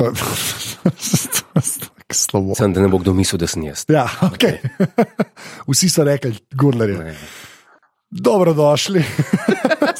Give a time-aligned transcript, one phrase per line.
[0.00, 0.12] To,
[1.52, 2.54] to, slovo.
[2.54, 3.84] Sem, da ne bo kdo mislil, da sem jaz.
[3.92, 4.56] Ja, okay.
[5.68, 6.96] Vsi so rekli, gurlerje.
[7.04, 7.14] Ne.
[8.10, 9.04] Dobrodošli.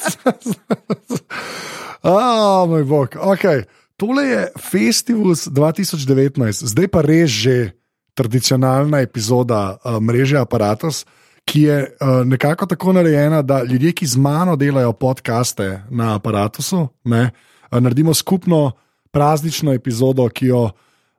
[2.08, 3.20] oh, moj bog.
[3.36, 3.68] Okay.
[4.00, 7.76] Tole je Festival 2019, zdaj pa res že
[8.16, 11.04] tradicionalna epizoda uh, mreže Apparatus,
[11.44, 16.88] ki je uh, nekako tako narejena, da ljudje, ki z mano delajo podcaste na Apparatusu,
[17.04, 17.28] ne,
[17.68, 18.72] uh, naredimo skupno
[19.10, 20.70] praznično epizodo, ki jo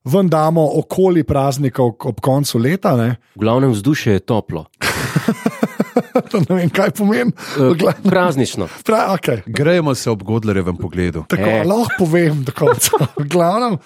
[0.03, 2.95] ven damo okoli praznikov ob koncu leta.
[2.97, 3.15] Ne.
[3.35, 4.65] V glavnem vzdušje je toplo,
[6.31, 7.31] To ne vem, kaj pomeni.
[7.31, 8.67] Eh, V glavnem- praznično.
[8.85, 9.41] Pra, okay.
[9.45, 11.23] Grejemo se ob Godlerjevem pogledu.
[11.27, 11.59] Tako, E.
[11.59, 11.63] e.
[11.63, 12.91] lahko povem do konca.
[13.19, 13.77] V Glavnem,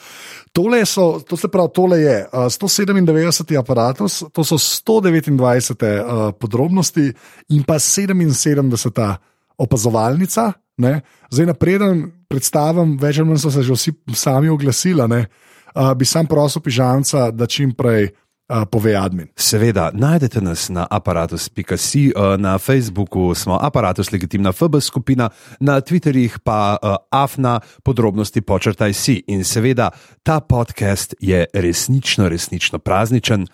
[0.54, 7.14] tole, so, to se pravi, tole je uh, 197 aparatus, to so 129 uh, podrobnosti
[7.50, 9.18] in pa 77
[9.58, 10.54] opazovalnica.
[10.78, 11.02] Ne?
[11.32, 16.28] Zdaj, napreden predstavim, več ali manj so se že vsi sami oglasili, uh, bi sam
[16.28, 18.10] prosil pižamca, da čim prej
[18.50, 19.28] uh, pove admin.
[19.38, 26.40] Seveda, najdete nas na aparatus.si, eh, na Facebooku smo aparatus legitimna FB skupina, na Twitterjih
[26.44, 29.24] pa uh, afna podrobnosti počrtaj si.
[29.28, 29.92] In seveda,
[30.24, 33.48] ta podcast je resnično, resnično prazničen.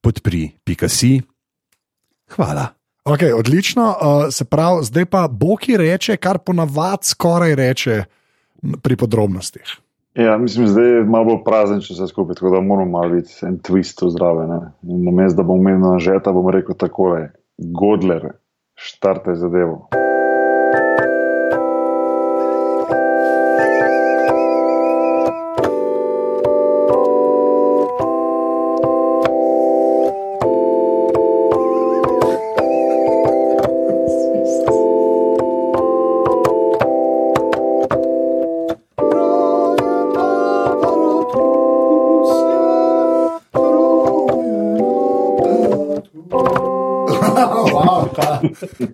[0.00, 1.20] Podpri.si.
[2.36, 2.75] Hvala.
[3.06, 8.04] Okay, odlično, uh, se pravi, zdaj pa Boki reče, kar ponavadi skoraj reče
[8.82, 9.76] pri podrobnostih.
[10.14, 13.46] Ja, mislim, zdaj je malo bolj prazen, če se skupaj, tako da moramo malo biti
[13.46, 14.02] en twist
[14.48, 14.58] ne.
[14.82, 18.26] In Na mestu, da bom imel žeta, bom rekel takole: Godler,
[18.74, 19.86] štarte zadevo.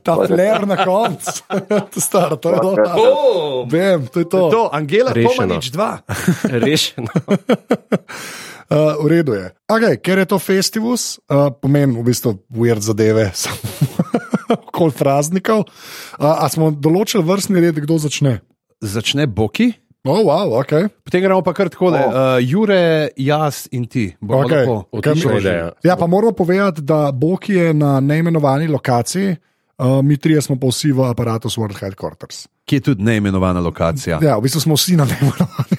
[0.03, 1.31] Ta, fler na koncu,
[2.06, 2.71] staro, to je to.
[3.71, 4.41] Vem, to je to.
[4.50, 5.37] To, Angela, Rešeno.
[5.37, 5.99] Pomanič 2.
[6.67, 7.12] rešeno.
[8.73, 9.47] Uh, v redu je.
[9.69, 13.61] Okay, ker je to festival, uh, pomeni v bistvu weird zadeve, samo
[14.73, 15.69] okoli praznikov.
[16.17, 18.41] Uh, a smo določili vrstni red, kdo začne?
[18.83, 20.91] Začne Boki, Oh, wow, okay.
[21.06, 21.87] potem gremo pa kar tako.
[21.87, 21.94] O.
[21.94, 22.11] Oh.
[22.11, 24.11] Uh, Jure, jaz in ti.
[24.19, 24.67] Okay.
[25.39, 25.71] ideja.
[25.84, 29.37] Ja, pa moramo povedati, da Bog je na neimenovani lokaciji,
[29.78, 32.47] uh, mi trije smo pa vsi v aparatu World Headquarters.
[32.65, 34.19] Ki je tudi neimenovana lokacija.
[34.22, 35.16] Ja, v bistvu smo vsi na v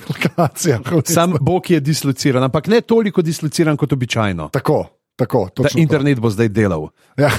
[0.08, 0.80] bistvu.
[1.06, 4.50] Sam Bog je dislociran, ampak ne toliko dislociran kot običajno.
[4.54, 5.46] Tako, tako.
[5.50, 5.82] Ta točno to.
[5.82, 6.90] internet bo zdaj delal.
[7.18, 7.32] Ja.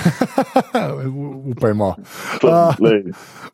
[1.52, 1.94] Upajmo.
[2.42, 2.76] Uh,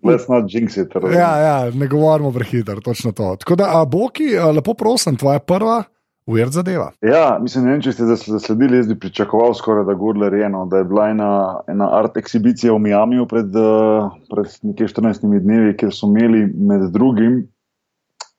[0.03, 0.95] Let's not jinx it.
[1.13, 3.37] Ja, ja, ne govorimo prehiter, točno to.
[3.37, 5.83] Tako da, a, Boki, lepo prosim, tvoja prva
[6.31, 6.91] ujer zadeva.
[7.03, 10.45] Ja, mislim, ne vem, če ste zas- zasledili, jaz bi pričakoval skoraj, da Godler je
[10.47, 11.31] eno, da je bila ena,
[11.69, 16.91] ena art ekshibicija v Miamiju pred, uh, pred nekaj 14 dnevi, kjer so imeli med
[16.95, 17.43] drugim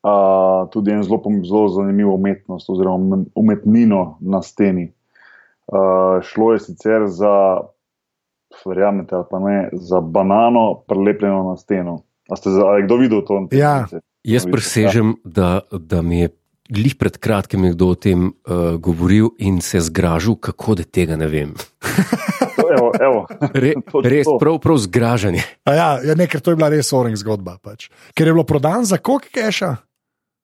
[0.03, 4.91] uh, tudi en zelo, zelo zanimivo umetnost oziroma um- umetnino na steni.
[5.68, 7.57] Uh, šlo je sicer za,
[8.66, 12.01] verjamete ali pa ne, za banano prelepljeno na steno.
[12.30, 13.47] A ste za, a je kdo videl to?
[13.51, 13.85] Ja.
[14.24, 16.30] Jaz presežem, da, da mi je
[16.71, 21.27] glih pred kratkim nekdo o tem uh, govoril in se zgražal, kako da tega ne
[21.27, 21.51] vem.
[22.71, 23.25] Evo, evo.
[23.53, 24.37] Re, Točno res, to.
[24.39, 25.43] prav, prav zgražanje.
[25.65, 27.57] A Ja, ja ne, ker to je bila res oring zgodba.
[27.59, 27.89] Pač.
[28.15, 29.75] Ker je bilo prodan za koliko keša?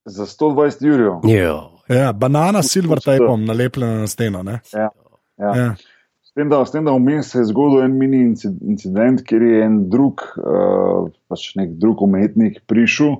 [0.05, 1.13] Za 120 jurjev.
[1.23, 1.57] Jo.
[1.87, 4.43] Ja, banana s silver tapom nalepljena na steno.
[4.43, 4.59] Ne?
[4.73, 4.89] Ja.
[5.39, 5.75] Ja.
[6.23, 9.41] S tem, da, s tem, da vmes se je zgodil en mini inci- incident, kjer
[9.41, 13.15] je en drug, uh, pač nek drug umetnik prišel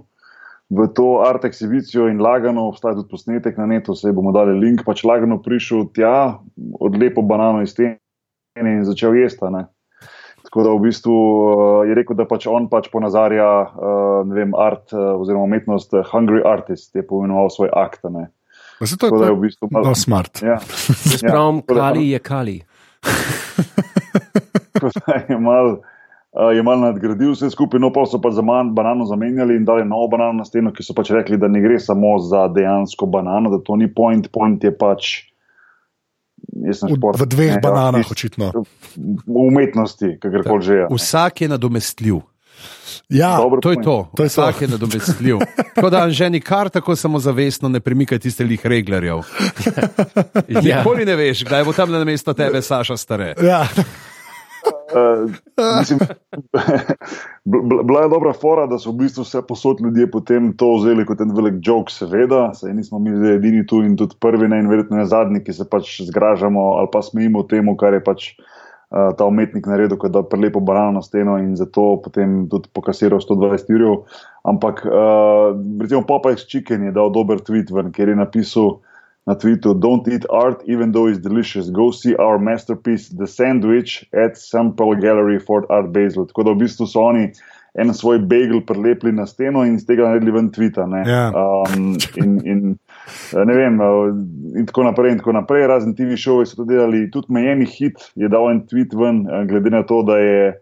[0.70, 4.84] v to art ekshibicijo in lagano, obstaja tudi posnetek na netu, se bomo dali link,
[4.86, 6.40] pač lagano prišel tja,
[6.80, 8.00] odlepo banano iz stene
[8.60, 9.48] in začel jesti.
[10.48, 13.48] Tako da v bistvu uh, je rekel, da pač on pač ponazarja
[14.28, 18.08] ne vem, art uh, oziroma umetnost Hungry Artist, je poimenoval svoj akt.
[18.08, 18.30] ne.
[18.80, 20.44] Pa se to Tako je je v bistvu to smart.
[20.44, 20.60] Ja.
[21.12, 22.58] Jaz pravim, tako da- kali je kali.
[24.78, 25.97] Tako da je mal, uh,
[26.56, 29.86] je mal nadgradil vse skupaj, no pa so pa za manj banano zamenjali in dali
[29.86, 33.50] novo banano na steno, ki so pač rekli, da ne gre samo za dejansko banano,
[33.50, 35.24] da to ni point, point je pač.
[36.74, 38.46] sem V, šport, v dveh ne, ja, bananah, tisto- očitno.
[39.26, 40.86] V umetnosti, kakorkoli že je.
[40.92, 42.20] Vsak je nadomestljiv.
[43.10, 44.10] Ja, Dobro To je to.
[44.16, 44.42] To je to.
[44.42, 45.38] Vsak je nadomestljiv.
[45.76, 49.22] Tako da že nikar tako samozavestno ne premikaj tistih lih reglerjev.
[50.50, 50.62] Ja.
[50.82, 53.34] Nikoli ne veš, kdaj bo tam na mesto tebe Saša stare.
[53.42, 53.64] ja.
[54.98, 55.32] Uh,
[57.52, 61.06] bl- bila je dobra fora, da so v bistvu vse posod ljudje potem to vzeli
[61.06, 64.70] kot en velik jok, seveda, saj nismo mi edini tu in tudi prvi ne in
[64.72, 69.12] verjetno ne zadnji, ki se pač zgražamo ali pa smejimo temu, kar je pač uh,
[69.18, 73.72] ta umetnik naredil, kot da prelepo banano na steno in zato potem tudi pokasiral 120
[73.74, 74.04] jurjev.
[74.48, 78.78] Ampak, uh, recimo, Popeye Chicken je dal dober tweet, ven, kjer je napisal
[79.28, 81.70] na Twitteru: Don't eat art, even though it's delicious.
[81.70, 86.26] Go see our masterpiece, The Sandwich, at Sample Gallery, Fort Art Basel.
[86.28, 87.32] Tako da v bistvu so oni
[87.78, 90.86] en svoj bagel prelepili na steno in iz tega naredili ven tvita.
[90.86, 91.04] ne.
[91.06, 91.28] Ja.
[91.36, 92.78] Um, in, in,
[93.36, 94.08] eh, ne vem, uh,
[94.58, 95.68] in tako naprej, in tako naprej.
[95.68, 97.10] Razen TV šovi so to delali.
[97.12, 100.56] Tudi Miami Hit je dal en tweet ven, eh, glede na to, da je.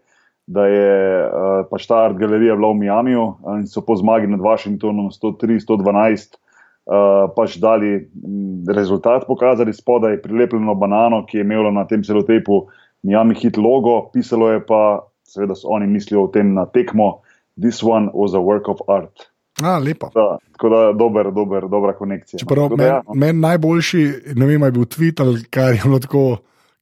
[0.46, 0.90] Da je
[1.26, 3.22] uh, pač ta art galerija bila v Miamiju
[3.56, 6.38] in so po zmagi nad Washingtonom 103-112
[6.86, 12.66] uh, pač dali mm, rezultat, pokazali spodaj prilepljeno banano, ki je imela na tem celotepu
[13.02, 17.20] Miami Hit logo, pisalo je pa, seveda so oni mislili o tem na tekmo,
[17.56, 19.32] This one was a work of art.
[19.62, 20.10] A, lepo.
[20.14, 22.38] Da, tako da dober, dober, dobra konekcija.
[22.38, 23.14] Čeprav meni ja, no.
[23.14, 24.02] men najboljši,
[24.36, 26.24] ne vem, je bil tweet ali kar je bilo tako,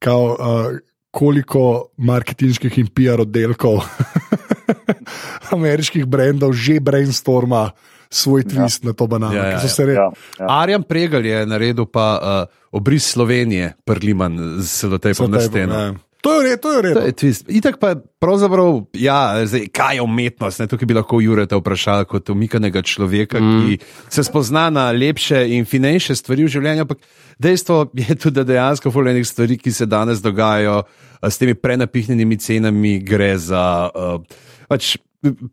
[0.03, 0.79] kao, uh,
[1.15, 3.85] koliko marketinških in PR oddelkov
[5.57, 7.69] ameriških brendov že brainstorma
[8.15, 8.91] svoj twist ja.
[8.91, 9.35] na to banano.
[9.35, 10.09] Ja, ja, se re- ja,
[10.39, 10.47] ja.
[10.49, 15.75] Arjan Pregal je naredil pa uh, obris Slovenije, prliman z selotejpom na steno.
[15.75, 15.95] ja.
[16.25, 17.45] To je v redu, to je twist.
[17.53, 20.63] Itak pa pravzaprav, ja, zdaj, kaj je umetnost?
[20.63, 20.67] Ne?
[20.73, 23.61] Tukaj bi lahko Jureta vprašal kot umikanega človeka, mm.
[23.61, 23.77] ki
[24.09, 26.89] se spozna na lepše in finejše stvari v življenju.
[26.89, 27.05] Ampak
[27.37, 32.41] dejstvo je tudi, da dejansko voljenih stvari, ki se danes dogajajo a, s temi prenapihnjenimi
[32.41, 34.17] cenami, gre za uh,
[34.73, 34.95] pač,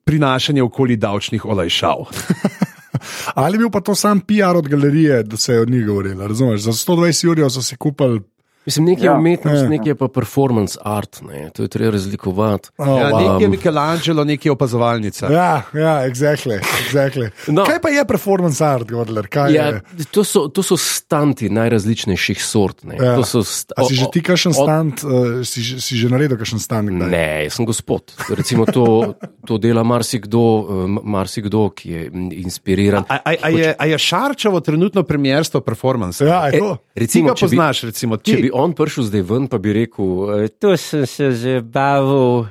[0.04, 1.98] prinašanje okoli davčnih olajšav.
[3.36, 6.28] Ali je bil pa to sam PR od galerije, da se je od njih govorilo?
[6.28, 6.62] Razumeš?
[6.62, 8.22] Za 120 jurjev so se kupili.
[8.62, 9.14] Mislim, nekaj je Ja.
[9.14, 9.70] umetnost, Ja.
[9.70, 11.50] nekaj je pa performance art, ne?
[11.50, 12.70] to je treba razlikovati.
[12.78, 13.18] Oh, Ja, wow.
[13.24, 15.26] nekje je Michelangelo, nekje je opazovalnica.
[15.28, 17.30] Ja, ja, exactly, exactly.
[17.48, 17.66] No.
[17.66, 19.28] Kaj pa je performance art, Gordler?
[19.28, 19.82] Kaj Ja, je?
[20.08, 22.84] to, so, to so stanti najrazličnejših sort.
[22.84, 22.96] ne.
[22.96, 23.16] Ja.
[23.16, 25.12] To so st- A si že o- ti kakšen od- stand, uh,
[25.42, 26.90] si, že- si že naredil kakšen stand?
[26.92, 27.10] kdaj?
[27.10, 28.02] Ne, jaz sem gospod.
[28.30, 30.64] Recimo to, to dela marsikdo, eh,
[31.04, 32.02] marsikdo, ki je
[32.38, 33.04] inspiriran.
[33.06, 36.22] A, a, a, je, a je Šarčevo trenutno premjerstvo performance?
[36.22, 36.78] Ja, je to.
[36.94, 38.32] Ti Recimo, ga če bi, poznaš, recimo ti.
[38.32, 40.08] če bi on prišel zdaj ven, pa bi rekel:
[40.38, 42.48] "E, Tu sem se že bavil,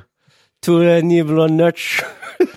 [0.59, 2.01] tu ni bilo nič.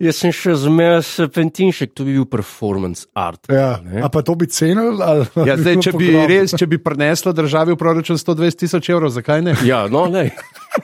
[0.00, 3.46] Jaz sem še zmeraj serpentinšek, to bi bil performance art.
[3.46, 3.78] Ja.
[3.78, 4.02] ne.
[4.02, 4.98] A pa to bi cenil?
[4.98, 6.26] Ali, Ja, zdaj, če bi pogrob?
[6.28, 9.54] res, če bi prineslo državi v proračun 120 tisoč evrov, zakaj ne?
[9.62, 10.34] Ja, no, ne.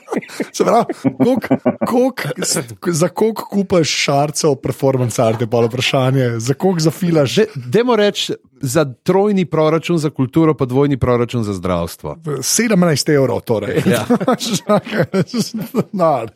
[0.51, 0.85] Se pravi,
[1.17, 1.47] kolik,
[1.87, 2.25] kolik,
[2.87, 7.33] za koliko kupaš šarcev performance art, je pa vprašanje, za koliko zafilaš.
[7.33, 12.17] Že, dajmo reči, za trojni proračun za kulturo, pa dvojni proračun za zdravstvo.
[12.25, 13.81] 17 evrov, torej.
[13.85, 14.05] Ja.
[16.01, 16.27] no,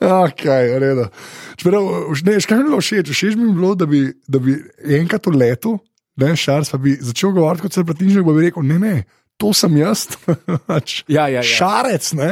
[0.00, 0.44] ok,
[0.78, 1.08] redo.
[1.56, 1.82] Čeprav,
[2.24, 3.10] ne, škaj mi je bilo všeč?
[3.10, 4.56] Všeč mi je bilo, da bi, da bi
[5.00, 5.78] enkrat v letu,
[6.16, 8.96] ne, šarc, pa bi začel govoriti kot se pa bi rekel, ne, ne,
[9.36, 10.06] to sem jaz.
[10.68, 11.42] Pač Ja, ja, ja.
[11.42, 12.30] Šarec, ne,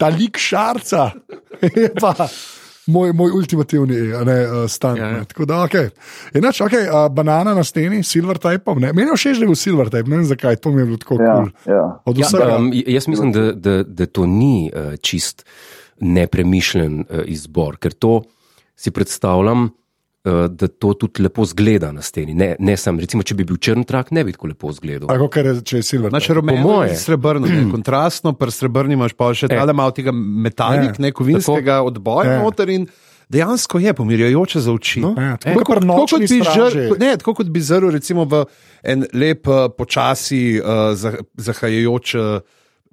[0.00, 1.10] ta lik šarca.
[1.76, 2.14] je pa
[2.90, 3.94] Moj, moj ultimativni
[4.26, 4.96] ne, uh, stan.
[4.98, 5.18] Ja, Ja, ja.
[5.18, 5.24] ja.
[5.24, 5.74] Tako da, ok.
[6.34, 8.72] Inač, okay uh, banana na steni, silver type.
[8.74, 10.98] Meni je všeč, da je bil silver type, ne vem zakaj, to mi je bilo
[10.98, 11.52] tako Ja, kul.
[11.68, 11.84] ja.
[12.02, 12.56] Od Ja, vsega.
[12.56, 15.44] um, jaz mislim, da, da, da to ni uh, čist
[16.00, 18.22] nepremišljen uh, izbor, ker to
[18.74, 19.68] si predstavljam,
[20.24, 22.34] da to tudi lepo zgleda na steni.
[22.34, 25.08] Ne, ne sam, recimo, če bi bil črn trak, ne bi tako lepo zgledal.
[25.08, 26.10] Tako, ker je, če je silver.
[26.10, 26.34] Znači, type.
[26.34, 26.90] rumeno Po moje.
[26.90, 29.48] in srebrno, ne, kontrastno, pri srebrni imaš pa še E.
[29.50, 31.00] tale malo tega metalik, Ja.
[31.00, 32.42] ne kovinskega odboja Ja.
[32.42, 32.84] noter in
[33.28, 35.00] dejansko je pomirjajoče za oči.
[35.00, 35.14] No.
[35.14, 38.24] Ja, tako E, pri tako kot nočni bi žr- ne, tako kot bi zrl recimo
[38.24, 38.44] v
[38.84, 40.92] en lep, eh, počasi uh,
[41.36, 42.14] zahajajoč.
[42.14, 42.40] Uh,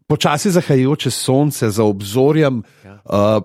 [0.07, 2.61] Počasi zahajajoče sonce za obzorjem,
[3.05, 3.43] uh,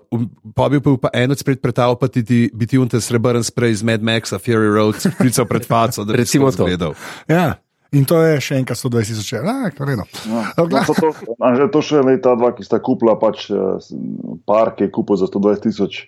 [0.53, 3.43] pa bi bil pa en od spred pretavil, pa ti ti- bi ti unte srebrn
[3.43, 6.63] sprej iz Mad Maxa, Fury Road, sprical pred faco, da bi Recimo skozi to.
[6.65, 6.93] gledal.
[7.27, 7.55] Ja.
[7.91, 9.45] In to je še enkrat 120 tisoč evrov.
[9.45, 10.03] Ja, redno.
[10.57, 11.69] No, glej.
[11.69, 13.93] to, še leta dva, ki sta kupila pač, eh, s-
[14.47, 16.07] par, ki je kupil za 120 tisoč.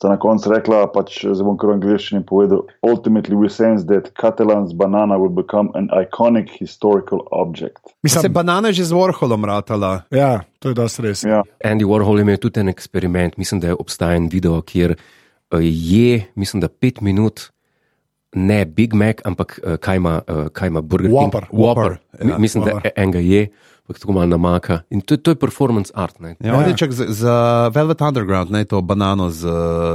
[0.00, 4.08] Sta na koncu rekla, pač zdaj bom kar v angliščini povedal: Ultimately, we sense that
[4.16, 7.84] Catalan's banana will become an iconic historical object.
[7.84, 10.08] Se Mislim, banana je že z Warholom ratala.
[10.10, 11.20] ja, to je dosti res.
[11.20, 14.96] Ja, Andy Warhol je imel tudi en eksperiment, mislim, da je obstaja en video, kjer
[14.96, 17.52] uh, je, mislim, da pet minut.
[18.32, 21.44] Ne Big Mac, ampak uh, kaj ima, uh, kaj ima Burger Whopper.
[21.50, 21.60] King?
[21.60, 21.92] Whopper.
[21.92, 22.88] Whopper, ja, Mi- Mislim, da Whopper.
[22.88, 23.48] e- enega je,
[23.90, 24.80] ampak tako malo namaka.
[24.88, 26.20] In to, to je performance art.
[26.20, 26.36] Ne?
[26.38, 27.34] Ja, on je čak za, za
[27.68, 29.50] Velvet Underground, ne to banano z,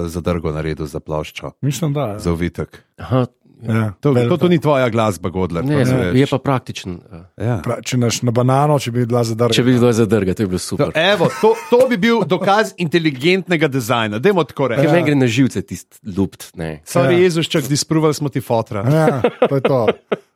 [0.06, 2.20] za drgo naredil za ploščo, Mislim, da.
[2.20, 2.84] za uvitek.
[2.98, 3.26] Aha,
[3.58, 3.96] Ja.
[3.98, 5.64] To, to, to ni tvoja glasba, Godler.
[5.66, 6.20] Ne, to ja, veš.
[6.20, 7.00] je pa praktičen.
[7.08, 7.24] eh.
[7.40, 7.56] Ja.
[7.64, 9.56] Pra, če naš na banano, če bi bila zadrga.
[9.56, 10.92] Če bi bilo zadrga, to je bilo super.
[10.94, 14.20] Evo, to, to bi bil dokaz inteligentnega dizajna.
[14.20, 14.92] Dajmo tako Ker reči.
[14.92, 16.52] meni gre na živce tisti lupt.
[16.54, 16.84] ne.
[16.84, 17.18] Sorry, Ja.
[17.18, 17.24] ja.
[17.24, 18.84] Jezus, čak disproval smo ti fotra.
[18.86, 19.80] Ja, to je to.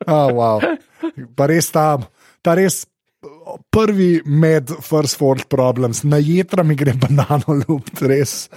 [0.07, 0.57] Oh, wow.
[1.35, 1.99] Pa res ta,
[2.41, 2.87] ta res
[3.69, 8.49] prvi med First World Problems, na jedra mi gre banano lupt, res.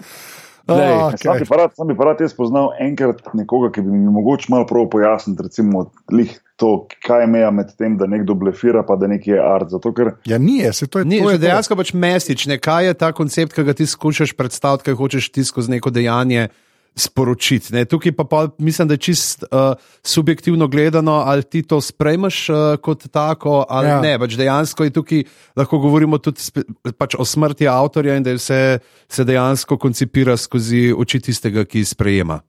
[0.66, 1.48] Glej, Oh, Sam bi okay.
[1.48, 4.66] pa rad, sam bi pa rad jaz spoznal enkrat nekoga, ki bi mi mogoče malo
[4.70, 9.08] prav pojasnil, recimo, lih to, kaj je meja med tem, da nekdo blefira, pa da
[9.10, 9.72] nekaj je art.
[9.74, 12.86] Zato, ker Ja, ni, se to je, Ni, to je dejansko pač mesič, ne kaj
[12.86, 16.46] je ta koncept, ki ga ti skušaš predstaviti, kaj hočeš ti skozi neko dejanje
[16.94, 17.72] sporočiti.
[17.72, 17.84] Ne.
[17.84, 19.72] Tukaj pa, pa mislim, da je čist uh,
[20.02, 24.00] subjektivno gledano, ali ti to sprejmeš uh, kot tako, ali Ja.
[24.00, 24.18] ne.
[24.18, 25.22] Pač dejansko je tukaj
[25.56, 26.60] lahko govorimo tudi spe,
[26.98, 32.40] pač o smrti avtorja in da vse se dejansko koncipira skozi oči tistega, ki sprejema.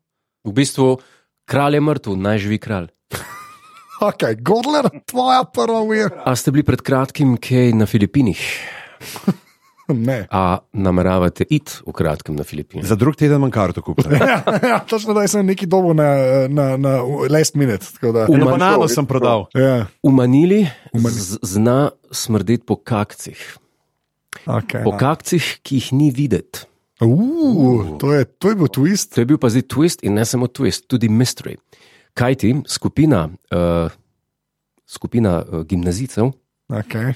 [0.43, 0.97] V bistvu
[1.45, 2.88] kralj je mrtev, naj živi kralj.
[4.03, 6.09] Okay, Godler, tvoja prva uvir.
[6.25, 8.35] A ste bili pred kratkim kaj na Filipinih?
[10.07, 10.27] Ne.
[10.29, 12.83] A nameravate iti v kratkem na Filipine?
[12.83, 14.09] Za drug teden manj karto kupiti.
[14.63, 16.07] Ja, točno da sem neki dobo na,
[16.47, 16.93] na, na
[17.29, 17.85] last minute.
[17.91, 19.45] tako Da, Eno Uman- banano sem prodal.
[19.53, 23.57] ja, V Manili z- zna smrdeti po kakcih.
[24.45, 24.83] okay.
[24.83, 26.63] Po kakcih, ki jih ni videti.
[27.01, 29.11] uh, to, je, to je bil twist.
[29.11, 31.57] To je bil pa zdaj twist in ne samo twist, tudi mystery.
[32.13, 33.91] Kaj ti skupina, uh,
[34.85, 36.31] skupina uh, gimnazijcev
[36.69, 37.13] Okay.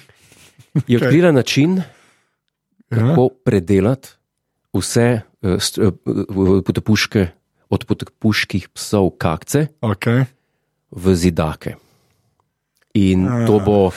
[0.88, 1.84] je odkrila način, Ja.
[2.90, 4.10] Kako predelati
[4.74, 5.08] vse
[5.42, 5.94] uh, st- uh,
[6.62, 7.28] potepuške,
[7.68, 10.26] od potepuških psov kakce Okay.
[10.90, 11.76] v zidake.
[12.94, 13.92] In to bo,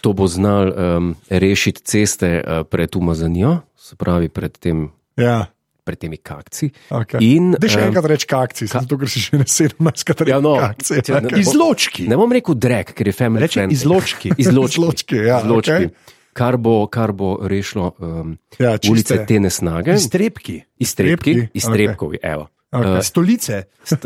[0.00, 5.46] to bo znal um, rešiti ceste uh, pred umazanijo, se pravi pred, tem, Ja,
[5.84, 6.70] pred temi kakci.
[6.88, 7.20] okay.
[7.20, 9.76] In, Da še em, enkrat reči kakci, ka zato ker si že na 17
[10.06, 10.54] krat Ja, no.
[10.56, 11.02] kakci.
[11.02, 11.40] Ja, ne- Okay.
[11.40, 12.06] Izločki.
[12.06, 13.44] Ne bom rekel drek, ker je friendly.
[13.68, 14.32] izločki.
[14.32, 14.80] Izločki.
[14.80, 15.72] Izločki, ja, Izločki.
[15.72, 15.90] okej.
[16.32, 18.92] Kar, bo, kar bo rešilo um, Ja, čiste.
[18.92, 20.62] ulice te nesnage, Iztrebki.
[20.78, 22.18] iztrebki, iztrebkovi.
[22.22, 22.46] Okay.
[22.72, 22.96] Okay.
[22.98, 23.62] Uh, Stolice.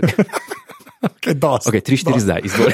[1.06, 1.68] Okay, dosti.
[1.70, 2.72] ok, tri, štiri zdaj, izvoli.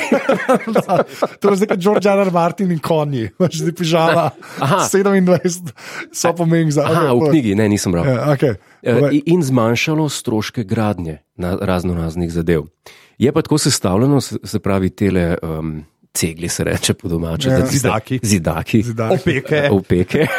[1.40, 2.18] To je zdaj kot George R.
[2.18, 2.30] R.
[2.32, 4.30] Martin in konji, imaš zdaj pižama.
[4.61, 4.78] Aha.
[4.88, 5.73] 27
[6.12, 8.06] so pomembni za Aha, v knjigi, ne, nisem bral.
[8.09, 8.56] Ja, okay.
[8.80, 12.71] Uh, in zmanjšalo stroške gradnje na razno raznih zadev.
[13.18, 17.66] Je pa tako sestavljeno, se, se pravi, tele um, cegli, se reče po domače, Ja.
[17.66, 18.21] Zidaki.
[18.23, 19.14] Zidaki, Zidaki.
[19.14, 19.69] Opeke.
[19.71, 20.26] opeke.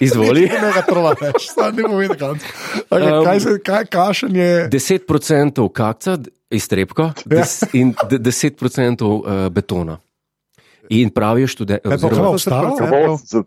[0.00, 0.40] Izvoli.
[0.42, 2.36] Ne ga trova več, stvar ne vedel.
[2.86, 4.68] Okay, Um, kaj, se, kaj kašen je?
[4.70, 6.18] 10% kakca,
[6.50, 9.98] iztrebka, des, in de- 10% uh, betona.
[10.90, 12.76] In pravijo študenti, Kaj oziroma prav ostalo?
[12.76, 13.42] Kako-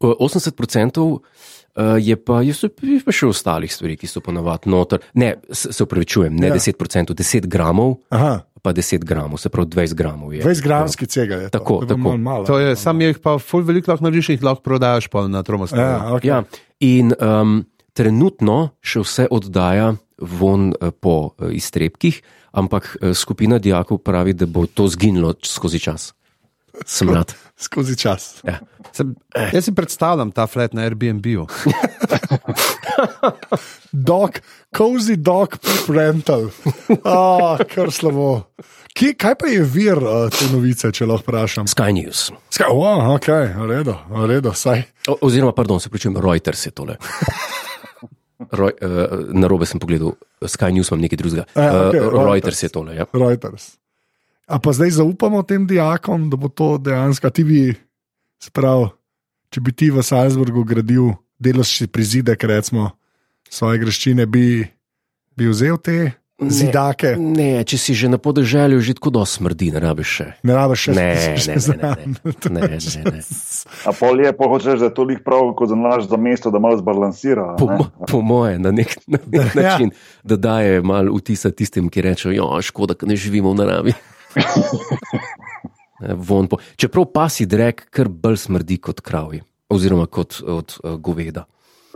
[0.00, 1.18] uh, 80% uh,
[1.98, 2.54] je pa, je
[3.02, 5.02] pa še ostalih stvari, ki so ponavadi noter.
[5.14, 6.54] Ne, se, upravičujem, ne Ja.
[6.54, 6.60] ja.
[6.62, 10.42] 10%, 10 gramov, Aha, pa 10 gramov, se pravi 20 gramov je.
[10.42, 11.50] 20 gramski cega je.
[11.50, 12.00] To, Tako, to je tako.
[12.02, 12.46] malo malo.
[12.50, 15.44] To je, sam jih pa ful veliko lahko narediš in jih lahko prodajaš pa na
[15.46, 15.78] tromostu.
[15.78, 16.26] Ja, okay.
[16.26, 16.42] Ja,
[16.82, 17.60] in um,
[17.94, 22.18] trenutno še vse oddaja von uh, po uh, iztrebkih,
[22.58, 26.10] ampak uh, skupina dijakov pravi, da bo to zginilo skozi čas.
[26.84, 27.32] Sem mlad.
[27.56, 28.42] Skozi čas.
[28.44, 28.58] Ja.
[28.92, 29.14] Sem,
[29.52, 31.46] jaz si predstavljam ta flat na Airbnb-u.
[33.92, 34.40] Dog,
[34.76, 35.56] cozy dog
[35.88, 36.50] rental.
[37.04, 38.52] Oh, kar slabo.
[38.96, 41.68] Kje, kaj pa je vir uh, te novice, če lahko vprašam?
[41.68, 42.30] Sky News.
[42.52, 43.28] Skaj, oh, ok,
[43.60, 44.86] v redu, saj.
[45.12, 46.96] O, oziroma, pardon, se pričujem, Reuters je tole.
[48.60, 51.44] Roj, uh, na robe sem pogledal, Sky News imam nekaj drugega.
[51.52, 52.30] Ja, okej, uh, Reuters.
[52.30, 52.96] Reuters je tole.
[52.96, 53.08] Ja.
[53.12, 53.74] Reuters.
[54.46, 57.60] A pa zdaj zaupamo tem dijakom, da bo to dejansko, a ti bi,
[58.38, 58.88] sprav,
[59.50, 62.92] če bi ti v Salzburgu gradil delošči prizidek, recimo,
[63.50, 64.62] svoje greščine, bi,
[65.34, 65.96] bi vzel te
[66.38, 67.16] zidake.
[67.18, 70.26] Ne, če si že na podeželju, že tako dosti smrdi, ne rabiš še.
[70.44, 73.20] Ne rabiš še Ne, še ne, ne, ne, ne, ne, ne, ne.
[73.82, 76.52] A pol je, pa hočeš, da je to lih prav, kot za naš za mesto,
[76.52, 77.50] da malo zbalansira.
[77.50, 77.88] a Po, ne?
[78.06, 79.62] po moje, na nek, na nek Ja.
[79.74, 79.90] način,
[80.22, 83.96] da daje malo vtisa tistim, ki rečejo, da je škoda, da ne živimo v naravi.
[85.96, 89.40] Ne, von Po, čeprav pasi drek, kar bolj smrdi kot kravi,
[89.72, 91.46] oziroma kot od uh, goveda.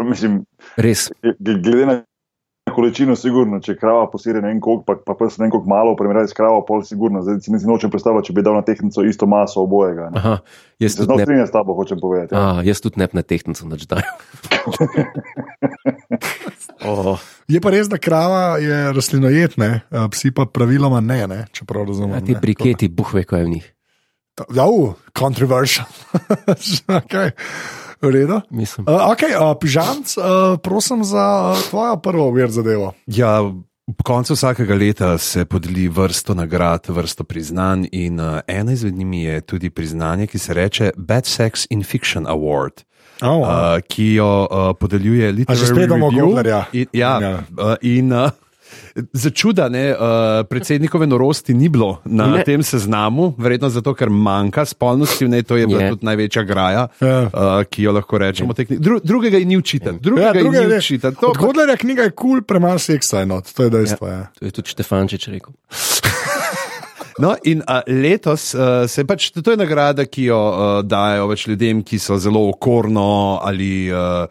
[0.00, 0.38] Mislim,
[0.80, 1.11] Res.
[1.20, 1.94] gl- glede na
[2.75, 5.92] količino, sigurno, če krava posire ne vem koliko, pa, pa pes ne vem koliko malo,
[5.99, 7.20] primerjavi s kravo, pol sigurno.
[7.26, 10.09] Zdaj si nisi nočem predstavljati, če bi dal na tehnico isto maso obojega.
[10.14, 10.18] ne.
[10.23, 10.35] Aha,
[10.80, 12.32] jaz Se zelo ne, s tabo, hočem povedati.
[12.35, 12.40] Ja.
[12.40, 14.09] a, jaz tudi ne na tehtnico nič dajem.
[16.85, 17.21] oh,
[17.51, 19.81] Je pa res, da krava je rastlinojedna,
[20.13, 22.15] psi pa praviloma ne, ne če prav razumem.
[22.19, 23.67] a ti briketi, buh ve, kaj je v njih.
[24.57, 25.91] Ja, uh, controversial.
[27.01, 27.35] okay.
[28.01, 28.41] V redu.
[28.51, 28.87] Mislim.
[28.89, 32.95] Uh, okay, uh, Pižamc, uh, prosim za uh, tvojo prvo vir zadevo.
[33.07, 33.43] Ja,
[33.97, 39.23] Po koncu vsakega leta se podeli vrsto nagrad, vrsto priznanj, in uh, ena izmed njimi
[39.23, 42.85] je tudi priznanje, ki se imenuje Bad Sex in Fiction Award.
[43.23, 43.49] Oh, Uh,
[43.83, 46.65] ki jo uh, podeljuje Literary spet imamo Review.
[46.73, 47.33] In, ja, Ja.
[47.53, 48.31] uh, in uh,
[49.12, 49.99] za čuda, ne, uh,
[50.45, 52.45] predsednikove norosti ni bilo na Ne.
[52.45, 55.91] tem seznamu, verjetno zato, ker manjka spolnosti, ne, to je bila Je.
[55.91, 57.21] tudi največja graja, Ja.
[57.25, 57.31] uh,
[57.65, 58.55] ki jo lahko rečemo.
[58.71, 61.17] Dru, drugega ni učitati, drugega Ja, ja, druga ni je- učitati.
[61.21, 64.09] Od Godlerja knjiga je kul, cool, premalo seksa je not, to je dejstvo.
[64.09, 64.27] Ja.
[64.35, 65.53] To je tudi Štefančič rekel.
[67.21, 71.47] No, in uh, letos uh, se pač to je nagrada, ki jo uh, dajo več
[71.50, 74.25] ljudem, ki so zelo okorno ali uh,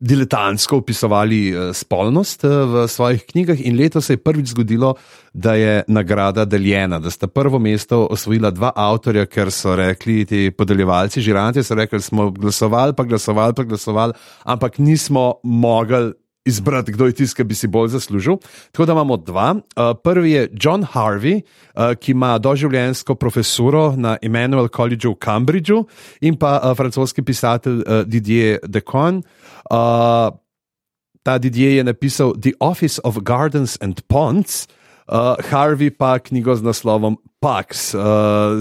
[0.00, 3.60] diletantsko opisovali uh, spolnost uh, v svojih knjigah.
[3.68, 4.94] In letos se je prvič zgodilo,
[5.32, 10.46] da je nagrada deljena, da sta prvo mesto osvojila dva avtorja, ker so rekli ti
[10.56, 17.06] podeljevalci, žiranti so rekli, smo glasovali, pa glasovali, pa glasovali, ampak nismo mogli izbrati, kdo
[17.06, 18.38] je tisti, ki bi si bolj zaslužil.
[18.72, 19.54] Tako da imamo dva.
[19.54, 25.84] Uh, prvi je John Harvey, uh, ki ima doživljenjsko profesuro na Emmanuel College v Cambridgeu,
[26.20, 29.22] in pa uh, francoski pisatelj uh, Didier Decon.
[29.70, 30.32] Uh,
[31.22, 34.66] ta Didier je napisal The Office of Gardens and Ponds.
[35.10, 37.94] Uh, Harvey pa knjigo z naslovom Pax.
[37.96, 38.02] Uh,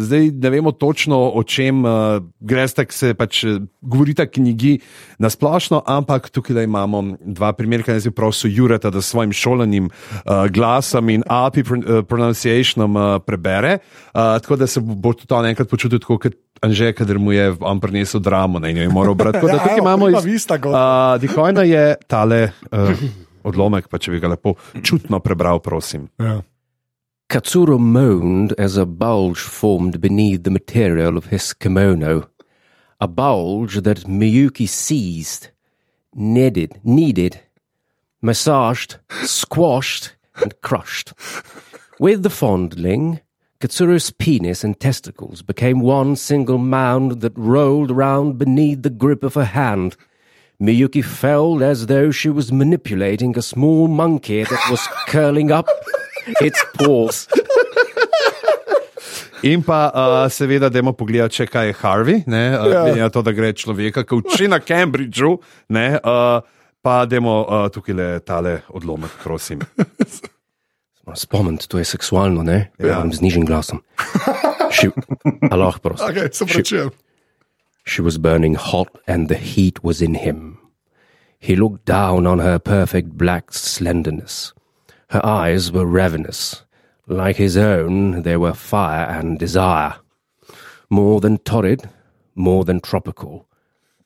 [0.01, 4.79] zdaj ne vemo točno, o čem uh, gre, tako se pač eh, govorita knjigi
[5.19, 9.91] na splošno, ampak tukaj imamo dva ki se prav so Jureta, da s svojim šolanim
[9.91, 13.77] uh, glasom in API pr uh, pronunciationom uh, prebere.
[14.15, 17.53] Uh, tako da se bo, tudi on enkrat počutil tako, kot Anže, kader mu je
[17.61, 19.37] on prinesel dramo, ne in jo je moral brati.
[19.37, 22.51] Tako da Ja, tukaj imamo iz, uh, Dihojna je tale.
[22.71, 26.09] Uh, Odlomek, pa če bi ga lepo čutno prebral, prosim.
[26.19, 26.41] Ja.
[27.29, 32.27] Katsuro moaned as a bulge formed beneath the material of his kimono.
[32.99, 35.49] A bulge that Miyuki seized,
[36.15, 37.39] kneaded, kneaded,
[38.21, 41.13] massaged, squashed, and crushed.
[41.99, 43.21] With the fondling,
[43.59, 49.35] Katsuro's penis and testicles became one single mound that rolled around beneath the grip of
[49.35, 49.95] her hand.
[50.59, 55.67] Miyuki felt as though she was manipulating a small monkey that was curling up
[56.41, 57.27] its paws.
[59.43, 62.81] In pa uh, seveda, da imamo pogled, če kaj je Harvey, ne, uh, Ja.
[62.83, 65.37] glede na to, da gre človeka, ki uči na Cambridgeu,
[65.71, 66.41] ne, uh,
[66.83, 69.63] pa demo uh, tukaj le tale odlomek, prosim.
[71.07, 72.67] Moram spomniti, to je seksualno, ne?
[72.83, 72.99] Ja.
[72.99, 73.03] Ja.
[73.07, 73.79] Z nižjim glasom.
[74.75, 74.91] She,
[75.49, 76.11] a lahko prosim.
[76.11, 76.89] Okay, se.
[77.89, 80.59] She was burning hot and the heat was in him.
[81.39, 84.53] He looked down on her perfect black slenderness.
[85.09, 86.63] Her eyes were ravenous.
[87.07, 89.95] Like his own, they were fire and desire.
[90.91, 91.89] More than torrid,
[92.35, 93.47] more than tropical.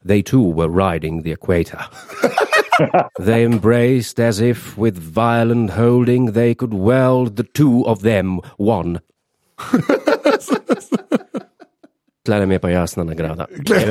[0.01, 1.85] They too were riding the equator.
[3.19, 9.01] they embraced as if with violent holding they could weld the two of them one.
[12.23, 13.45] Tlele mi je pa jasna nagrada.
[13.67, 13.85] Glej,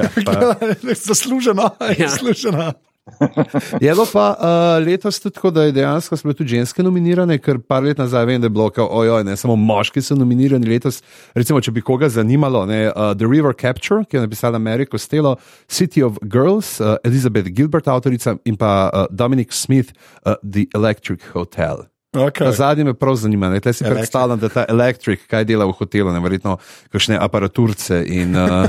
[0.82, 2.08] glej, Zasluženo, Ja.
[2.08, 2.72] zasluženo.
[3.80, 7.38] Je bilo pa uh, letos tudi tako, da je dejansko smo bile tudi ženske nominirane,
[7.38, 11.02] ker par let nazaj vem, da je bilo, ojoj, ne samo moški so nominirani letos.
[11.34, 15.36] Recimo, če bi koga zanimalo, ne, uh, The River Capture, ki je napisala Mary Costello,
[15.68, 19.92] City of Girls, uh, Elizabeth Gilbert, avtorica in pa uh, Dominic Smith,
[20.22, 21.91] uh, The Electric Hotel.
[22.12, 22.44] Okay.
[22.44, 23.98] Na zadnje me prav zanima, ne, tle si Electric.
[23.98, 26.58] predstavljam, da ta elektrik, kaj dela v hotelu, ne verjetno
[26.92, 28.68] kakšne aparaturce in uh,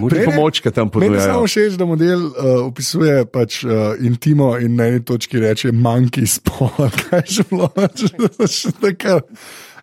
[0.26, 1.20] pomočke tam Meni ponujajo.
[1.22, 2.32] samo všeč, da model uh,
[2.64, 6.74] opisuje pač, uh, intimo in na eni točki reče manjki spol.
[7.00, 7.70] Kaj že bilo?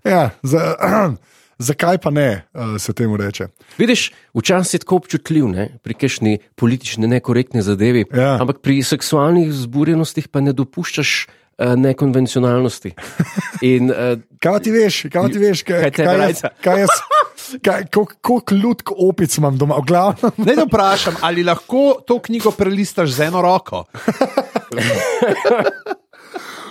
[0.04, 0.76] Ja, za,
[1.64, 3.48] zakaj pa ne, uh, se temu reče.
[3.78, 8.36] Vidiš, včasih je tako občutljiv ne, pri kakšni politični nekorektni zadevi, Ja.
[8.36, 12.94] ampak pri seksualnih zburjenostih pa ne dopuščaš uh, nekonvencionalnosti.
[13.74, 16.96] In, uh, Kaj ti veš, kaj ti veš, kaj, Kaj kaj, jaz, kaj jaz,
[17.66, 20.34] kaj, koliko lutk opic imam doma, v glavnem.
[20.44, 23.86] Ne, da vprašam, ali lahko to knjigo prelistaš z eno roko.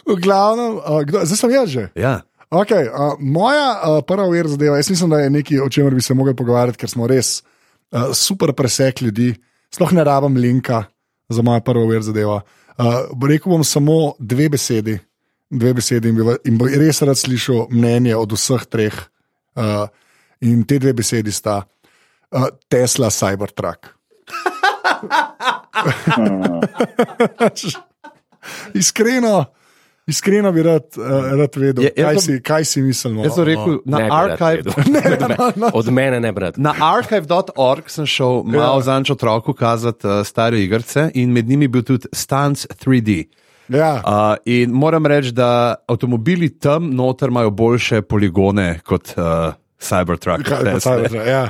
[0.03, 1.85] V glavnem uh, kdo, zdaj sem jaz že.
[1.95, 2.27] Ja.
[2.53, 6.03] Okay, uh, moja uh, prva uvir zadeva, jaz mislim, da je nekaj, o čemer bi
[6.03, 7.38] se mogli pogovarjati, ker smo res
[7.95, 9.31] uh, super presek ljudi,
[9.73, 10.83] sploh ne rabim linka
[11.33, 12.42] za mojo prvo uvir zadeva.
[12.83, 14.99] Uh, rekel bom samo dve besedi,
[15.51, 18.97] dve besedi in bi, in bi res rad slišal mnenje od vseh treh.
[19.55, 19.87] Uh,
[20.42, 23.87] in te dve besedi sta uh, Tesla Cybertruck.
[28.81, 29.45] Iskreno.
[30.07, 33.23] Iskreno bi rad, uh, rad vedel, Je- jaz kaj, bom- si, kaj si mislimo.
[33.25, 34.62] Jaz sem rekel, na ne bi rad archive.
[35.05, 35.71] vedel.
[35.73, 36.57] Od mene ne brat.
[36.57, 38.75] Na archive.org sem šel malo Ja.
[38.75, 38.81] ja.
[38.81, 43.25] za otroku kazati uh, stare igrice in med njimi bil tudi Stance 3D.
[43.69, 43.95] Ja.
[43.97, 44.12] Uh,
[44.45, 45.49] in moram reči, da
[45.88, 50.43] avtomobili tam noter imajo boljše poligone kot uh, Cybertruck.
[50.43, 50.79] Kaj, pa.
[50.81, 51.49] Cybertruck, ja.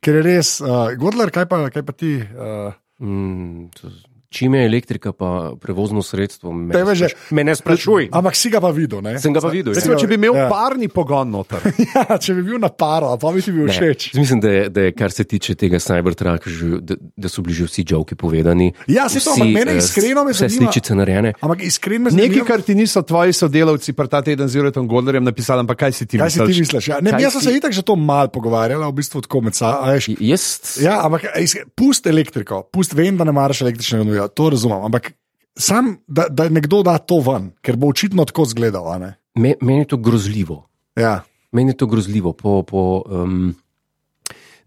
[0.00, 2.16] Ker je res, uh, Godler, kaj pa, kaj pa ti?
[2.18, 3.88] Uh, Mm, to-
[4.32, 6.48] čim je elektrika, pa prevozno sredstvo.
[6.50, 8.08] Me, Tebe že- spraš- me ne sprašuj.
[8.10, 9.18] ampak si ga pa videl, ne?
[9.18, 9.72] Sem ga pa videl.
[9.72, 9.98] Recimo, Ja.
[9.98, 10.48] če bi imel Ja.
[10.48, 11.60] parni pogon noter.
[11.92, 14.14] Ja, če bi bil na paro, pa bi ti bil všeč.
[14.14, 17.54] Mislim, da je, da je, kar se tiče tega Cybertrucka, že- da, da so bili
[17.54, 18.72] že vsi joki povedani.
[18.86, 21.30] Ja, saj to, Vsi, ampak mene eh, iskreno me Vse zanima- sličice narejene.
[21.36, 24.86] Ampak iskreno me zanima, Nekaj, kar ti niso tvoji sodelavci pri ta teden z Juretom
[24.86, 26.58] Godlerjem napisali, ampak kaj si ti kaj si ti misliš?
[26.72, 26.84] misliš?
[26.88, 26.96] Ja?
[26.98, 29.52] Ne, Kaj jaz sem si- se itak že to mal pogovarjala, v bistvu tako med
[29.52, 29.84] sabo.
[30.18, 31.28] Jaz, Ja, ampak
[31.74, 34.84] pust elektriko, pust, vem, da ne maraš električnega nuja, to razumem.
[34.84, 35.12] Ampak
[35.58, 38.86] sam, da, da nekdo da to ven, ker bo očitno tako izgledal.
[39.34, 40.68] me, meni je to grozljivo.
[40.96, 41.22] Ja.
[41.52, 42.32] Meni je to grozljivo.
[42.32, 43.54] Po, po, um,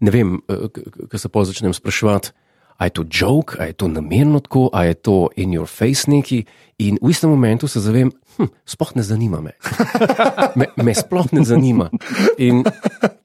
[0.00, 0.40] ne vem,
[1.10, 2.30] kaj se pa začnem spraševati.
[2.78, 6.10] A je to joke, a je to namerno tako, a je to in your face
[6.10, 6.44] neki.
[6.78, 9.52] In v istem momentu se zavem, hm, sploh ne zanima me.
[10.60, 10.66] me.
[10.76, 11.90] Me sploh ne zanima.
[12.38, 12.64] In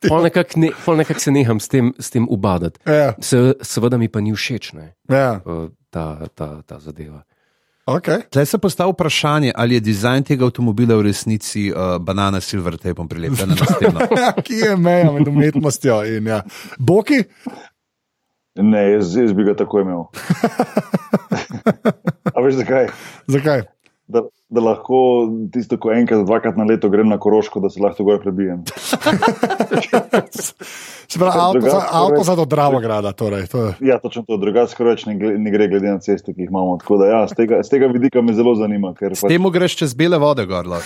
[0.08, 2.80] pol nekako ne, pol nekak se neham s tem, s tem ubadati.
[2.88, 3.14] Ja.
[3.20, 5.42] Se, seveda mi pa ni všeč ne, Ja.
[5.90, 7.24] ta, ta, ta zadeva.
[7.86, 8.22] Okay.
[8.30, 12.78] Tle se postavlja vprašanje, ali je dizajn tega avtomobila v resnici uh, banana s silver
[12.78, 14.00] tapom prilepljena na steno.
[14.18, 16.44] Ja, ki je meja med umetnostjo in ja.
[16.78, 17.24] Boki?
[18.56, 20.04] Ne, jaz, jaz bi ga tako imel.
[22.36, 22.88] A veš zakaj?
[23.28, 23.62] Zakaj?
[24.12, 24.98] Da, da lahko
[25.54, 28.64] tisto, ko enkrat, dvakrat na leto grem na Koroško, da se lahko gor prebijem.
[31.12, 33.12] Se pravi, avto, za, avto za do Dravograda.
[33.12, 33.74] Torej, to je.
[33.80, 36.78] Ja, točno to, drugače skoraj ne, ne gre glede na ceste, ki jih imamo.
[36.80, 38.94] Tako da, ja, z, tega, z tega vidika me zelo zanima.
[38.96, 40.80] Ker S pač, tem greš čez bele vode, gorlo.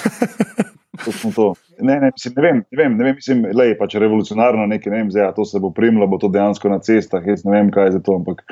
[1.02, 1.48] točno to.
[1.80, 5.02] Ne, ne, mislim, ne vem, ne vem, ne vem mislim, lej, pač revolucionarno nekaj, ne
[5.04, 7.72] vem, zdaj, ja, to se bo primlo, bo to dejansko na cestah, jaz ne vem,
[7.74, 8.46] kaj je za to, ampak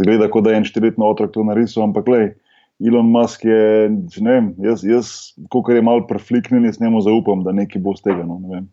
[0.00, 2.28] zgleda, kot da je en štiriletni otrok to narisal, ampak lej.
[2.76, 3.88] Elon Musk je,
[4.20, 5.12] ne vem, jaz, jaz
[5.52, 8.20] kot je malo prefliknjen, jaz njemu zaupam, da nekaj bo z tega.
[8.20, 8.66] No, ne vem.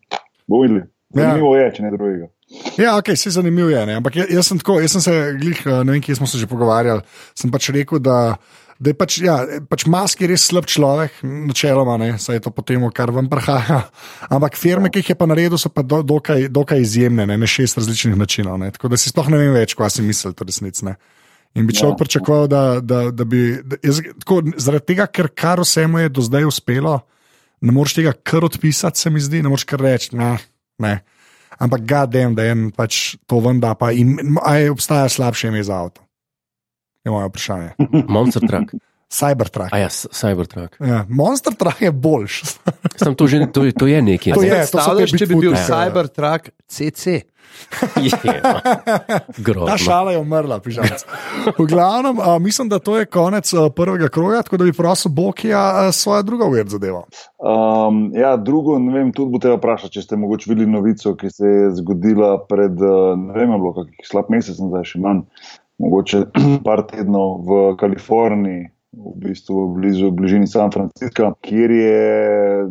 [0.44, 0.82] Bo videli.
[1.14, 1.30] Ja.
[1.30, 2.28] Zanimivo je, če ne drugega.
[2.76, 3.86] Ja, ok, se zanimivo je.
[3.88, 3.96] Ne?
[4.02, 6.42] Ampak jaz, jaz sem tako, jaz sem se, glih, eh, ne vem, kje smo se
[6.42, 7.00] že pogovarjali,
[7.38, 8.36] sem pač rekel, da.
[8.82, 9.36] Da je pač, ja,
[9.70, 13.84] pač Mask je res slab človek, načeloma, ne, saj je to potem, kar vam prihaja.
[14.34, 17.46] Ampak firme, ki jih je pa naredil, so pa do, dokaj, dokaj izjemne, ne, na
[17.46, 18.58] šest različnih načinov.
[18.58, 20.82] Ne, tako da si sploh ne vem več, kaj si mislil, to resnic.
[20.82, 20.96] Ne.
[21.54, 22.02] In bi človek Ja.
[22.02, 23.62] pričakoval, da, da, da bi.
[23.62, 26.98] Da, jaz, tako, zaradi tega, ker kar vse mu je do zdaj uspelo,
[27.62, 30.16] ne moreš tega kar odpisati, se mi zdi, ne moreš kar reči.
[30.18, 30.34] Ne,
[30.82, 30.96] ne.
[31.62, 35.62] Ampak ga dem, da je en pač to venda, pa in ali obstaja slabše ime
[35.62, 36.02] za avto?
[37.04, 37.70] Je moje vprašanje.
[38.08, 38.74] Monster truck.
[39.06, 39.68] Cybertruck.
[39.70, 40.74] A ja, Cybertruck.
[40.80, 42.46] Ja, Monster Truck je boljši.
[42.96, 44.32] Sam to, že, to, je- to je nekaj.
[44.32, 45.68] To je, to Predstavljaš, če bi bil Bigfoote.
[45.68, 47.06] Cybertruck CC.
[48.24, 48.58] No.
[49.04, 49.78] Ta Grozno.
[49.78, 51.04] šala je umrla, pižamec.
[51.54, 55.12] V glavnem, a, mislim, da to je konec a, prvega kroga, tako da bi prosil
[55.12, 55.62] Bokija
[55.92, 57.04] svojo drugo uved zadevo.
[57.38, 61.30] Um, ja, drugo, ne vem, tudi bo treba vprašati, če ste mogoče videli novico, ki
[61.30, 62.74] se je zgodila pred,
[63.16, 65.22] ne vem, bilo kakih slab mesec nazaj, še manj,
[65.78, 66.24] mogoče
[66.66, 72.66] par tednov v Kaliforniji, v bistvu blizu, v bližini San Francisca, kjer je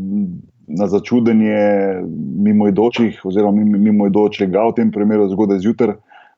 [0.68, 1.60] na začudenje
[2.40, 5.98] mimoidočih, oziroma mimo- mimoidočega, v tem primeru zgodaj zjutraj,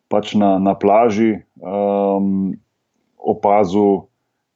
[0.09, 2.55] pač na, na plaži um,
[3.17, 4.07] opazil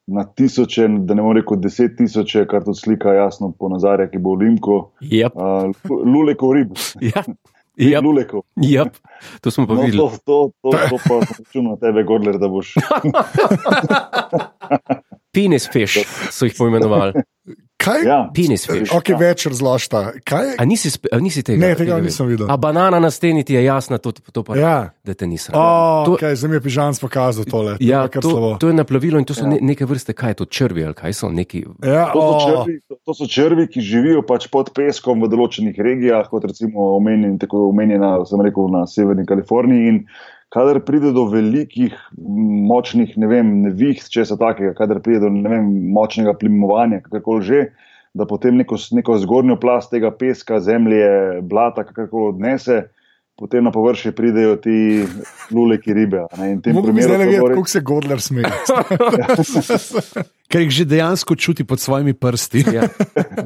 [0.10, 4.34] na tisoče, da ne morem reči deset tisoče, kar tudi slika jasno ponazarja, ki bo
[4.34, 5.38] v Limku, Yep.
[5.38, 5.70] uh,
[6.02, 6.74] luleko rib,
[7.06, 7.22] Ja.
[7.80, 8.04] Yep.
[8.04, 8.42] luleko.
[8.60, 8.98] Yep.
[9.42, 9.98] To smo pa No, videli.
[9.98, 12.74] to, to, to, to pa sem računal na tebe, Godler, da boš.
[15.34, 15.98] Penis fish
[16.32, 17.14] so jih poimenovali.
[17.80, 18.02] Kaj?
[18.04, 18.92] Ja, Penis fish.
[18.92, 20.00] Ok, več razložite.
[20.28, 20.56] Kaj je?
[20.60, 21.62] A nisi, spe- a nisi tega?
[21.62, 22.50] Ne, tega tega nisem videl.
[22.52, 24.74] A banana na steni ti je jasna, to, to pa Ja.
[25.00, 25.56] da te nisem.
[25.56, 27.78] Oh, to, okay, zdaj mi je pižam pokazal tole.
[27.78, 28.50] To ja, je to, slabo.
[28.60, 31.14] to je naplavilo in to so ne, neke vrste, kaj je to, črvi ali kaj
[31.14, 31.64] so neki.
[31.80, 35.32] Ja, To so, oh, črvi, to, to so črvi, ki živijo pač pod peskom v
[35.32, 39.88] določenih regijah, kot recimo omenjen, tako omenjena, sem rekel, na severni Kaliforniji.
[39.88, 40.04] In
[40.50, 41.94] kadar pride do velikih,
[42.70, 47.46] močnih, ne vem, neviht, če se takega, kadar pride do ne vem, močnega plimovanja, kakorkoli
[47.46, 47.60] že,
[48.18, 52.88] da potem neko, neko zgornjo plast tega peska, zemlje, blata, kakorkoli odnese.
[53.40, 55.06] Potem na površje pridejo ti
[55.56, 56.26] luleki ribe.
[56.28, 56.50] a ne.
[56.52, 58.52] In v tem Mogoče bi primeru zdaj res- kako se Godler smeje.
[60.52, 62.66] Ker jih že dejansko čuti pod svojimi prsti.
[62.68, 62.90] Ja.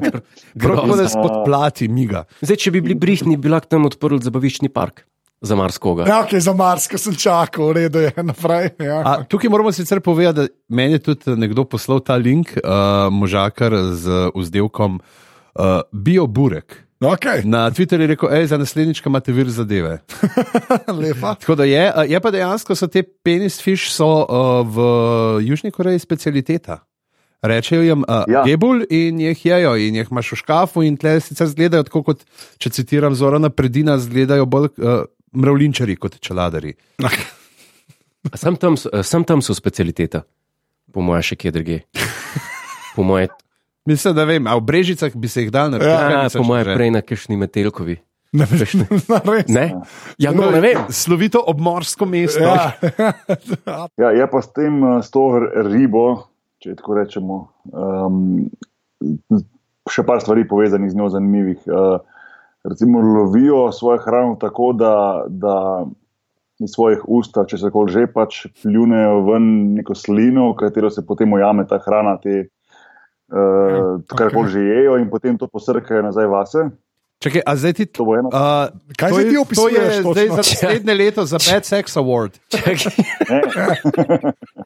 [0.62, 2.24] Prav tako, da se podplati miga.
[2.42, 5.06] Zdaj, če bi bili brihni, bi lahko tam odprl zabaviščni park
[5.44, 6.06] za marskoga.
[6.08, 8.72] Ja, ok, za Mars, ko sem čakal, v redu je naprej.
[8.80, 9.02] Ja.
[9.04, 13.76] A, tukaj moramo sicer povedati, da meni je tudi nekdo poslal ta link, uh, možakar
[13.92, 16.80] z vzdelkom uh, Bioburek.
[17.04, 19.98] Okay, Na Twitterju je rekel, hej, za naslednjič imate vir zadeve.
[21.40, 25.98] Tako da je, je pa dejansko so te penis fish so, uh, v Južni Koreji
[25.98, 26.80] specialiteta.
[27.44, 28.42] Rečejo jim uh, ja.
[28.46, 32.22] Gebul in jih jejo, in jih imaš v škafu, in tle sicer izgledajo tako, kot
[32.58, 36.74] če citiram Zorana Predina, izgledajo bolj uh, mravlinčari kot čeladari.
[38.24, 40.22] A Sam tam, so- eh, sam tam so specialiteta,
[40.88, 41.80] po mojem, še kje druge.
[42.94, 43.28] Po mojem,
[43.84, 45.92] Mislim, da vem, a v brežicah bi se jih dal narediti.
[45.92, 47.98] Ja, ja, po mojem, prej na kakšni metelkovi.
[48.32, 48.86] Ne, Kakšne-
[49.28, 49.44] res.
[49.46, 49.76] Ne?
[50.16, 50.88] Ja, no, ne vem.
[50.88, 52.40] Slovito obmorsko mesto.
[52.40, 52.72] Ja.
[54.00, 55.26] Ja, je pa s tem, eh, s to
[55.68, 57.36] ribo, če tako rečemo,
[57.68, 58.48] um,
[59.84, 61.60] še par stvari povezanih z njo, zanimivih.
[61.66, 62.00] Uh,
[62.64, 64.94] recimo, lovijo svojo hrano tako, da,
[65.28, 65.84] da
[66.58, 71.02] iz svojih ust, če se kol že pač pljunejo ven neko slino, v katero se
[71.02, 72.46] potem ujame ta hrana, te,
[73.28, 73.38] uh,
[73.70, 76.70] Ja, kar koli že jejo, in potem to posrkajo nazaj vase.
[77.20, 77.84] Čakaj, a zdaj ti.
[77.88, 78.28] To eno.
[78.28, 80.12] Uh, Kaj to je- ti To opisuješ je točno?
[80.12, 82.32] zdaj za naslednje leto za Bad Sex Award.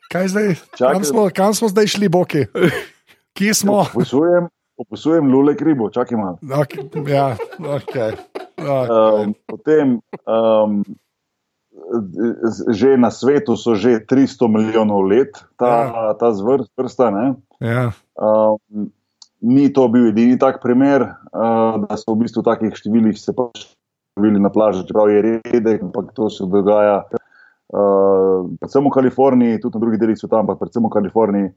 [0.09, 0.49] Kaj zdaj?
[0.75, 0.93] Čakaj.
[0.93, 2.47] Kam smo, kam smo zdaj šli, boki?
[3.33, 3.85] Kje smo?
[3.87, 6.39] Opisujem, opisujem lulek ribo, čakaj malo.
[6.43, 8.15] Okay, ja, okay.
[8.59, 8.91] Okay.
[8.91, 10.83] Um, potem, um,
[12.75, 17.11] že na svetu so že 300 milijonov let ta, ta zvrst, vrsta.
[17.15, 17.27] Ne?
[17.63, 17.95] Ja.
[18.19, 18.91] Um,
[19.41, 23.35] ni to bil edini tak primer, uh, da so v bistvu v takih številih se
[23.35, 23.71] pač
[24.19, 27.07] bili na plaži, čeprav je redek, ampak to se dogaja.
[27.69, 31.49] Uh, predvsem v Kaliforniji, tudi na drugih delih sveta, ampak predvsem v Kaliforniji.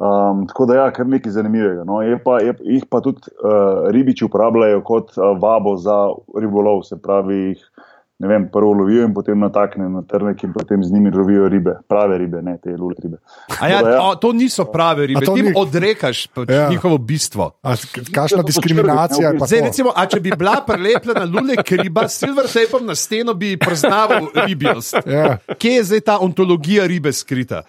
[0.00, 1.84] Um, tako da, ja, kar nekaj zanimivega.
[1.84, 2.00] No.
[2.02, 6.08] Je pa, je, jih pa tudi uh, ribiči uporabljajo kot uh, vabo za
[6.40, 7.66] ribolov, se pravi, jih
[8.22, 11.72] ne vem, prvo lovijo in potem nataknejo na trnek in potem z njimi lovijo ribe,
[11.88, 13.16] prave ribe, ne te lule ribe.
[13.60, 14.02] A ja, da, ja.
[14.02, 16.68] o, to niso prave ribe, A to ti jim odrekaš pač Ja.
[16.70, 17.50] njihovo bistvo.
[18.14, 19.64] Kakšna diskriminacija je pa Zdaj, to?
[19.64, 24.30] recimo, a če bi bila prelepljena lulek riba s silver tapom na steno, bi priznaval
[24.46, 24.96] ribijost.
[25.06, 25.36] Ja.
[25.58, 27.62] Kje je zdaj ta ontologija ribe skrita?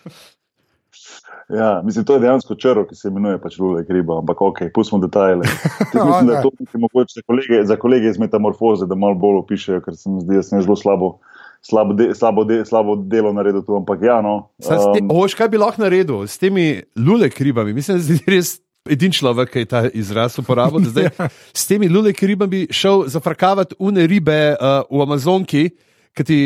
[1.50, 5.02] Ja, mislim, to je dejansko črl, ki se imenuje pač lulek riba, ampak ok, pustimo
[5.04, 5.44] detajle.
[5.94, 9.16] Jaz Mislim, da je to nekaj mogoče za kolege, za kolege iz metamorfoze, da malo
[9.20, 11.18] bolj opišejo, ker se mi zdi, da sem zelo slabo,
[11.62, 13.76] slabo, de, slabo, de, slabo delo naredil tu.
[13.76, 14.36] Ampak ja, no.
[14.64, 17.76] Um, Oš, kaj bi lahko naredil s temi lulek ribami?
[17.76, 18.56] Mislim, da je res
[18.90, 20.84] edin človek, ki je ta izraz uporabil.
[20.88, 21.12] da Zdaj,
[21.62, 25.68] s temi lulek ribami šel zafrkavati une ribe uh, v Amazonki,
[26.16, 26.40] ki ti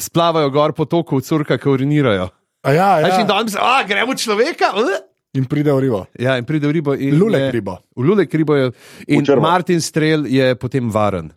[0.00, 2.30] splavajo gor po toku, curka, ki urinirajo.
[2.64, 3.06] A Ja, Ja.
[3.14, 3.26] In ja.
[3.26, 4.72] danes, a gremo človeka.
[4.74, 4.96] Uh?
[5.34, 6.06] In pride v ribo.
[6.18, 6.94] Ja, in pride v ribo.
[6.94, 7.78] In Lulek je- ribo.
[7.96, 8.70] V lulek ribo je.
[9.08, 9.24] In.
[9.40, 11.32] Martin Strel je potem varen.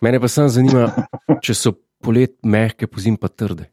[0.00, 0.88] Mene pa samo zanima,
[1.42, 3.66] če so polet mehke, pozim pa trde.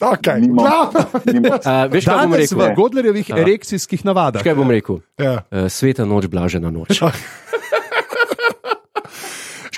[0.00, 0.40] Okay.
[0.42, 0.90] Ja.
[1.24, 2.58] nima- A, veš, kaj bom rekel?
[2.58, 3.36] v Godlerjevih Ja.
[3.38, 4.42] erekcijskih navadah.
[4.42, 4.98] Kaj bom rekel?
[5.16, 5.44] Ja.
[5.48, 6.98] Uh, sveta noč, blažena noč.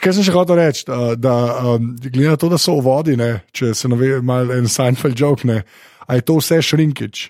[0.04, 0.84] Kaj sem še hotel reči?
[0.92, 1.34] uh, Da,
[1.74, 4.68] um, glede na to, da so v vodi, ne, če se ne ve, malo en
[4.68, 5.62] Seinfeld joke, ne,
[6.04, 7.24] a je to vse šrinkič.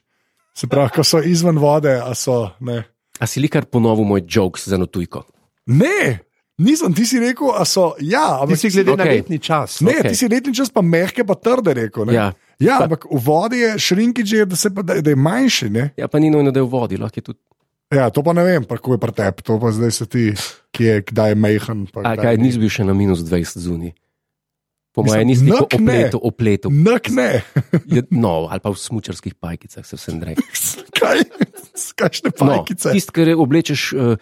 [0.54, 2.48] Se pravi, ko so izven vode, a so.
[2.60, 2.82] Ne,
[3.22, 5.22] A si li kar ponovil moj jokes za notujko?
[5.70, 6.18] ne
[6.58, 7.94] nisem, ti si rekel, a so.
[8.00, 8.98] Ja, Ti ampak si glede okay.
[8.98, 9.80] na letni čas.
[9.80, 10.10] Ne, okej.
[10.10, 12.06] ti si letni čas, pa mehke, pa trde rekel.
[12.06, 12.14] Ne?
[12.14, 12.26] Ja.
[12.62, 15.70] ja Pa- ampak v vodi je šrinkič, je, da, se pa, da, da je manjši.
[15.74, 15.90] Ne?
[15.98, 17.40] Ja, pa ni nujno, da je v vodi, lahko je tudi.
[17.94, 20.24] Ja, to pa ne vem, pa kako je pretep, to pa zdaj se ti,
[20.70, 21.86] kje je, kdaj je mehen.
[21.86, 22.42] pa A kaj, ni.
[22.44, 23.94] nisi bil še na minus 20 zunaj.
[24.90, 25.78] Po mojem, nisi tako nak ne.
[25.80, 26.70] opletel, opletel.
[26.72, 27.30] Nak ne.
[27.84, 30.44] Je, no, ali pa v smučarskih pajkicah se vsem reče.
[30.98, 31.18] Kaj?
[31.94, 32.92] Kakšne No, pajkice?
[32.92, 34.14] tisto, kar oblečeš, uh,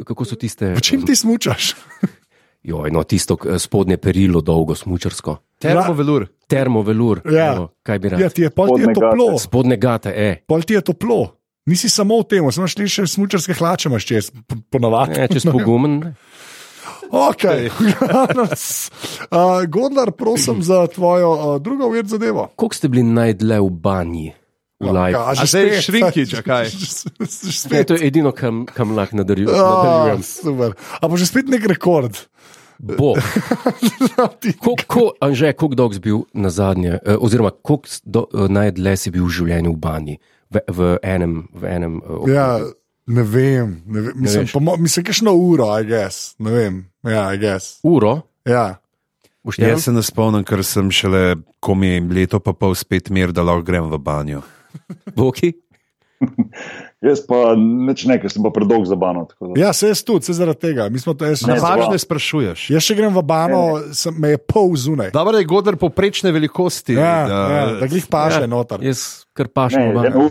[0.00, 0.70] kako so tiste.
[0.72, 1.74] V čem ti smučaš?
[2.62, 5.36] Joj, no, tisto eh, spodnje perilo, dolgo smučarsko.
[5.58, 6.26] Termovelur.
[6.46, 7.22] Termovelur.
[7.24, 7.54] Ja.
[7.54, 8.20] evo, kaj bi rad?
[8.20, 9.26] Ja, ti je, je Spodnje toplo.
[9.28, 9.42] gate.
[9.42, 10.30] Spodne gate, e.
[10.46, 11.34] Pol ti je toplo.
[11.66, 15.16] Nisi samo v tem, samo šli še smučarske hlače, imaš čez, po- ponavadi.
[15.16, 15.98] Ne, če spogumen.
[16.00, 16.10] ne.
[17.08, 17.70] Okay.
[19.28, 22.48] uh, Godler, prosim za tvojo uh, drugo uved zadevo.
[22.54, 24.28] Koliko ste bili najdlje v banji?
[24.76, 25.16] V live?
[25.16, 26.66] A A zdaj šrinkič, a kaj?
[27.20, 27.86] Ne, Spet.
[27.86, 30.22] to je edino, kam, kam lahko Oh, nadaljujem.
[30.22, 30.74] super.
[31.00, 32.14] A bo že spet nek rekord.
[32.76, 33.14] Bo.
[34.42, 39.08] Ti- Koliko, Anže, koliko dolg si bil na zadnje, eh, oziroma koliko eh, najdlje si
[39.10, 40.14] bil v življenju v banji?
[40.58, 42.34] V, v enem, v enem obdobju?
[42.34, 42.58] Ja,
[43.08, 43.82] ne vem.
[43.86, 44.12] Ne vem.
[44.16, 44.52] Mislim, veš.
[44.52, 46.34] po mo- mislim, kakšno uro, I guess.
[46.38, 46.74] Ne vem.
[47.02, 47.78] Ja, I guess.
[47.82, 48.20] Uro?
[48.44, 48.78] Ja.
[49.42, 49.80] Boš Jaz štel?
[49.80, 53.86] se ne spomnim, ker sem šele komi leto pa pol spet mir, da lahko grem
[53.86, 54.42] v banjo.
[55.12, 55.52] Boki?
[56.98, 59.26] Jaz pa neč nekaj, sem pa predolg za bano.
[59.26, 60.88] tako da- ja, se jaz tudi, se zaradi tega.
[60.88, 62.70] Mi smo to, jaz, Ne, jaz, zva- Važne sprašuješ.
[62.70, 63.60] jaz še grem v bano,
[63.92, 65.10] sem, me je pol zunaj.
[65.12, 66.94] Dobro, da je Godler poprečne velikosti.
[66.94, 68.80] Ja, da, ja, da jih paše Ja, noter.
[68.80, 70.30] Jaz kar pašem Ne, v banjo.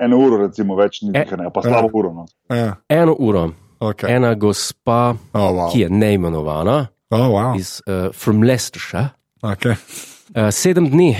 [0.00, 2.12] Eno, uro, recimo, več ni E, nekaj, pa slabo uro.
[2.12, 2.26] No.
[2.50, 3.50] Ja, Eno uro.
[3.80, 4.10] okay.
[4.16, 5.70] Ena gospa, oh, wow.
[5.72, 7.54] ki je neimenovana, Oh, wow.
[7.58, 9.10] iz uh, from Leicestershire,
[9.42, 9.76] Okay.
[10.34, 11.12] uh, sedem dni.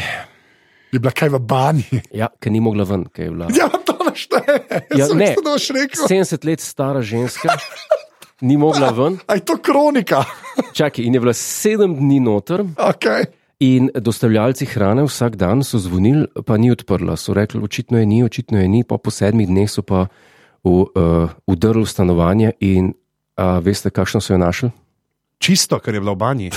[0.92, 2.00] Je bila kaj v banji.
[2.14, 3.46] Ja, ker ni mogla ven, ker je bila.
[3.54, 4.56] Ja, to našteje.
[4.98, 5.34] Ja, ne.
[5.36, 6.06] to boš rekel.
[6.08, 7.54] 70 let stara ženska,
[8.40, 10.24] ni mogla ven, Aj to kronika.
[10.74, 12.64] čakaj, in je bila sedem dni noter.
[12.76, 13.26] Okay.
[13.60, 17.16] In dostavljalci hrane vsak dan so zvonili, pa ni odprla.
[17.16, 20.06] So rekli, očitno je ni, očitno je ni, pa po sedmih dneh so pa
[20.60, 24.70] v, uh, vdrli v stanovanje in uh, veste, kakšno so jo našli?
[25.40, 26.50] Čisto, ker je bila v banji.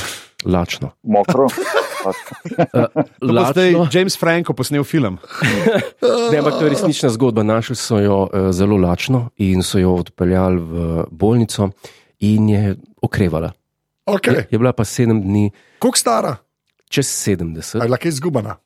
[0.45, 0.91] Lačno.
[1.03, 1.47] Mokro.
[1.99, 3.75] Uh, zdaj.
[3.91, 5.19] James Franco posnel film.
[6.31, 7.43] Ne, ampak to je resnična zgodba.
[7.43, 11.69] Našli so jo uh, zelo lačno in so jo odpeljali v bolnico
[12.23, 13.51] in je okrevala.
[13.51, 14.47] Je, Okay.
[14.49, 16.37] je bila pa sedem dni, Koliko stara?
[16.89, 17.75] Čez A 70.
[17.75, 18.57] je bila kaj izgubljena?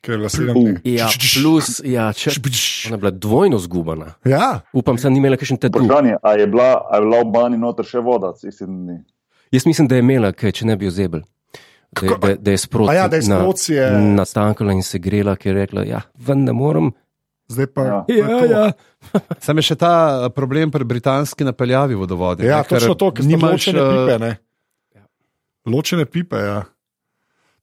[0.00, 0.74] Ker je bila sedem dni.
[0.86, 2.30] Ja, plus, ja, če,
[2.88, 4.14] ona je bila dvojno zgubana.
[4.24, 5.76] Ja, Upam, da ni imela kakšen tatu.
[5.78, 8.96] Vprašanje, a je bila, a je bila v bani noter še voda, isti dni.
[9.52, 11.26] Jaz mislim, da je imela, kaj, če ne bi jo zebel.
[11.90, 15.34] Da, da, da je sproti A ja, da je sproti je- natankala in se grela,
[15.36, 16.92] ker je rekla: Ja, ven ne morem.
[17.50, 17.82] zdaj pa.
[17.82, 18.04] Ja.
[18.08, 18.72] je to.
[19.40, 19.92] Sam je še ta
[20.24, 22.46] eh, problem pri britanski napeljavi vodovodi.
[22.46, 24.18] Ja, ne, ker točno to, ker nimaš, ločene eh, pipe.
[24.18, 24.30] Ne?
[25.66, 26.60] Ločene pipe, ja.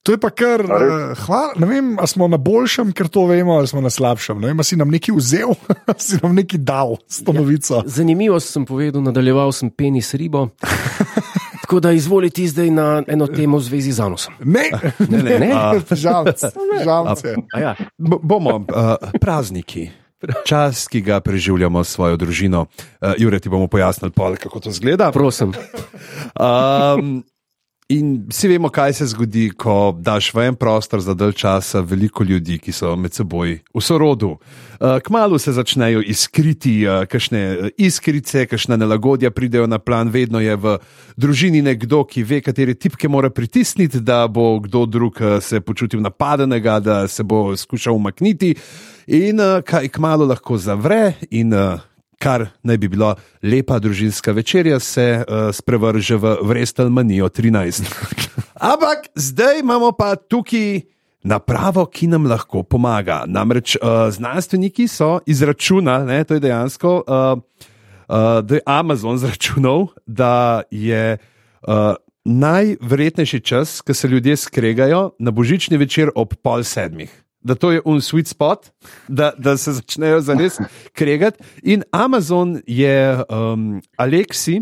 [0.03, 3.25] To je pa kar, A uh, hvala, ne vem, ali smo na boljšem, ker to
[3.25, 4.39] vemo, ali smo na slabšem.
[4.39, 5.51] Ne vem, ali si nam nekaj vzel,
[5.89, 7.83] ali si nam nekaj dal s to novico.
[7.85, 10.47] Zanimivo sem povedal, nadaljeval sem penis ribo.
[11.61, 14.33] Tako da izvolite zdaj na eno temo v zvezi z anusom.
[14.47, 15.51] Ne, ne, ne, ne.
[15.91, 16.55] žalce.
[16.79, 17.35] žalce.
[17.51, 19.89] A Ja, B- bomo uh, prazniki.
[20.45, 22.65] Čas, ki ga preživljamo s svojo družino.
[23.01, 25.11] Uh, Jure, ti bomo pojasnili, pol, kako to zgleda.
[25.11, 25.51] prosim.
[26.33, 27.23] Um,
[27.89, 32.23] in vsi vemo, kaj se zgodi, ko daš v en prostor za dalj časa veliko
[32.23, 34.33] ljudi, ki so med seboj v sorodu.
[34.35, 40.55] Uh, kmalo se začnejo iskriti, uh, kakšne iskrice, kakšna nelagodja pridejo na plan, vedno je
[40.55, 40.77] v
[41.17, 46.79] družini nekdo, ki ve, katere tipke mora pritisniti, da bo kdo drug se počutil napadenega,
[46.79, 48.55] da se bo skušal umakniti.
[49.07, 51.55] In kaj kmalo lahko zavre, in
[52.19, 57.85] kar naj bi bila lepa družinska večerja, se uh, sprevrže v Vrestelmanijo 13.
[58.71, 60.81] Ampak zdaj imamo pa tukaj
[61.23, 63.23] napravo, ki nam lahko pomaga.
[63.27, 69.87] Namreč uh, znanstveniki so izračunali, ne, to je dejansko, uh, uh, da je Amazon zračunal,
[70.05, 71.17] da je.
[71.67, 71.95] Uh,
[72.29, 77.23] Najverjetnejši čas, ko se ljudje skregajo na božični večer ob pol sedmih.
[77.47, 78.71] Da to je un sweet spot,
[79.07, 80.57] da, da se začnejo zares
[80.91, 81.39] kregati.
[81.63, 84.61] In Amazon je um, Aleksi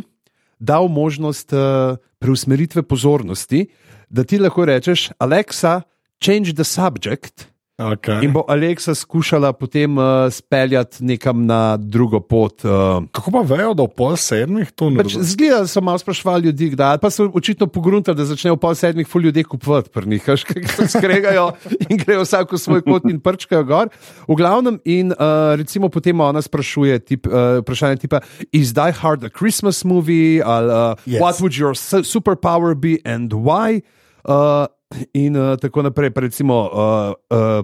[0.59, 3.65] dal možnost uh, preusmeritve pozornosti,
[4.09, 5.81] da ti lahko rečeš, Alexa,
[6.21, 7.49] change the subject.
[7.75, 8.23] Okay.
[8.23, 12.63] In bo Aleksa skušala potem uh, speljati nekam na drugo pot.
[12.63, 15.99] Uh, Kako pa vejo, da v pol sedmih to ne Pač Zgleda, da so malo
[15.99, 20.45] sprašvali ljudi, kdaj, pa so očitno pogruntali, da začnejo pol sedmih ful ljudi kupovati veš,
[20.47, 21.49] kaj se skregajo
[21.91, 23.91] in grejo vsak v svoj kot in prčkajo gor.
[24.23, 28.23] V glavnem, in uh, recimo potem ona sprašuje tip, uh, vprašanje tipa,
[28.55, 31.19] is Die Hard a Christmas movie, ali uh, Yes.
[31.19, 33.83] what would your su- superpower be and why?
[34.23, 34.65] Uh,
[35.13, 36.69] in uh, tako naprej, pa recimo.
[36.69, 37.63] Uh, uh,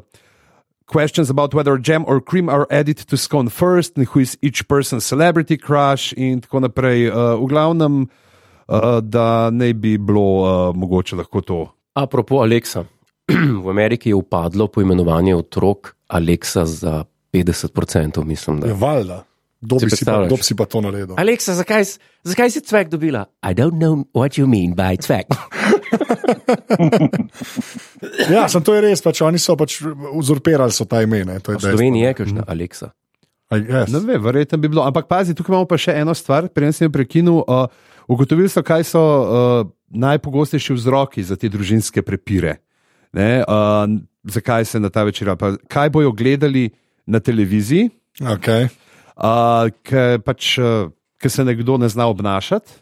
[0.91, 4.67] questions about whether jam or cream are added to scone first, and who is each
[4.67, 7.07] person's celebrity crush, in tako naprej.
[7.07, 8.09] Uh, v glavnem,
[8.67, 11.59] uh, da ne bi bilo uh, mogoče lahko to.
[11.95, 12.85] Apropo Aleksa.
[13.63, 18.59] V Ameriki je upadlo poimenovanje otrok Aleksa za 50%, mislim.
[18.59, 18.67] Da.
[18.67, 19.23] Je valjda.
[19.61, 20.27] Kdo Si bi, si pa, predstavljaš?
[20.27, 21.15] kdo bi si pa to naredil?
[21.17, 21.83] Aleksa, zakaj,
[22.23, 23.25] zakaj si cvek dobila?
[23.43, 25.29] I don't know what you mean by cvek.
[28.33, 29.79] Ja, sem to je res, pač oni so pač
[30.15, 31.39] uzurpirali so ta imena.
[31.43, 32.91] To je V Sloveniji je kakšna Aleksa.
[33.51, 33.91] Yes.
[33.91, 34.83] Ne vem, verjetno bi bilo.
[34.87, 37.41] Ampak pazi, tukaj imamo pa še eno stvar, preden sem jo prekinil.
[37.43, 37.67] Uh,
[38.07, 42.61] ugotovili so, kaj so uh, najpogostejši vzroki za te družinske prepire.
[43.11, 43.83] Ne, uh,
[44.23, 46.69] zakaj se na ta večer, pa kaj bojo gledali
[47.05, 47.89] na televiziji,
[48.21, 48.69] Okay.
[49.19, 50.87] uh, ker pač, uh,
[51.19, 52.79] ker se nekdo ne zna obnašati.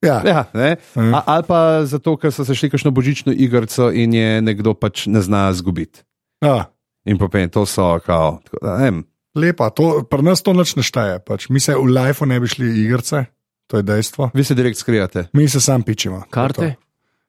[0.00, 0.22] Ja.
[0.24, 0.76] Ja, ne?
[0.96, 1.14] Mhm.
[1.14, 5.04] A, ali pa zato, ker so se šli kakšno božično igrico in je nekdo pač
[5.06, 6.00] ne zna zgubiti.
[6.40, 6.70] Ja.
[7.04, 8.38] In popem, to so kao.
[8.44, 9.02] tako da, ne vem.
[9.36, 11.20] Lepa, to, pri nas to nič ne šteje.
[11.22, 11.48] Pač.
[11.52, 13.26] Mi se v lifeu ne bi šli igrice,
[13.68, 14.30] to je dejstvo.
[14.34, 15.28] Vi se direkt skrijate.
[15.32, 16.24] Mi se sam pičimo.
[16.32, 16.74] Karte?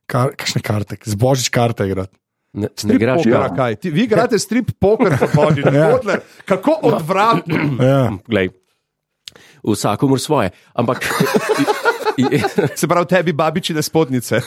[0.08, 2.16] Kar, kakšne karte, zbožič karte igrati.
[2.54, 3.56] Ne, ne igraš Poker, kart.
[3.56, 3.76] kaj?
[3.80, 6.00] Ti, vi igrate strip poker, pohodni, Ja.
[6.04, 6.18] ja.
[6.46, 7.60] kako odvratno.
[7.80, 8.12] Ja.
[8.28, 8.50] Glej,
[9.64, 10.50] vsakomur svoje.
[10.74, 11.06] Ampak,
[12.76, 14.42] Se pravi, tebi babičine spodnice.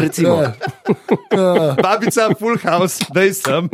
[0.00, 0.42] recimo,
[1.30, 3.68] Ja, Babica, full house, da sem.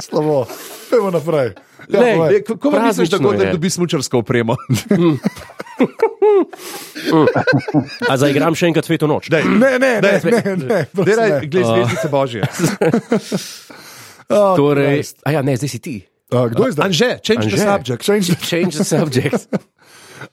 [0.00, 0.46] slabo.
[0.90, 1.52] Pojmo naprej.
[1.88, 2.42] Ja, Lej, povej.
[2.44, 4.56] Kako misliš, da Gordon dobi smučarsko opremo?
[8.04, 9.28] a zaigram še enkrat sveto noč.
[9.28, 11.40] Dej, ne, ne, ne, Daj, ne, ne, Delaj, ne.
[11.46, 12.42] gled zvezdice božje.
[14.28, 15.16] Oh, Torej, Christ.
[15.24, 15.94] a ja, ne, zdaj si ti.
[16.28, 16.84] uh, kdo je zdaj?
[16.84, 17.64] Anže, change the Anže.
[17.64, 18.00] subject.
[18.04, 19.40] Change the- Change the subject.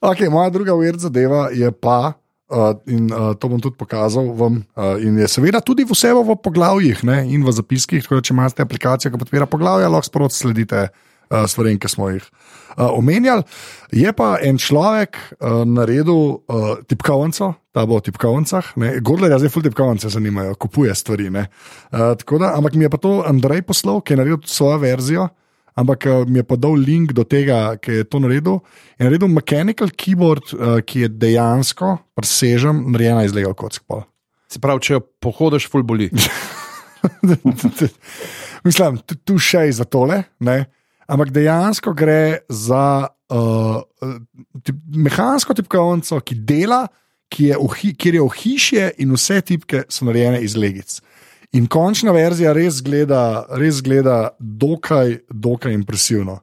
[0.01, 2.13] Okay, moja druga ured zadeva je pa,
[2.49, 6.37] uh, in uh, to bom tudi pokazal vam, uh, in je seveda tudi vse v
[6.37, 8.03] poglavjih ne, in v zapiskih.
[8.05, 12.09] Tako da, če imate aplikacijo, ki podpira poglavja, lahko sproti sledite uh, stvarem, ki smo
[12.13, 13.45] jih uh, omenjali.
[13.95, 18.75] Je pa en človek uh, naredil uh, tipkovnico, ta bo v tipkovnicah.
[19.05, 21.29] Gordler zdaj full tipkovnice zanimajo, kupuje stvari.
[21.29, 21.47] ne.
[21.91, 25.29] Uh, da, ampak mi je pa to Andrej poslal, ki je naredil svojo verzijo.
[25.75, 28.61] Ampak uh, mi je pa dal link do tega, ki je to naredil.
[28.95, 33.83] Je naredil mechanical keyboard, uh, ki je dejansko, presežem, narejena iz Lego kock.
[33.83, 34.05] pol.
[34.47, 36.07] Se pravi, če jo pohodiš, ful boli.
[38.65, 40.63] Mislim, tu, še je za tole, ne?
[41.05, 43.81] ampak dejansko gre za uh,
[44.65, 46.85] tip, mehansko tipkovnico, ki dela,
[47.29, 50.97] ki je v hi, kjer je ohišje in vse tipke so narejene iz legic.
[51.55, 56.41] In končna verzija res gleda, res gleda dokaj, dokaj impresivno.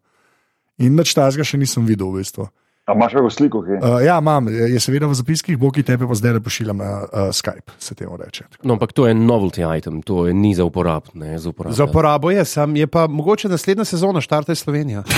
[0.81, 2.49] In nič tazga še nisem videl, v bistvu.
[2.87, 3.79] A imaš kako sliko, ki je?
[3.79, 7.77] Uh, ja, imam, je seveda v zapiskih, boki tebe pa zdaj pošiljam na uh, Skype,
[7.79, 8.45] se temu reče.
[8.63, 11.15] No, ampak to je novelty item, to je ni za uporabo.
[11.15, 11.75] Ne, za uporabo.
[11.75, 15.03] Za uporabo je, sam je pa mogoče naslednja sezona, štarte Slovenija.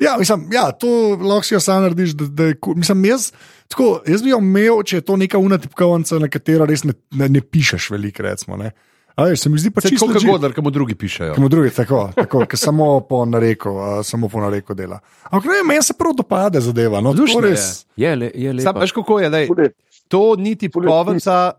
[0.00, 0.86] Ja, mislim, ja, to
[1.22, 2.10] lahko si jo sam narediš.
[2.10, 3.32] Da, da je, mislim, jaz,
[3.68, 6.92] tako, jaz bi jo imel, če je to neka una tipkovnica, na katero res ne,
[7.10, 8.22] ne, ne pišeš veliko.
[8.22, 8.72] Recimo, ne.
[9.16, 11.34] A, veš, se mi zdi pa Se čisto kot kar mu drugi pišejo.
[11.34, 14.98] Komu drugi, tako, tako ki samo po nareku, uh, samo po nareku dela.
[15.30, 17.00] Ampak ne, meni se prav dopade zadeva.
[17.00, 17.86] No, to Luštno res.
[17.96, 18.80] Je, le, je Sam, lepo.
[18.80, 19.70] veš, kako je, daj, je-
[20.08, 21.52] to ni tipkovnica,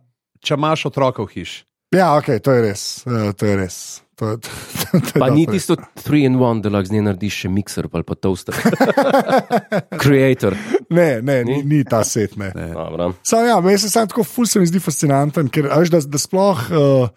[0.44, 1.64] če imaš otroka v hiši.
[1.96, 2.84] Ja, ok, to je res.
[3.08, 4.02] Uh, to je res.
[4.20, 4.50] To, je- to,
[4.92, 7.50] to, to je Pa ni tisto 3 in 1, da lahko z njim narediš še
[7.50, 8.56] mikser ali pa toaster.
[10.04, 10.56] Creator.
[10.90, 12.36] Ne, ne, ni, ni ta set.
[12.36, 12.52] Ne.
[12.52, 13.14] Dobro.
[13.24, 16.04] Sam, ja, meni se sam tako ful se mi zdi fascinanten, ker a veš, da,
[16.04, 16.60] da sploh.
[16.72, 17.08] Uh,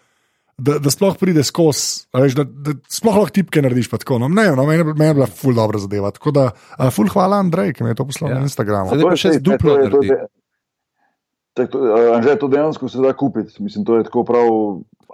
[0.58, 3.86] Da, da sploh pride skozi, a veš, da, da sploh lahko tipke narediš.
[3.86, 6.10] pa Tako, no, ne, no, meni, je- meni je bila ful dobra zadeva.
[6.10, 8.36] Tako da, uh, ful hvala Andrej, ki mi je to poslal ja.
[8.36, 8.90] Na Instagramu.
[8.90, 10.18] Zdaj pa še z duplo to je- to naredi.
[11.54, 11.78] tako,
[12.12, 13.54] Anže, to dejansko se da kupiti.
[13.60, 14.50] Mislim, to je tako prav.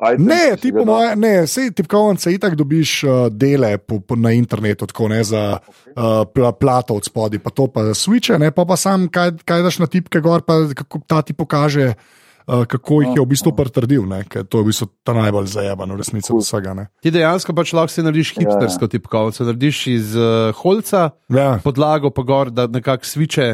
[0.04, 4.16] Item, Ne, ti po da- moje, ne, vse tipkovnice itak dobiš uh, dele po, po,
[4.16, 5.92] na internetu, tako ne za uh,
[6.26, 9.78] pla, plato od spodaj, pa to pa switche, ne, pa pa sam kaj, kaj daš
[9.78, 11.86] na tipke gor, pa kako ta ti pokaže.
[11.86, 14.22] Uh, kako jih je v bistvu pritrdil, ne?
[14.28, 16.74] ker to je v bistvu ta najbolj zajebano, v resnici od vsega.
[16.76, 16.88] Ne?
[17.02, 22.22] Ti dejansko pač lahko si narediš hipstersko tipkovnico, narediš iz uh, holca, Ja, podlago pa
[22.26, 23.48] gor, da nekako sviče,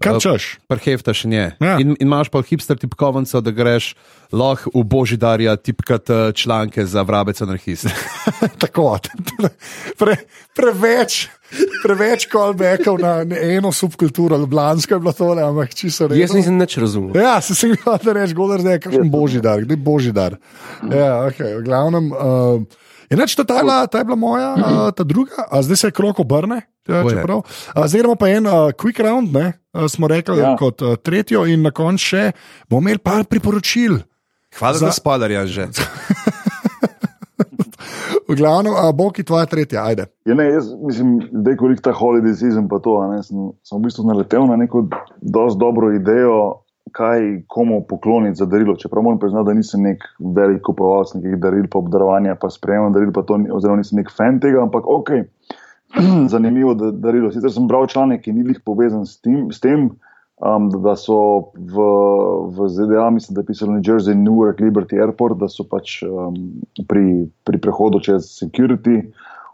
[0.00, 0.56] kar češ.
[0.68, 1.50] preheftaš nje.
[1.60, 1.76] Ja.
[1.80, 3.92] In, in imaš pa hipster tipkovnico, da greš
[4.32, 7.86] lahko v božidarja tipkat eh, članke za vrabec anarhist.
[8.62, 8.98] Tako,
[10.00, 10.16] pre,
[10.56, 11.28] preveč,
[11.82, 16.18] preveč callbackov na eno subkulturo, Ljubljansko je bilo tole, ampak čisto res.
[16.18, 17.16] Jaz nisem nič razumel.
[17.20, 20.12] Ja, se sem jih da reči, godar, da je kakšen božji dar, kdo je božji
[20.12, 20.38] dar.
[20.88, 22.12] Ja, okay, v glavnem.
[22.12, 22.80] Uh,
[23.12, 25.96] Enač, ta, ta, bila, ta je bila moja, uh, ta druga, a zdaj se je
[25.96, 26.62] krok obrne.
[26.88, 27.04] Ja,
[27.74, 30.56] a, zdaj gremo pa en uh, quick round, ne, uh, smo rekli ja.
[30.58, 32.24] Kot uh, tretjo, in na koncu še
[32.66, 34.00] bomo imeli par priporočil.
[34.58, 35.68] Hvala Za- spoilerja že.
[38.28, 40.06] V glavnem, uh, Boki, tvoja tretja, ajde.
[40.24, 42.96] Ja, ne, jaz mislim, da je kolik ta holiday season pa to.
[43.02, 43.36] a Ne, sem,
[43.66, 44.86] sem v bistvu naletel na neko
[45.20, 46.61] dosti dobro idejo,
[46.92, 48.76] kaj komu pokloniti za darilo.
[48.76, 50.04] Čeprav moram priznati, da nisem nek
[50.36, 54.10] velik kupovalec nekih daril, pa obdarovanja, pa sprejemam daril, pa to, ni- oziroma nisem nek
[54.12, 55.12] fan tega, ampak ok,
[56.34, 57.32] zanimivo da, darilo.
[57.32, 59.46] Sicer sem bral članek, ki ni lih povezan s tem.
[59.52, 59.92] S tem
[60.42, 61.82] Um, da, so v,
[62.50, 66.34] v ZDA, mislim, da je pisalo New Jersey, Newark, Liberty Airport, da so pač um,
[66.90, 69.04] pri, pri prehodu čez security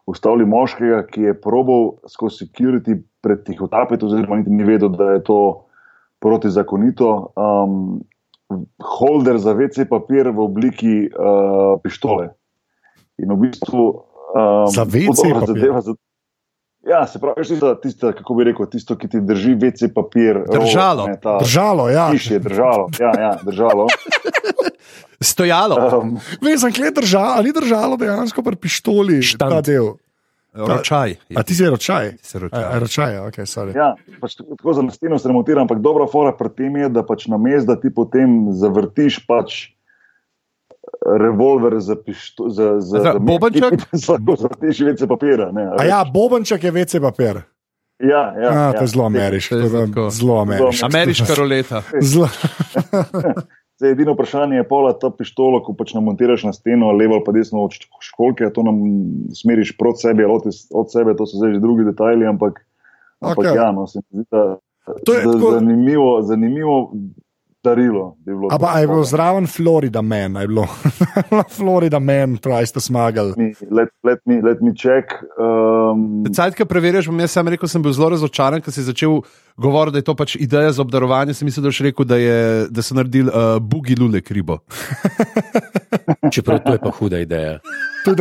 [0.08, 5.38] ustavili moškega, ki je probal skozi security pretihotapiti, oziroma niti ni vedel, da je to
[6.18, 7.32] protizakonito.
[7.34, 8.00] Um,
[8.80, 12.32] holder za WC papir v obliki uh, pištole.
[13.18, 13.84] In v bistvu.
[14.28, 15.54] Um, Za WC podobna papir?
[15.54, 15.94] zadeva za-
[16.80, 20.44] Ja, se pravi, tista, tista, kako bi rekel, tisto, ki ti drži WC papir.
[20.46, 21.02] Držalo.
[21.02, 22.08] rol, ne, ta Držalo, ja.
[22.08, 23.86] Piš je držalo, ja, ja, držalo.
[25.20, 29.50] Stojalo, Um, Veš, sem kle držalo, ali držalo dejansko pri pištoli Štant.
[29.50, 29.98] ta del.
[30.54, 31.16] Ročaj.
[31.36, 32.12] A ti si ročaj?
[32.22, 32.64] Si A, ročaj.
[32.64, 33.76] a, ročaj, ja, ok, sorry.
[33.76, 33.88] Ja,
[34.20, 37.36] pač tako za nastino se remontira, ampak dobra fora pri tem je, da pač na
[37.36, 39.58] mestu, da ti potem zavrtiš pač
[41.04, 42.48] revolver za pištol.
[42.50, 43.76] Za, za, Za bobenček?
[44.08, 45.52] Lahko zavrtiš vece papira.
[45.52, 47.42] Ne, a A ja, bobenček je WC papir.
[47.98, 48.72] ja, ja, Ja, ja.
[48.72, 49.56] to je zelo ameriško.
[49.56, 50.10] to to.
[50.10, 50.86] Zelo ameriško.
[50.86, 51.82] Ameriška roleta.
[52.00, 52.28] Zelo.
[53.78, 57.32] Zdaj, edino vprašanje je, pola ta pištolo, ko pač namontiraš na steno, levo ali pa
[57.32, 58.80] desno od školke, to nam
[59.34, 62.58] smeriš proti sebi od, od sebe, to so zdaj že drugi detajli, ampak,
[63.22, 63.54] ampak Okej.
[63.56, 64.58] ja, no, se mi zdi, da,
[65.06, 66.92] To je da tako- zanimivo, zanimivo
[67.68, 68.02] darilo.
[68.18, 70.64] bi bilo A pa je bilo zraven Florida Man, a je bilo
[71.58, 73.34] Florida Man, tries to smuggle.
[73.34, 75.12] Mi- Let, let, me, let me check.
[75.36, 79.20] Um, Cajt, ki preveriš, bom jaz sam rekel, sem bil zelo razočaran, ker si začel
[79.56, 81.34] govoriti, da je to pač ideja za obdarovanje.
[81.34, 82.38] Sem mislil, da, boš rekel, da, je,
[82.68, 84.58] da so naredili uh, bugi lule kribo.
[86.32, 87.58] Čeprav to je pa huda ideja.
[88.04, 88.16] To je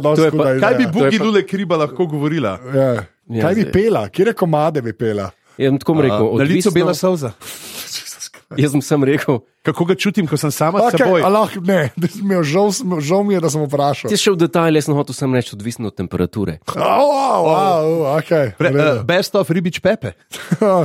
[0.00, 2.58] dosti je pa- huda Kaj bi bugi pa- lule kriba lahko govorila?
[2.66, 2.90] Ja.
[3.28, 5.30] Ja, Kaj bi pela, kje komade bi pela?
[5.58, 7.32] Jaz sem tako bom rekel, Uh, na licu odvisno- bela solza.
[8.56, 11.20] Jaz sem sam rekel, Kako ga čutim, ko sem sama s Okay, seboj?
[11.20, 11.90] Allah, ne,
[12.22, 14.06] imel, žal, sem- žal mi je, da sem vprašal.
[14.06, 16.58] ti si šel v detajle, jaz sem hotel sem reči, odvisno od temperature.
[16.76, 17.86] Oh, wow,
[18.16, 20.14] okay, Pre, uh, best of ribič pepe.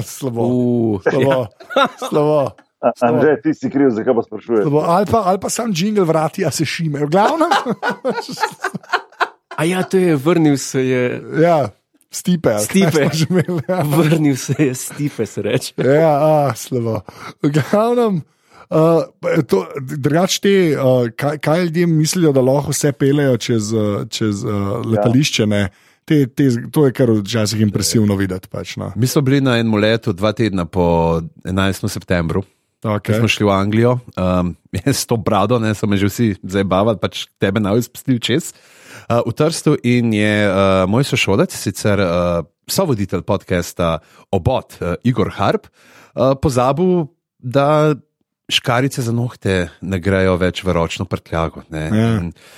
[0.01, 0.41] slabo.
[0.41, 1.45] Uh, Slabo.
[1.99, 2.39] slabo.
[2.81, 4.65] A- Anže, ti si kriv, zakaj pa sprašuješ?
[4.65, 4.81] slabo.
[4.81, 6.97] Ali, pa, ali pa sam jingle vrati, a se šime.
[6.99, 7.53] V glavnem,
[9.51, 11.01] a ja, to je vrnil se je,
[11.37, 11.69] ja,
[12.11, 12.59] stipe.
[12.59, 13.09] Stipe.
[13.29, 13.83] imeli, ja.
[13.97, 15.73] vrnil se je stipe, se reče.
[15.77, 16.99] Ja, a, slabo.
[17.43, 18.21] V glavnem,
[18.69, 24.03] uh, to, drugač te, uh, kaj, kaj ljudje mislijo, da lahko vse pelejo čez, uh,
[24.09, 25.47] čez uh, letališče.
[25.47, 25.69] Ne?
[26.05, 28.49] Te, te, to je kar včasih impresivno videti.
[28.51, 28.91] Pač, no.
[28.95, 31.87] Mi smo bili na enem letu, dva tedna po 11.
[31.87, 32.43] septembru.
[32.81, 33.13] Okay.
[33.13, 37.27] Smo šli v Anglijo, um, s to brado, ne so me že vsi zabavali, pač
[37.37, 38.49] tebe na izpustili čez.
[38.49, 38.80] Uh,
[39.19, 43.99] v Trstu in je uh, moj sošolec, sicer uh, sovoditelj podcasta
[44.31, 47.09] Obot, uh, Igor Harp, uh, pozabil,
[47.39, 47.95] da
[48.51, 51.63] škarice za nohte ne grejo več v ročno prtljago.
[51.71, 51.83] ne.
[51.87, 52.07] Ja.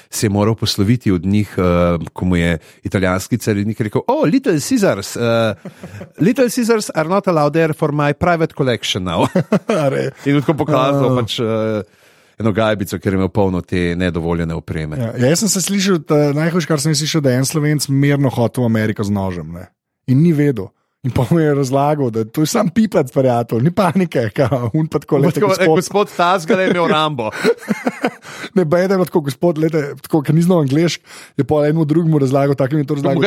[0.09, 4.57] Se je moral posloviti od njih, uh, ko mu je italijanski carinik rekel: Oh, Little
[4.59, 5.53] Caesars, uh,
[6.19, 9.27] Little Caesars are not allowed there for my private collection now.
[10.25, 11.17] In tako pokazal Oh.
[11.21, 11.83] pač, uh,
[12.39, 14.97] eno gajbico, ker je imel polno te nedovoljene opreme.
[14.99, 17.87] Ja, ja, jaz sem se slišal, da najhujše, kar sem slišal, da je en slovenc
[17.89, 19.51] mirno hotel v Ameriko z nožem.
[19.53, 19.67] Ne?
[20.07, 20.71] In ni vedel.
[21.03, 24.87] In pa mu je razlagal, da to je sam pipac, prijatelj, ni panike, kao, un
[24.87, 25.31] pa tako lepo.
[25.35, 27.29] Tako, eh, gospod Tazgal je imel Rambo.
[28.53, 31.03] Ne, bede, tako gospod, lete, tako, ker ni znal angliški,
[31.37, 33.21] je pa enemu drugemu razlagal, tako je to je razlagal.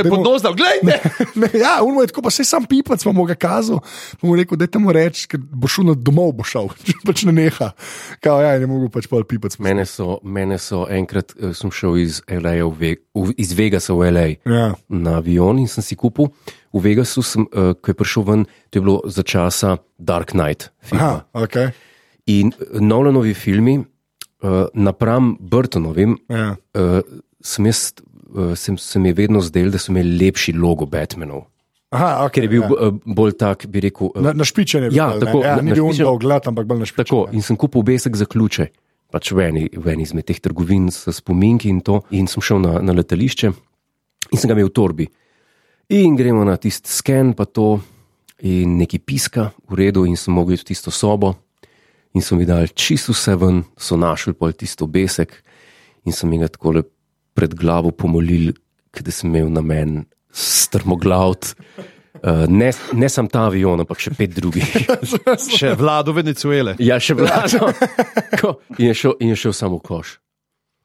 [1.40, 3.80] Ne, ja, on mu je tako, pa se sam pipac, pa mu ga kazal.
[4.20, 6.70] Pa mu je rekel, da te mu reči, ker bo šel na domov, bo šel,
[7.06, 7.72] pač ne neha.
[8.24, 9.58] Kao, ja, ne mogu pač pol pipac.
[9.58, 12.94] Mene so, mene so enkrat, eh, sem šel iz, LA v,
[13.36, 16.30] iz Vegasa v LA Ja, na avion in sem si kupil.
[16.76, 20.68] V Vegasu, sem, uh, ko je prišel ven, to je bilo za časa Dark Knight.
[20.84, 21.24] Filma.
[21.24, 21.72] Aha, okay.
[22.28, 26.52] In eh, Nolanovi filmi, uh, napram Burtonovim, ja.
[26.76, 27.00] uh,
[27.40, 27.94] sem jaz,
[28.28, 31.46] uh, sem, se mi je vedno zdel, da so imeli lepši logo Batmanov.
[31.96, 32.68] Aha, okay, Ker je bil ja.
[32.68, 32.90] ja.
[33.16, 34.10] bolj tak, bi rekel.
[34.20, 34.98] Na, na špičen je bil.
[34.98, 37.08] Ja, bolj, tako, ja, ni bil on dolg let, ampak bolj na špičen.
[37.08, 38.66] Tako, in sem kupil besek za ključe,
[39.14, 42.60] pač v eni, v eni izmed teh trgovin s spominki in to, in sem šel
[42.60, 43.52] na, na letališče
[44.32, 45.06] in sem ga imel v torbi.
[45.88, 47.76] In gremo na tisti sken, pa to,
[48.42, 51.36] in neki piska, v redu, in sem mogel iti v tisto sobo,
[52.10, 55.36] in so mi dali čisto vse ven, so našli pol tisto besek,
[56.02, 56.82] in sem jim ga tako
[57.38, 58.50] pred glavo pomolil,
[58.90, 60.02] da sem imel na meni
[60.34, 61.54] strmoglavt.
[62.16, 64.66] Uh, ne, ne samo ta avion, ampak še pet drugih.
[65.60, 66.74] Še vlado Venezuele.
[66.82, 67.70] Ja, še vlado.
[68.80, 70.16] In je šel, in je šel samo koš.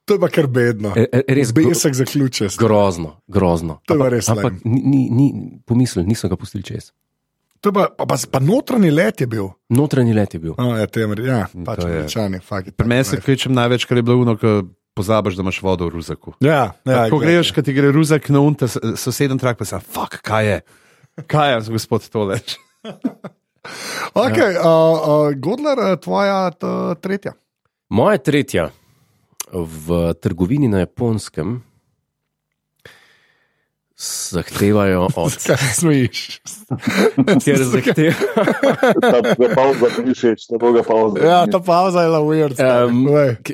[0.04, 0.92] To je pa kar bedno.
[0.96, 2.48] E, e, res Besek zaključe.
[2.58, 3.78] grozno, grozno.
[3.86, 5.26] To je pa res Ampak ni, ni, ni
[5.66, 6.90] pomislil, nisem ga pustili čez.
[7.62, 9.52] To je pa, pa, pa, pa notranji let je bil.
[9.70, 10.54] Notranji let je bil.
[10.58, 12.40] Oh, ja, tem, ja, pač to je- američani.
[12.42, 14.62] fuck it, Pri meni se kvečem največ, kar je bilo uno, ko
[14.94, 16.34] pozabiš, da imaš vodo v ruzaku.
[16.40, 20.18] Ja, ja, Ko greš, kad ti gre ruzak na unta, soseden trak pa se, fuck,
[20.26, 20.60] kaj je?
[21.26, 22.40] Kaj je, gospod tole?
[24.14, 26.66] Okay, uh, uh, Godler, tvoja t,
[26.98, 27.32] tretja.
[27.88, 28.72] Moja tretja
[29.52, 31.62] v trgovini na japonskem
[34.32, 35.32] zahtevajo od.
[35.46, 36.40] Kaj smejiš?
[37.44, 38.14] Ker zahtevajo.
[39.00, 39.18] Ta
[39.54, 41.22] pauza mi všeč, ta dolga pauza.
[41.22, 42.56] Ja, ta pauza je la weird.
[42.58, 43.06] Um,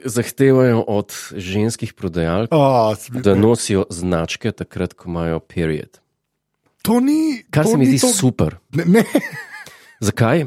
[0.04, 6.00] zahtevajo od ženskih prodajalk, oh, da nosijo značke takrat, ko imajo period.
[6.82, 7.42] to ni.
[7.50, 8.56] Kar to se mi ni zdi to- super.
[8.72, 9.04] Ne, ne.
[10.00, 10.46] Zakaj?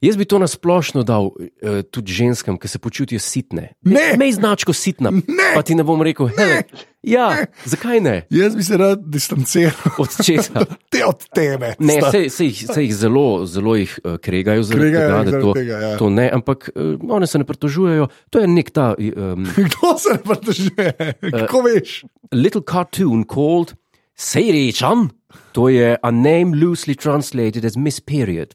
[0.00, 3.72] Jaz bi to nasplošno dal uh, tudi ženskam, ki se počutijo sitne.
[3.82, 4.14] Ne.
[4.18, 5.50] Mej značko sitna, Ne.
[5.54, 6.62] pa ti ne bom rekel, hej,
[7.02, 8.26] ja, zakaj ne?
[8.30, 10.64] Jaz bi se rad distanciral Od česa?
[10.92, 11.74] te od tebe.
[11.78, 15.40] Ne, se, se, jih, se jih zelo, zelo jih uh, kregajo zaradi Kregajo tega, da
[15.40, 15.96] to, tega, ja.
[15.98, 18.08] to ne, ampak uh, one se ne pritožujejo.
[18.30, 20.94] To je nek ta um, Kdo se ne pridržuje?
[21.32, 22.04] Kako veš?
[22.32, 23.74] little cartoon called
[24.14, 25.10] Seiri-chan.
[25.52, 28.54] To je a name loosely translated as Miss Period.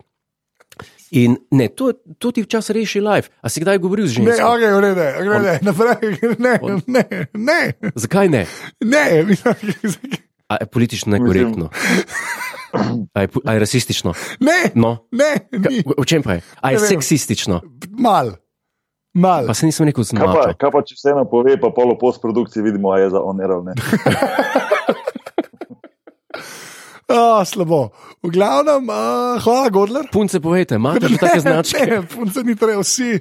[1.14, 3.30] In ne, to, to ti včasih reši life.
[3.38, 4.50] A si kdaj govoril z Ne, žensko?
[4.50, 5.04] ok, v redu,
[5.40, 6.10] ne, naprej,
[6.40, 6.54] ne,
[6.88, 7.60] ne, ne,
[7.94, 8.44] Zakaj ne?
[8.82, 11.70] ne, mislim, A je politično nekorektno.
[13.14, 14.14] A je, a je rasistično?
[14.40, 15.06] Ne, No.
[15.12, 15.86] ne, ni.
[15.86, 16.42] V v čem pa je?
[16.60, 17.62] A je Ne seksistično?
[17.92, 18.34] mal.
[19.14, 19.46] mal.
[19.46, 22.90] Pa se nisem rekel Kaj pa, kaj pa če vseeno pove, pa polo postprodukciji vidimo,
[22.90, 23.62] a je za oneral.
[23.62, 23.78] Ne?
[27.12, 27.92] Oh, slabo.
[28.24, 30.06] V glavnem, uh, hvala, Godler.
[30.12, 31.84] Punce, povejte, imate že take značke?
[31.84, 33.20] Ne, punce ni treba, vsi.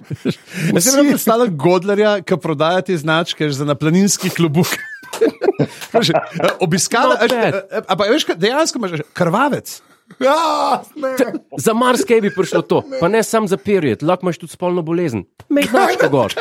[0.70, 4.70] Jaz sem videl stala Godlerja, ki prodaja te značke za na planinskih klubuk.
[6.64, 7.55] Obiskala, Not bad.
[7.89, 9.78] ampak veš, dejansko imaš krvavec.
[10.20, 11.14] Ja, ne.
[11.57, 15.22] Za marsikaj bi prišlo to, pa ne samo za period, lahko imaš tudi spolno bolezen.
[15.49, 16.35] Mej značko gor,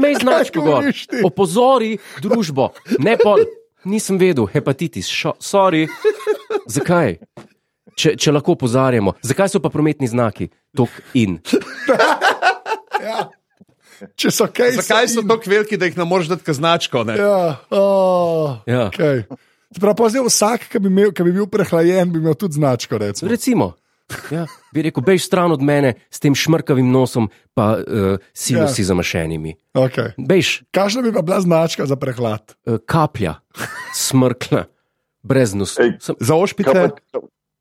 [0.00, 0.70] mej značko gor.
[0.80, 1.20] govoriš ti?
[1.26, 1.90] Opozori
[2.24, 2.70] družbo,
[3.04, 3.42] ne pol.
[3.84, 5.86] Nisem vedel, hepatitis, šo, sorry.
[6.74, 7.18] Zakaj?
[7.98, 11.38] Če, če lahko opozarjamo, zakaj so pa prometni znaki tok in?
[12.98, 13.28] Ja.
[14.18, 17.04] Če so kaj, Zakaj so tako veliki, da jih ne moreš dati kaznačko?
[17.06, 17.14] Ne?
[17.18, 18.88] Ja, oh, Ja.
[18.90, 19.22] okay.
[19.78, 22.98] Prav, pa zdaj vsak, ki bi, imel, ki bi bil prehlajen, bi imel tudi značko.
[22.98, 23.30] Recimo.
[23.30, 23.66] Recimo.
[24.32, 28.88] Ja, bi rekel, bej stran od mene s tem šmrkavim nosom, pa uh, silosi ja.
[28.92, 29.52] zamašenimi.
[29.76, 30.16] Okay.
[30.16, 32.56] Bejš, Kakšna bi pa bila značka za prehlad?
[32.64, 33.34] uh, kaplja,
[33.94, 34.64] smrkla,
[35.22, 36.88] brez nosu, sem Za ošpice,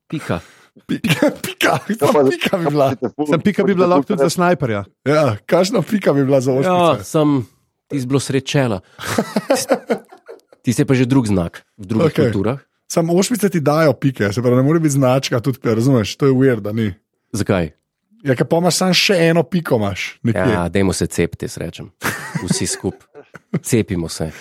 [0.08, 0.39] pika.
[0.88, 1.80] Pika, pika,
[2.14, 2.93] pa- pika bi bila.
[3.28, 4.86] sem pika bi bila lahko tudi za snajperja.
[5.04, 7.10] Ja, kakšna pika bi bila za Ja, ošpice?
[7.10, 7.43] sem
[7.88, 8.80] ti zelo srečela.
[10.68, 12.28] Ti se pa že drug znak v drugih okay.
[12.28, 12.60] kulturah.
[12.88, 16.34] Samo ošpice ti dajo pike, se pravi, ne more biti značka, tudi, razumeš, to je
[16.34, 16.94] weird, da ni.
[17.32, 17.72] Zakaj?
[18.24, 20.48] Ja, ker pa imaš samo še eno piko, imaš nekje.
[20.54, 21.92] Ja, dajmo se cepiti, srečem.
[22.44, 23.08] Vsi skupaj.
[23.64, 24.32] Cepimo se.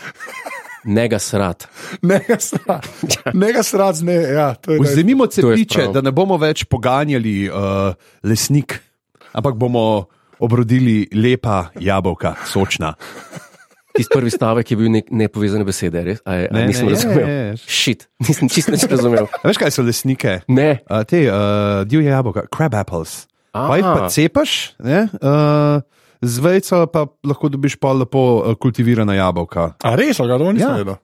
[0.86, 1.66] Nega srat.
[2.10, 2.86] Nega srat,
[3.34, 4.92] nega srat, ne, ja, to je dejstvo.
[4.92, 7.90] Vzemimo cepiče, da ne bomo več poganjali uh,
[8.22, 8.78] lesnik,
[9.34, 9.82] ampak bomo
[10.38, 12.94] obrodili lepa jabolka, sočna.
[13.96, 16.18] Tisti prvi stavek je bil nek nepovezane besede, res?
[16.22, 17.20] A, je, a Ne, nisem ne, je, razumel.
[17.20, 17.56] je, je.
[17.66, 19.24] Šit, nisem čisto nič razumel.
[19.40, 20.40] A Veš, kaj so lesnike?
[20.48, 20.80] Ne.
[20.84, 21.36] Uh, te uh,
[21.84, 23.24] divje jabolka, crab apples.
[23.50, 24.08] Pa jih pa Aha.
[24.12, 25.80] cepaš, ne, uh,
[26.20, 29.72] z vejco pa lahko dobiš pa lepo uh, kultivirana jabolka.
[29.80, 30.76] A res, ga to nisem Ja.
[30.76, 30.96] vedel.
[30.96, 31.02] To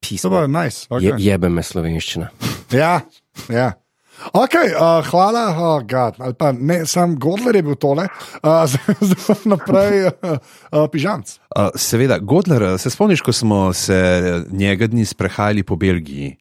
[0.00, 0.30] Pismo.
[0.30, 0.88] pa je nice.
[0.90, 1.20] Je, Okay.
[1.20, 2.30] jebe me slovenščina.
[2.72, 3.04] Ja,
[3.48, 3.76] ja.
[4.20, 8.04] Okay, uh, hvala, oh, God, ali pa ne, sam Godler je bil tole,
[8.44, 8.64] uh,
[9.10, 11.38] zdaj naprej uh, uh, pižamc.
[11.56, 16.36] Uh, seveda, Godler, se spomniš, ko smo se njega dni sprehajali po Belgiji?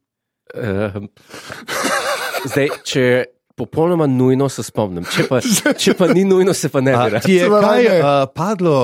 [0.54, 1.08] Uh,
[2.52, 3.26] zdaj, če je
[3.60, 5.08] popolnoma nujno, se spomnim.
[5.08, 5.40] Če pa,
[5.84, 7.24] če pa ni nujno, se pa ne A, bi rad.
[7.26, 8.80] ti je kaj uh, padlo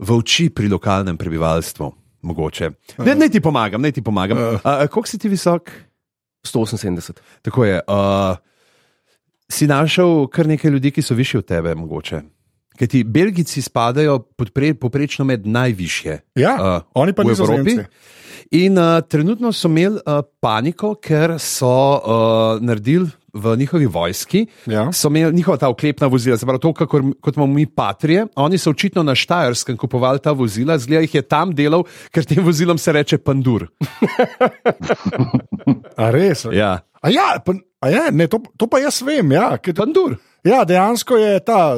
[0.00, 1.92] v oči pri lokalnem prebivalstvu?
[2.20, 2.66] Mogoče.
[3.00, 4.36] Ne, ne ti pomagam, ne ti pomagam.
[4.36, 5.72] Uh, Koliko si ti visok?
[6.46, 7.20] 178.
[7.42, 7.80] Tako je.
[7.86, 8.36] Uh,
[9.50, 12.22] si našel kar nekaj ljudi, ki so višji od tebe, mogoče.
[12.78, 16.20] Ker ti Belgijci spadajo podpre, poprečno med najvišje.
[16.40, 17.76] Ja, Uh, oni pa v niso Evropi.
[17.76, 17.90] Slovenci.
[18.50, 24.92] In uh, trenutno so imeli uh, paniko, ker so uh, naredili v njihovi vojski, Ja.
[24.92, 28.26] so imeli njihova ta oklepna vozila, se pravi, to, kakor, kot imamo mi patrije.
[28.36, 32.44] Oni so očitno na Štajerskem kupovali ta vozila, zgleda jih je tam delal, ker tem
[32.44, 33.66] vozilom se reče pandur.
[35.96, 36.44] A res?
[36.52, 36.80] Ja.
[37.02, 39.32] A ja, pa, a ja ne, to, to pa jaz vem.
[39.32, 40.16] Ja, ker, Pandur.
[40.44, 41.74] ja dejansko je ta,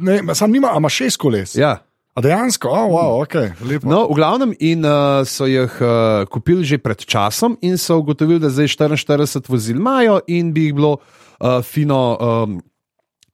[0.00, 1.54] ne, sam nima, a ima šest koles.
[1.58, 1.78] Ja.
[2.18, 3.86] A dejansko, oh, wow, ok, lepo.
[3.86, 8.42] No, v glavnem, in uh, so jih uh, kupili že pred časom, in so ugotovili,
[8.42, 12.18] da zdaj 44 vozil imajo, in bi jih bilo uh, fino.
[12.18, 12.58] Um,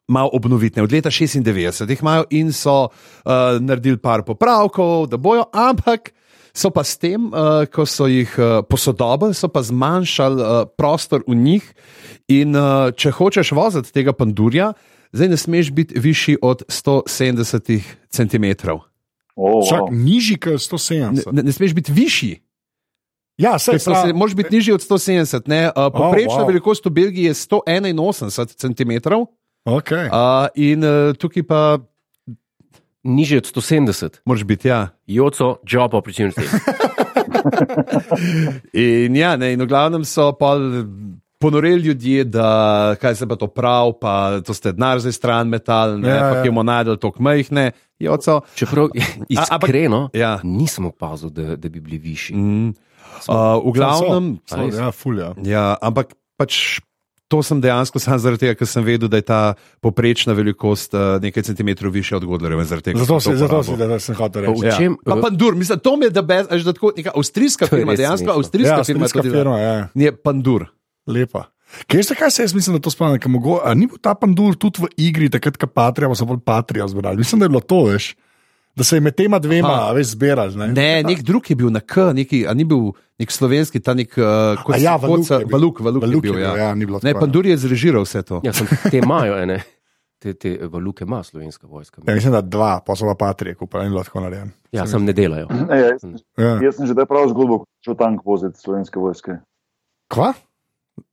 [0.04, 5.46] Malo obnovitne, od leta 96 jih imajo in so uh, naredili par popravkov, da bojo,
[5.48, 6.12] ampak
[6.52, 11.24] so pa s tem, uh, ko so jih uh, posodobili, so pa zmanjšali uh, prostor
[11.24, 11.64] v njih.
[12.28, 14.74] In uh, če hočeš voziti tega pandurja,
[15.14, 18.44] zdaj ne smeš biti višji od 170 cm.
[19.36, 19.88] Oh, Čak, wow.
[19.90, 21.32] nižji kot Ne, 170.
[21.32, 22.40] ne, ne smeš biti višji.
[23.38, 25.48] Ja, se Ker pa se, moraš biti nižji od 170.
[25.48, 25.66] Ne?
[25.66, 26.36] Uh, poprečna wow.
[26.36, 26.46] oh, wow.
[26.46, 29.26] velikost v Belgiji je 181 cm, uh,
[29.64, 30.08] Okay.
[30.54, 31.78] in uh, tukaj pa
[33.04, 34.08] Nižje od 170.
[34.24, 34.68] moraš biti.
[34.68, 34.88] Ja.
[35.06, 36.40] Joco, job opportunity.
[38.72, 40.56] In, ja, ne, in v glavnem so pa
[41.44, 42.48] ponoreli ljudje, da
[42.96, 46.20] kaj se pa to prav, pa to ste denar zdaj stran metal, ne, Ja, ja,
[46.22, 46.42] pa ja.
[46.42, 47.70] ki bomo najdel tako majhne.
[48.00, 48.40] Joco.
[48.54, 48.88] Čeprav
[49.30, 50.40] iskreno, Ja.
[50.42, 52.34] nisem opazil, da, da bi bili višji.
[52.34, 52.68] Mm,
[53.28, 54.74] uh, v glavnem, so, a res?
[54.74, 55.30] ja, ful, ja.
[55.38, 56.80] Ja, ampak pač
[57.24, 59.40] to sem dejansko sam zaradi tega, ker sem vedel, da je ta
[59.80, 62.22] poprečna velikost uh, nekaj centimetrov više od
[62.82, 64.54] Tega, Zato, si, to zato si, da sem hotel reči.
[64.54, 64.76] v Ja.
[64.76, 68.30] čem- Pa Pandur, mislim, to mi je da bez, da tako, neka avstrijska firma, dejansko
[68.30, 69.02] avstrijska Ja, firma.
[69.02, 69.88] avstrijska firma, ja.
[69.94, 70.66] Je Pandur.
[71.06, 71.44] Lepa.
[71.86, 73.20] Kaj ste, kaj se jaz mislim, da to spomnim?
[73.28, 76.38] mogo- A ni bil ta pandur tudi v igri, takrat, ko Patrija, pa so bolj
[76.40, 77.16] Patrija zbrali.
[77.16, 78.14] Mislim, da je bilo to, veš.
[78.76, 79.92] da se je med tema dvema Aha.
[79.92, 80.56] veš, zbirali.
[80.56, 80.66] Ne?
[80.68, 84.10] Ne, nek drug je bil na K, neki, a ni bil nek slovenski, ta nek
[84.18, 85.46] uh, kot A ja, Valuk kot je.
[85.46, 86.34] Valuk, Valuk, Valuk je bil.
[86.34, 86.56] je bil, Ja.
[86.58, 87.20] ja, bilo Ne, tako, ja.
[87.20, 88.40] Pandur je zrežiral vse to.
[88.42, 89.60] Ja, sem, te imajo ene,
[90.18, 92.02] te, te valuke ima slovenska vojska.
[92.02, 94.50] Ja, mislim, da dva, pa so pa patrije, kupili in bilo tako narejen.
[94.72, 95.46] Ja, sem ne delajo.
[95.70, 96.02] E, jaz,
[96.36, 96.58] Ja.
[96.60, 99.38] jaz sem že zdaj prav zgodbo, šel tank voziti slovenske vojske.
[100.08, 100.32] Kva?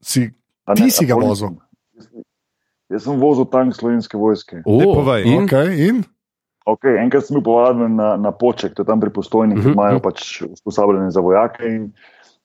[0.02, 0.30] Si,
[0.66, 1.58] A Ti ne, si ga vozil?
[2.90, 4.62] Jaz- sem vozil tank slovenske vojske.
[4.64, 5.22] O, Ne povej.
[5.26, 6.04] in, okay, in?
[6.64, 9.74] Okay, enkrat sem bil povabljen na, na poček, to je tam pri postojnih, ki Mhm,
[9.74, 10.04] imajo mhm.
[10.04, 11.84] pač usposabljanje za vojake in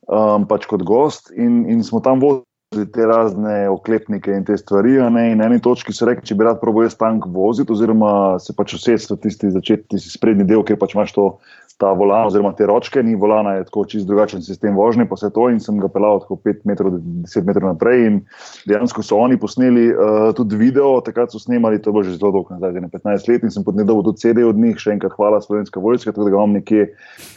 [0.08, 1.28] um, pač kot gost.
[1.30, 4.98] In, in smo tam vozili te razne oklepnike in te stvari.
[5.10, 8.40] Ne, in na eni točki so rekli, če bi rad probo jaz tank voziti, oziroma
[8.42, 11.28] se pač usedeti v tisti začetni, tisti sprednji del, kjer pač imaš to.
[11.76, 15.28] Ta volan, oziroma te ročke, ni volana, je tako čist drugačen sistem vožnje, pa vse
[15.28, 15.50] to.
[15.52, 16.94] In sem ga pelal tako 5 metrov,
[17.26, 18.06] 10 metrov naprej.
[18.08, 18.16] In
[18.64, 22.56] dejansko so oni posneli uh, tudi video, takrat so snemali, to bo že zelo dolgo
[22.56, 23.44] nazaj, ne 15 let.
[23.44, 26.32] In sem potem dobil tudi CD od njih, še enkrat hvala Slovenska vojska, tako da
[26.32, 26.88] ga imam nekje,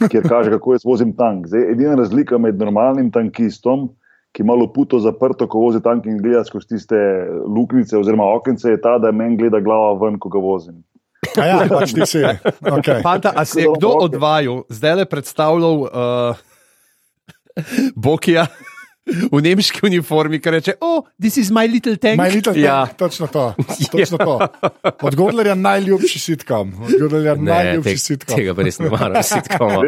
[0.08, 1.44] kjer kaže, kako jaz vozim tank.
[1.52, 3.90] Zdaj, edina razlika med normalnim tankistom,
[4.32, 6.96] ki ima puto zaprto, ko vozi tank in gleda skozi tiste
[7.46, 10.82] luknjice oziroma okence, je ta, da meni gleda glava ven, ko ga vozim.
[11.36, 12.22] A Ja, pač ti si.
[12.60, 13.02] Okay.
[13.02, 16.36] Fanta, a se je kdo od vaju zdaj le predstavljal uh,
[17.94, 18.46] Bokija
[19.32, 22.20] v nemški uniformi, ki reče: Oh, this is my little tank.
[22.20, 22.64] My little Ja.
[22.64, 22.86] ja.
[22.86, 23.54] točno to.
[23.92, 24.38] Točno to.
[25.02, 26.74] Od Godlerja najljubši sitkom.
[26.82, 28.36] Od Godlerja najljubši te, sitkom.
[28.36, 29.82] tega pa res ne maram, sitkoma.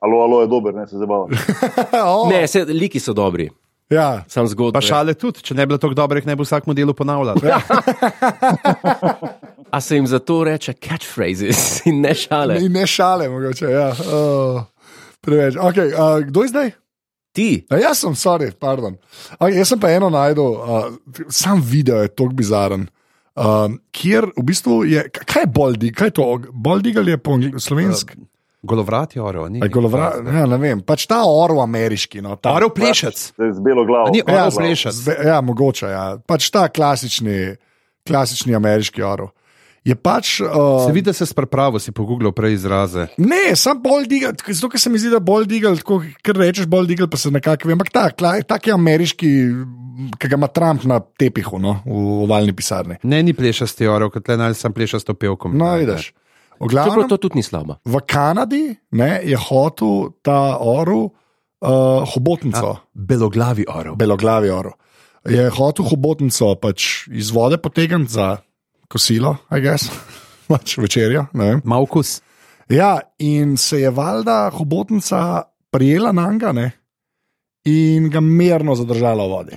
[0.00, 1.26] Alo, alo, je dober, ne se zabava.
[2.06, 3.50] oh, Ne, se, liki so dobri,
[3.90, 4.22] Ja.
[4.28, 4.78] sam zgodba.
[4.78, 7.36] Pa šale tudi, če ne bi bilo tako dobrih, ne bi vsak modelu ponavljal.
[7.42, 7.58] Ja.
[9.74, 12.60] A se jim zato reče catchphrases in ne šale?
[12.64, 13.66] In ne šale, mogoče.
[13.72, 13.88] Ja.
[14.12, 14.62] Oh,
[15.20, 15.54] preveč.
[15.56, 16.70] Okay, uh, kdo je zdaj?
[17.36, 18.96] Ti, A jaz sem, sorry, pardon.
[19.38, 22.86] Okay, jaz sem pa eno najdel, uh, sam video je tako bizaren.
[23.38, 26.24] Uh, kjer v bistvu je, kaj je boldig, kaj je to?
[26.52, 28.16] Boldigal je po slovenski.
[28.62, 29.60] Golovrat je oro, ni.
[29.62, 32.18] Golovra, ja, ne vem, pač ta orov ameriški.
[32.20, 33.32] No, ta, Orel plešec.
[33.32, 34.06] Zdaj z belo glavo.
[34.06, 34.92] A ni Ja, orel plešec.
[34.94, 35.86] zbe, ja, mogoče.
[35.86, 36.18] Ja.
[36.18, 37.54] Pač ta klasični,
[38.02, 39.30] klasični ameriški orov.
[39.84, 40.40] Je pač.
[40.40, 43.06] Uh, Se vidi, da se s prepravo si pogooglal prej izraze.
[43.16, 46.66] Ne, sam bolj digal, zato ker se mi zdi, da bolj digal, tako ker rečeš
[46.66, 47.78] bolj digal, pa se nekako vem.
[47.78, 49.28] Ampak la- tak je ameriški,
[50.18, 51.94] ki ga ima Trump na tepihu, no, v
[52.26, 52.98] ovalni pisarni.
[53.02, 55.54] Ne, ni plešasti orel, kot le naj sem plešasto pevkom.
[55.54, 56.10] No, Ne, vidiš.
[56.10, 56.27] Čeprav
[56.66, 57.78] glavnem, to tudi ni slabo.
[57.84, 63.04] v Kanadi ne, je hotel ta orel uh, hobotnico, ne.
[63.06, 63.96] Beloglavi orel.
[63.96, 64.74] beloglavi orel.
[65.28, 68.38] Je hotel hobotnico pač iz vode potegniti za
[68.88, 69.92] kosilo, a gess,
[70.50, 71.28] pač večerjo.
[71.64, 72.20] Malkus.
[72.68, 76.72] Ja, in se je valjda hobotnica prijela na njega ne,
[77.64, 79.56] in ga mirno zadržala v vodi.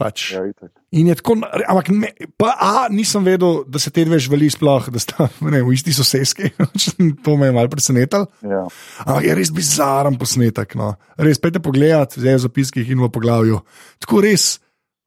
[0.00, 0.32] Pač.
[0.32, 0.72] Ja, itak.
[0.96, 2.08] In je tako, ampak ne,
[2.40, 5.94] pa, a, nisem vedel, da se te dve živeli sploh, da sta ne, v isti
[5.94, 6.50] sosedski.
[7.24, 8.26] to me je malo presenetilo.
[8.42, 8.64] ja.
[9.04, 10.74] Ampak je res bizaren posnetek.
[10.80, 10.94] No.
[11.20, 13.60] Res, pejte pogledat, zdaj v zapiskih in v poglavju.
[14.02, 14.56] Tako res,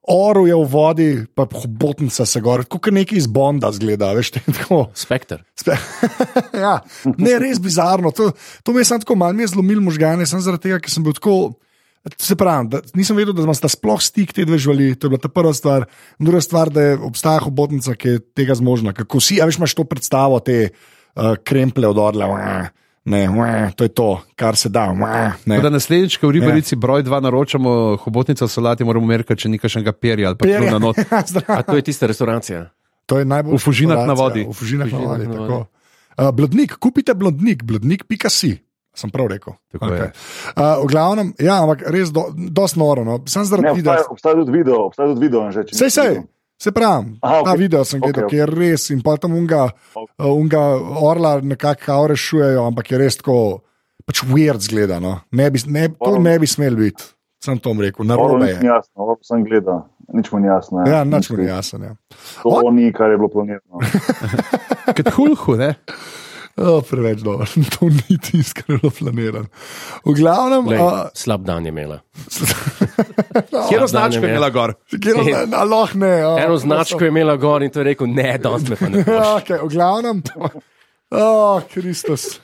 [0.05, 4.43] oro je v vodi, pa hobotnica se gor, kot nekaj iz Bonda zgleda, veš, te,
[4.45, 4.85] tako.
[4.93, 5.41] Spektr.
[5.57, 5.81] Spe-
[6.65, 6.77] ja,
[7.17, 8.13] ne, res bizarno.
[8.13, 8.29] To,
[8.63, 11.05] to me je samo tako malo mi je zlomil možgane, samo zaradi tega, ker sem
[11.05, 11.55] bil tako.
[12.17, 15.21] Se pravi, da nisem vedel, da imata sploh stik te dve živali, to je bila
[15.21, 15.87] ta prva stvar.
[16.19, 18.93] Druga stvar, da je obstaja hobotnica, ki je tega zmožna.
[18.93, 22.29] Kako si, a veš, imaš to predstavo, te uh, kremple od orla.
[23.05, 24.93] Ne, ne, to je to, kar se da.
[25.45, 25.61] Ne.
[25.61, 26.39] Da naslednjič, ko v Ja.
[26.39, 30.71] Ribarici broj 2 naročamo hobotnico solati, moramo merkati, če ni kakšnega perja ali pa Perje.
[30.71, 30.97] na not.
[31.11, 31.21] Ja.
[31.47, 32.69] A to je tista restauracija.
[33.05, 34.45] To je najbolj V Fužinah na vodi.
[34.49, 35.27] V Fužinah na vodi.
[35.29, 35.67] Na tako.
[36.17, 38.64] Uh, blodnik, kupite blodnik, blodnik.si.
[38.95, 39.53] Sem prav rekel.
[39.71, 40.05] Tako je.
[40.55, 43.03] Uh, v glavnem, ja, ampak res do, dosti noro.
[43.03, 43.19] No.
[43.27, 43.91] Sam Ne, zaradi tega.
[43.91, 45.43] obstaja, obstaja tudi video, obstaja tudi video.
[45.51, 46.13] Že, Sej, sej,
[46.55, 47.17] se pravi.
[47.19, 47.59] Aha, Ta okej.
[47.59, 49.65] video sem gledal, Okej, ki je res in pa tam unga,
[49.99, 50.63] uh, unga
[51.03, 53.61] orla nekako rešujejo, ampak je res tako,
[54.07, 55.01] pač weird zgleda.
[55.03, 55.19] No.
[55.35, 57.03] Ne bi, ne, to ne bi smel biti.
[57.43, 60.81] Sem to rekel, na robe nič ni jasno, oro sem gledal, nič mu ni jasno.
[60.87, 61.77] Ja, nič mi ni jasno.
[61.83, 61.93] Ja.
[62.41, 63.83] To ni, kar je bilo planirano.
[64.97, 65.75] Kot hulhu, ne?
[66.55, 67.45] Oh, preveč dobro,
[67.79, 69.47] to ni tisto, kar je bilo planirano.
[70.05, 71.99] V glavnem, Lej, uh, slab dan je imela.
[73.67, 74.73] Kjer dan označka je imela gor?
[74.87, 75.19] kjer
[75.51, 76.13] lahko ne.
[76.23, 79.03] Oh, Eno značko je imela gor in to je rekel, ne, danes me pa ne
[79.35, 80.23] okay, v glavnem,
[81.11, 82.39] oh, Kristus.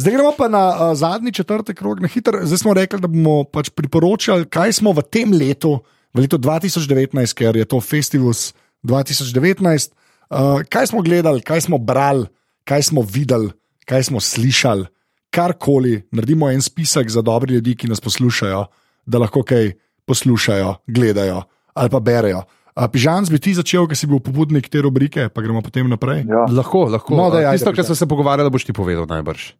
[0.00, 2.40] Zdaj gremo pa na uh, zadnji četrti krog, na hiter.
[2.42, 5.76] Zdaj smo rekli, da bomo pač priporočali, kaj smo v tem letu,
[6.16, 9.92] v letu 2019, ker je to Festivus 2019,
[10.32, 12.30] uh, kaj smo gledali, kaj smo brali,
[12.64, 13.52] kaj smo videli,
[13.86, 14.86] kaj smo slišali,
[15.30, 16.02] karkoli.
[16.12, 18.66] Naredimo en spisek za dobre ljudi, ki nas poslušajo,
[19.06, 19.72] da lahko kaj
[20.06, 21.42] poslušajo, gledajo
[21.74, 22.42] ali pa berejo.
[22.76, 26.22] Uh, Pižan, bi ti začel, ker si bil pobudnik te rubrike, pa gremo potem naprej.
[26.28, 26.46] Ja.
[26.50, 27.16] Lahko, lahko.
[27.18, 29.50] No, daj, ajde, Tisto, kar smo se pogovarjali, boš ti povedal najbrž.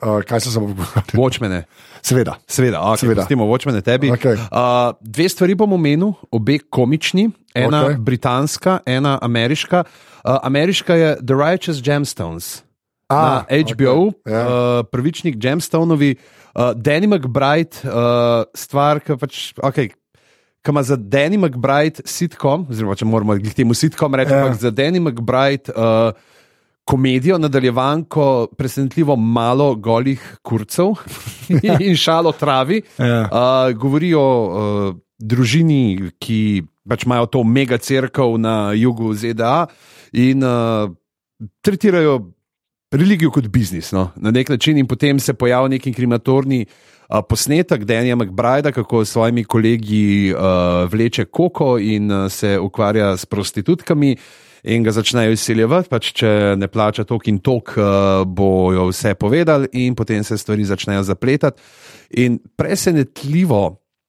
[0.00, 1.04] Uh, kaj se bo pogovarjal?
[1.18, 1.64] Watchmene.
[2.00, 2.38] Seveda.
[2.48, 3.26] Seveda, okay, Seveda.
[3.26, 3.48] Seveda.
[3.50, 4.12] Watchmene tebi.
[4.14, 4.38] Okej.
[4.48, 7.98] Uh, dve stvari bom omenil, obe komični, ena okay.
[7.98, 9.84] britanska, ena ameriška.
[10.24, 12.62] Uh, ameriška je The Righteous Gemstones.
[13.10, 14.38] A, na HBO, okej, ja.
[14.38, 16.14] okay, uh, prvičnik Gemstonovi,
[16.54, 19.90] uh, Danny McBride, uh, stvar, ki pač, okay,
[20.62, 24.44] ki ima za Danny McBride sitcom, oziroma če moramo glih temu sitcom reči, Ja.
[24.46, 24.54] yeah.
[24.54, 25.74] za Danny McBride.
[25.74, 26.12] Uh,
[26.90, 30.96] Komedijo, nadaljevanko, presenetljivo malo golih kurcev
[31.86, 32.80] in šalo travi.
[32.98, 33.28] Ja.
[33.30, 39.68] Uh, govori o uh, družini, ki pač imajo to mega crkvo na jugu ZDA
[40.12, 40.90] in uh,
[41.60, 42.32] tretirajo
[42.92, 47.84] religijo kot biznis no, na nek način, in potem se pojavi neki inkriminatorni uh, posnetek
[47.84, 54.16] Danja McBrida, kako s svojimi kolegi uh, vleče koko in uh, se ukvarja s prostitutkami.
[54.62, 56.30] In ga začnejo izsiljevati, pač če
[56.60, 61.62] ne plača tok in tok, uh, bojo vse povedali, in potem se stvari začnejo zapletati.
[62.20, 63.62] In presenetljivo,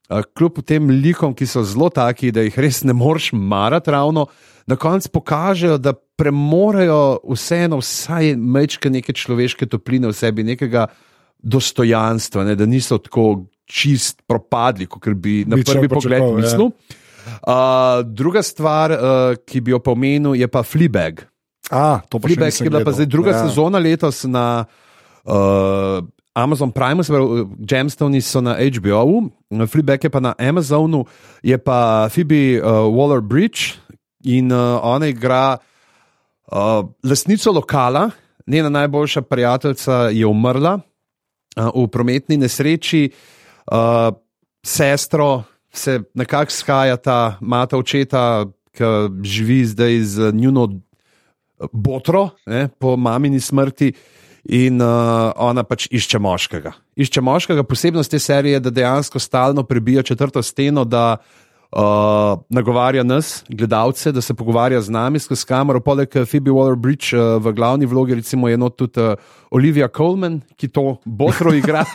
[0.10, 4.28] uh, kljub tem likom, ki so zelo taki, da jih res ne moreš marati ravno,
[4.68, 10.88] na koncu pokažejo, da premorejo vseeno vsaj mečke neke človeške topline v sebi, nekega
[11.42, 16.34] dostojanstva, ne, da niso tako čist propadli, kot bi na prvi pogled ja.
[16.38, 16.70] mislil.
[17.42, 19.02] Uh, druga stvar, uh,
[19.46, 21.26] ki bi jo pomenil, je pa Fleabag.
[21.72, 23.46] A, to pa Fleabag nisem je bila pa zdaj druga ja.
[23.48, 24.66] sezona letos na
[25.26, 26.02] uh,
[26.34, 29.30] Amazon Prime, se pravi, Gemstoni so na HBO-u,
[29.68, 31.06] Fleabag je pa na Amazonu,
[31.44, 33.78] je pa Phoebe uh, Waller Bridge
[34.24, 36.58] in uh, ona igra uh,
[37.04, 38.10] lastnico lokala,
[38.48, 40.80] njena najboljša prijateljica je umrla
[41.58, 43.12] uh, v prometni nesreči,
[43.72, 44.16] uh,
[44.66, 45.44] sestro
[45.74, 48.84] se nekako skajata, mata očeta, ki
[49.24, 50.70] živi zdaj z njuno
[51.72, 53.94] botro, ne, po mamini smrti.
[54.44, 56.72] In uh, ona pač išče moškega.
[56.98, 61.51] Išče moškega, posebnost te serije je, da dejansko stalno prebija četrto steno, da uh,
[62.50, 65.80] nagovarja nas, gledalce, da se pogovarja z nami, skozi kamero.
[65.80, 69.14] Poleg eh, Phoebe Waller-Bridge uh, v glavni vlogi, recimo, je not tudi uh,
[69.52, 71.86] Olivia Colman, ki to botro igra.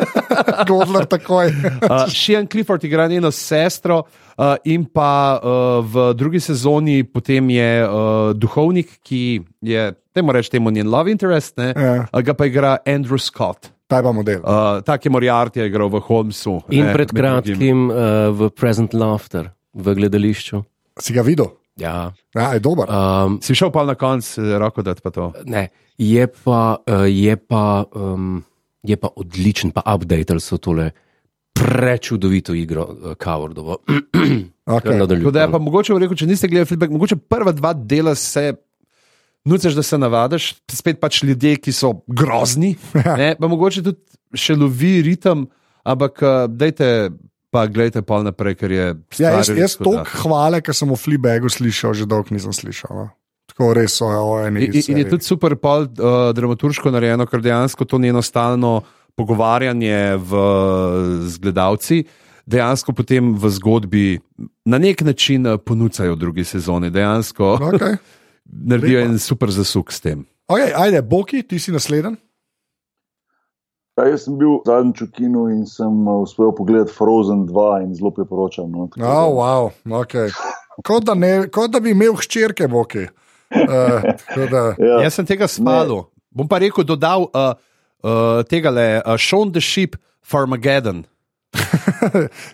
[0.69, 1.53] Godler takoj.
[1.83, 4.03] Uh, Sheehan Clifford igra njeno sestro,
[4.37, 10.51] uh, in pa uh, v drugi sezoni potem je uh, duhovnik, ki je, temu reči,
[10.51, 12.07] temu njen love interest, ne, Ja.
[12.13, 13.73] uh, ga pa igra Andrew Scott.
[13.87, 14.41] Taj pa model.
[14.43, 16.57] Uh, tak je Moriarty igral v Holmesu.
[16.75, 17.97] In ne, pred kratkim uh,
[18.35, 20.63] v Present Laughter, v gledališču.
[21.01, 21.53] Si ga videl?
[21.77, 22.13] Ja.
[22.35, 22.89] Ja, je dober.
[22.89, 25.33] Um, Si šel pa na konec, eh, roko da pa to.
[25.45, 25.69] ne,
[25.99, 28.45] je pa, uh, je pa, um,
[28.83, 30.91] je pa odličen, pa updater so tole
[31.57, 33.79] prečudovito igro, Cowardovo.
[34.67, 34.99] Okay.
[34.99, 38.57] Tako da je pa mogoče reku, če niste gledali feedback, mogoče prva dva dela se.
[39.47, 42.73] Nuceš, da se navadiš, spet pač ljudje, ki so grozni,
[43.21, 44.03] ne, pa mogoče tudi
[44.35, 45.45] še lovi ritem,
[45.87, 46.19] ampak
[46.51, 46.89] dajte
[47.51, 48.87] pa gledajte pol naprej, ker je
[49.19, 52.93] Ja, jaz, jaz toliko hvale, ker sem o Fleabagu slišal, že dolgo nisem slišal.
[52.93, 53.07] No.
[53.47, 54.67] Tako res so o eni.
[54.69, 58.83] In, in, je tudi super pol uh, dramaturško narejeno, ker dejansko to njeno stalno
[59.17, 60.31] pogovarjanje v,
[61.25, 62.05] z gledalci.
[62.47, 64.07] Dejansko potem v zgodbi
[64.69, 67.97] na nek način eh, ponucajo v drugi sezoni, dejansko Okay.
[68.71, 69.11] naredijo lepa.
[69.11, 70.27] en super zasuk s tem.
[70.47, 72.15] Okay, ajde, Boki, ti si naslednji.
[73.97, 77.95] Ja, jaz sem bil zadnjič v kinu in sem uh, uspel pogledati Frozen 2 in
[77.97, 78.69] zelo priporočam.
[78.69, 79.71] No, tako da- Oh, wow,
[80.03, 80.29] okay.
[80.85, 83.07] kot, da ne, kot da bi imel hčerke, Boki.
[83.49, 84.05] Uh,
[84.53, 85.01] da, ja.
[85.01, 86.05] Jaz sem tega spalil.
[86.29, 87.55] Bom pa rekel, dodal uh,
[88.05, 91.07] uh, tega le, uh, Sean the Sheep, Farmageddon.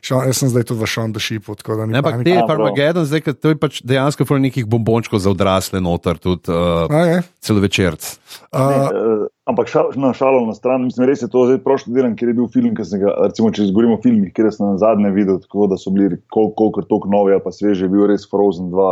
[0.07, 2.35] Sean, jaz sem zdaj tudi v Sean the Sheepu, tako da ni Ne, ampak te
[2.37, 2.57] A, prav.
[2.57, 7.23] Farmageddon, zdaj, to je pač dejansko ful nekih bombončkov za odrasle noter, tudi uh, Okay.
[7.45, 8.07] celovečerc.
[8.53, 12.17] Uh, Uh, ampak šal, na šalo na stran, mislim, res je to zdaj prošli delen,
[12.19, 14.81] ker je bil film, ki sem ga, recimo, če govorimo o filmih, kjer sem na
[14.81, 18.07] zadnje videl, tako da so bili kol, kolikor toliko novi ali pa sveži, je bil
[18.11, 18.91] res Frozen 2,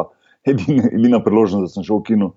[0.53, 2.31] edina, edina priložnost, da sem šel v kino.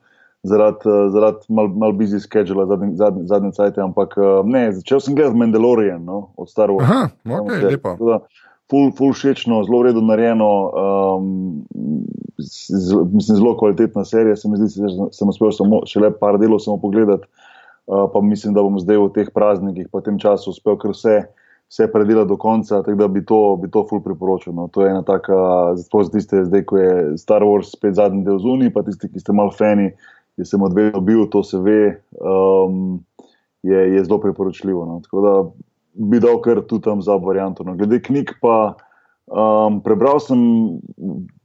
[0.43, 4.99] Zaradi uh, zarad mal, mal busy schedule, zadnji, zadnji, zadnji cajt, ampak uh, ne, začel
[4.99, 6.83] sem gledati Mandalorian no, od Star Wars.
[6.83, 7.95] aha, okay, lepo.
[7.95, 8.19] Tako da,
[8.71, 10.49] Ful, ful všečno, zelo vredno narejeno,
[11.19, 11.65] um,
[12.39, 14.35] z, mislim, zelo kvalitetna serija.
[14.35, 17.27] Se mi zdi, da sem uspel samo še le par delov samo pogledati,
[17.91, 21.19] uh, pa mislim, da bom zdaj v teh praznikih, v tem času uspel kar vse,
[21.69, 24.55] vse predelati do konca, tako da bi to, bi to ful priporočil.
[24.55, 24.69] No.
[24.73, 25.37] To je ena taka,
[25.77, 29.21] zato za tiste, zdaj, ko je Star Wars spet zadnji del zunaj, pa tisti, ki
[29.21, 29.91] ste mal fani,
[30.35, 32.99] ki sem odvedel bil, to se ve, um,
[33.63, 34.85] je, je zelo priporočljivo.
[34.85, 34.99] No.
[35.05, 35.33] Tako da
[35.93, 37.63] bi dal kar tu tam za varianto.
[37.63, 37.75] No.
[37.77, 38.73] Glede knjig pa
[39.29, 40.41] um, prebral sem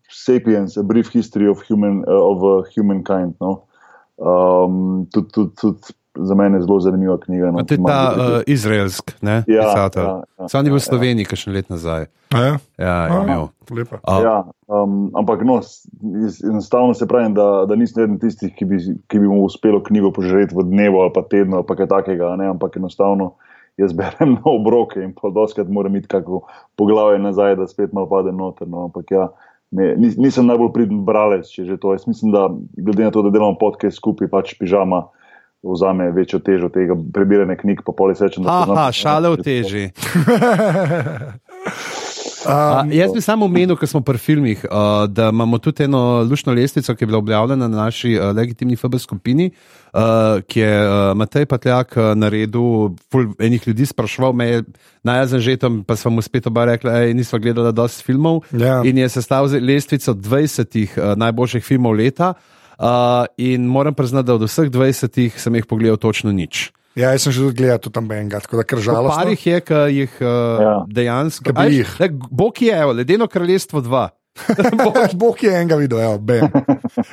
[0.09, 3.37] Sapiens, A Brief History of, human, uh, of uh, Humankind.
[3.41, 3.63] No?
[4.17, 5.77] Um, tudi tud, tud
[6.19, 7.51] za mene je zelo zanimiva knjiga.
[7.51, 7.63] No?
[7.63, 9.45] To je ta uh, izraelsk, ne?
[9.47, 10.05] Ja, pisatelj.
[10.05, 12.09] ja, ja, Sam ni bil v ja, Sloveniji, kakšen let nazaj.
[12.35, 13.23] A Ja, Ja, je Aha.
[13.23, 13.49] imel.
[13.71, 14.01] lepa.
[14.03, 14.37] A, Ja,
[14.69, 15.61] um, ampak no,
[16.45, 18.77] enostavno se pravi, da, da nisem eden tistih, ki bi,
[19.09, 22.37] ki bi mu uspelo knjigo požreti v dnevu ali pa tednu ali pa kaj takega,
[22.37, 22.47] ne?
[22.53, 23.33] ampak enostavno
[23.79, 26.43] jaz berem na obroke in pa doskrat moram iti kako
[26.77, 28.69] poglavje nazaj, da spet malo pade noter.
[28.69, 28.85] No?
[28.89, 29.29] Ampak ja,
[29.71, 31.93] ne, nis, nisem najbolj pridn bralec, če že to.
[31.95, 35.05] Jaz mislim, da glede na to, da delamo podke skupaj, pač pižama.
[35.63, 38.45] Vzame večjo težo tega prebiranja knjig, pa poli srečen.
[38.47, 39.91] da poznam- Aha, šale v teži.
[42.47, 46.53] Um, jaz bi samo omenil, ker smo pri filmih, uh, da imamo tudi eno lušno
[46.55, 49.51] lestvico, ki je bila objavljena na naši uh, legitimni FB skupini,
[49.93, 50.01] uh,
[50.47, 54.63] ki je uh, Matej Patljak uh, naredil, ful enih ljudi spraševal, me je
[55.03, 58.45] najjazen že tam, pa smo mu spet oba rekli, da nismo gledali dosti filmov.
[58.53, 58.83] Ja.
[58.85, 62.35] In je sestavil lestvico 20 uh, najboljših filmov leta.
[62.79, 66.71] Uh, in moram priznati, da od vseh 20 sem jih pogledal točno nič.
[66.99, 69.17] Ja, jaz sem že tudi gledal tudi tam enega, tako da kar žalostno.
[69.17, 70.63] parih je, ki jih uh, ja.
[70.67, 70.77] Ja.
[71.01, 71.97] dejansko Ke bi Aj, jih.
[72.03, 74.09] le, Bog je, evo, ledeno kraljestvo 2.
[75.21, 76.51] Bog je enega videl, evo, bam.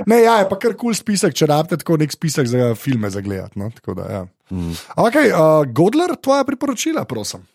[0.06, 3.10] Ne, ja, je pa kar kul cool spisek, če rabite tako nek spisek za filme
[3.10, 3.60] za gledati.
[3.60, 3.72] No?
[3.74, 4.22] Tako da, ja.
[4.54, 4.78] mm.
[5.02, 7.46] okay, uh, Godler, tvoja priporočila, prosim.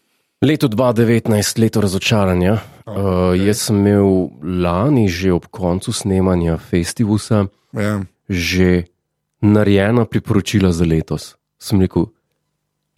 [0.43, 2.55] Leto 2019, leto razočaranja.
[2.87, 3.37] Oh, okay.
[3.37, 4.31] uh, jaz sem imel
[4.65, 8.01] lani, že ob koncu snemanja festivala, Ja.
[8.27, 8.89] že
[9.45, 11.37] narejena priporočila za letos.
[11.61, 12.09] Sem rekel,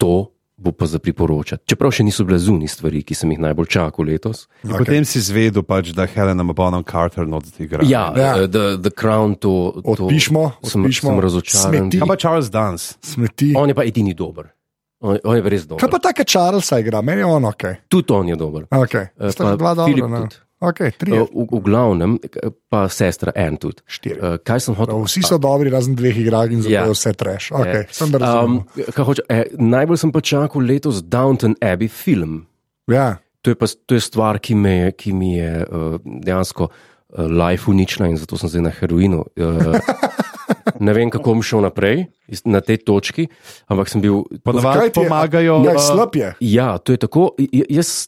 [0.03, 0.13] to
[0.55, 1.65] bo pa za priporočati.
[1.65, 4.45] Čeprav še niso bile zunaj stvari, ki sem jih najbolj čakal letos.
[4.61, 4.77] Okay.
[4.77, 7.83] Potem si izvedel, pač, da Helena Bonham Carter not igra.
[7.83, 8.37] Ja, Ja.
[8.37, 8.47] ja.
[8.47, 11.09] The, the Crown, to, to Odpišmo, sem, odpišmo.
[11.09, 11.67] sem razočaran.
[11.67, 11.99] Smeti.
[11.99, 12.95] Kaj pa Charles Dance?
[13.01, 13.51] Smeti.
[13.57, 14.53] On je pa edini dober.
[15.01, 15.81] On, on je res dober.
[15.83, 17.63] Kaj pa tako Charlesa igra, meni je on ok.
[17.89, 18.63] Tudi on je dober.
[18.71, 19.11] okay.
[19.19, 20.15] Eh, pa dva Filip dobra.
[20.15, 20.29] ne?
[20.29, 20.35] tudi.
[20.63, 21.11] Okay, tri.
[21.11, 23.83] Uh, v, v glavnem, eh, pa sestra en tudi.
[23.85, 24.15] Štiri.
[24.15, 24.95] Uh, kaj sem hotel?
[24.95, 26.85] No, vsi so dobri, razen dveh igralk in zato Ja.
[26.87, 27.51] vse treš.
[27.51, 28.57] Okay, Eh, razumem.
[28.57, 32.47] um, kaj hoče, eh, najbolj sem pa čakal letos Downton Abbey film.
[32.87, 33.17] ja.
[33.41, 36.71] To je, pa, to je stvar, ki, me, je- ki mi je uh, dejansko uh,
[37.19, 39.25] life uničila in zato sem zdaj na heroinu.
[39.35, 39.75] Uh,
[40.79, 42.05] ne vem, kako bom šel naprej
[42.45, 43.27] na tej točki,
[43.67, 44.23] ampak sem bil.
[44.39, 45.59] Ponavadi pomagajo.
[45.61, 46.31] Ja, slab je.
[46.39, 47.35] Ja, to je tako.
[47.37, 48.07] j- Jaz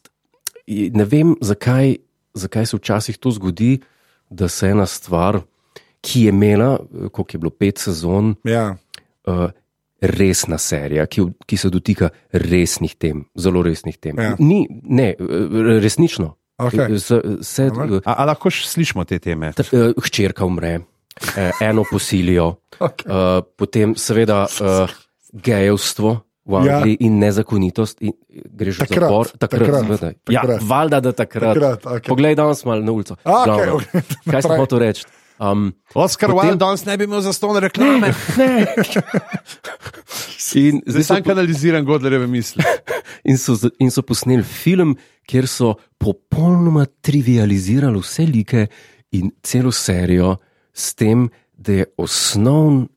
[0.68, 1.98] ne vem, zakaj,
[2.36, 3.80] zakaj se včasih to zgodi,
[4.30, 5.40] da se ena stvar,
[6.02, 8.76] ki je imela, eh, koliko je bilo pet sezon, Ja.
[9.26, 9.50] uh,
[10.02, 14.20] resna serija, ki, ki se dotika resnih tem, zelo resnih tem.
[14.20, 14.36] Ja.
[14.40, 15.16] Ni, ne, eh,
[15.80, 16.36] resnično.
[16.58, 17.00] Okej.
[17.00, 17.70] Se, se.
[18.06, 19.52] A, a lahko slišimo te teme?
[19.58, 20.80] eh, hčerka umre,
[21.62, 23.08] eno posilijo, Okay.
[23.08, 24.90] uh, potem seveda uh,
[25.34, 26.25] gejevstvo.
[26.46, 26.78] V Ja.
[26.78, 27.06] Angliji ja.
[27.08, 31.54] in nezakonitost, in greš v Takrat, zapor, takrat, takrat, takrat, ja, valjda, da takrat.
[31.56, 32.06] Takrat, okej.
[32.08, 33.16] Poglej, danes malo na ulico.
[33.24, 33.76] A, okej, Glavno.
[33.76, 35.06] okej, Kaj sem hotel reči?
[35.36, 38.14] Um, Oscar Potem- Wilde danes ne bi imel za ston reklame.
[40.56, 42.64] in, Zdaj so, sam kanaliziram Godlerjeve misli.
[43.30, 44.96] in, so, in so posneli film,
[45.28, 48.68] kjer so popolnoma trivializirali vse like
[49.12, 50.38] in celo serijo
[50.74, 52.88] s tem, da je osnovn,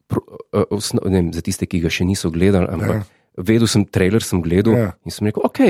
[0.53, 3.03] eh, osnov, ne vem, za tiste, ki ga še niso gledali, ampak Ja.
[3.39, 4.93] Vedel sem, trailer sem gledal Ja.
[5.07, 5.61] in sem rekel, ok,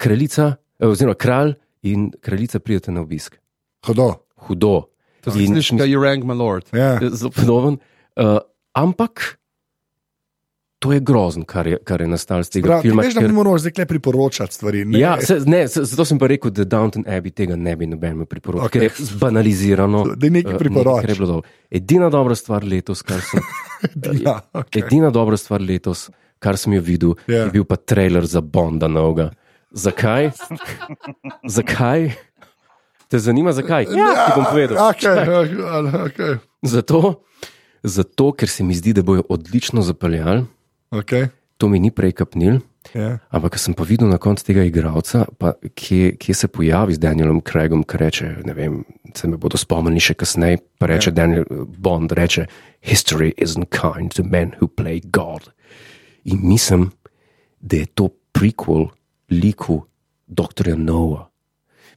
[0.00, 3.36] kraljica, eh, oziroma kralj in kraljica pridete na obisk.
[3.86, 4.14] Hodo.
[4.48, 4.86] Hudo.
[5.24, 6.64] To si slišiš, kaj je rank, my lord.
[6.72, 6.96] Ja.
[7.12, 7.76] zelo podoben.
[8.16, 8.38] Uh,
[8.72, 9.36] ampak
[10.80, 13.02] to je grozno, kar je, kar je nastalo z tega Prav, filma.
[13.02, 14.84] veš, da mi moramo zdaj le priporočati stvari.
[14.84, 17.86] Ne, Ja, se, ne, se, zato sem pa rekel, da Downton Abbey tega ne bi
[17.86, 18.72] noben priporočil, okay.
[18.72, 20.04] ker je zbanalizirano.
[20.16, 21.00] Da je nekaj eh, priporoč.
[21.04, 21.50] kar je bilo dobro.
[21.70, 23.40] Edina dobra stvar letos, kar sem,
[24.24, 24.86] ja, okay.
[24.86, 26.08] edina dobra stvar letos,
[26.40, 27.34] kar sem jo videl, Ja.
[27.34, 27.46] yeah.
[27.46, 29.30] je bil pa trailer za Bonda novega.
[29.70, 30.30] Zakaj?
[31.56, 32.10] zakaj?
[33.10, 33.86] Te zanima, zakaj?
[33.90, 34.78] Ja, ti bom povedal.
[34.90, 35.26] Okay,
[36.06, 37.22] okay, Zato,
[37.82, 40.44] zato, ker se mi zdi, da bojo odlično zapeljali,
[40.94, 41.28] okay.
[41.58, 42.60] to mi ni prej kapnil.
[42.94, 43.18] Ja.
[43.30, 45.26] Ampak, ko sem pa videl na koncu tega igralca,
[45.76, 48.80] kje, kje se pojavi z Danielom Craigom, ki reče: Ne vem,
[49.14, 50.62] se me bodo spomnili še kasneje.
[50.80, 51.18] Pa reče ja.
[51.20, 51.44] Daniel
[51.78, 52.46] Bond: reče,
[52.80, 55.52] History isn't kind to men who play God.
[56.30, 56.90] In mislim,
[57.60, 58.86] da je to prequel
[59.30, 59.82] liku
[60.26, 60.78] dr.
[60.78, 61.26] Noah.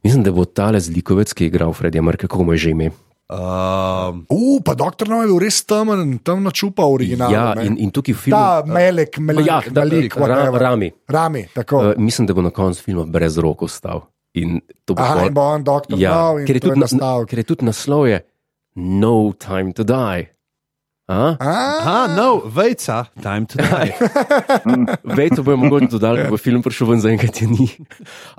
[0.02, 2.90] Mislim, da bo tale zlikovec, ki je igral Fredija Mrka, kako mu je že ime.
[3.28, 7.32] Um, Uh, pa doktor Noe je bil res temen, temno čupa original.
[7.32, 8.36] Ja, in, in tukaj v filmu.
[8.36, 10.50] Ta Melek, Melek, ja, da, Malik, ra.
[10.52, 10.90] Rami.
[11.08, 11.78] Rami, tako.
[11.78, 14.04] Uh, mislim, da bo na koncu filma brez roko stal.
[14.36, 17.30] In to bo Aha, bo on doktor Ja, Noe in ker je, na, nastavek.
[17.30, 18.20] ker je tudi naslov je
[18.74, 20.33] No Time to Die.
[21.04, 21.36] A?
[21.36, 23.92] aha, no, vejca, time to die.
[25.16, 27.68] Vej, to bojo mogoče dodali, ko bo film prišel ven, zaenkrat je ni.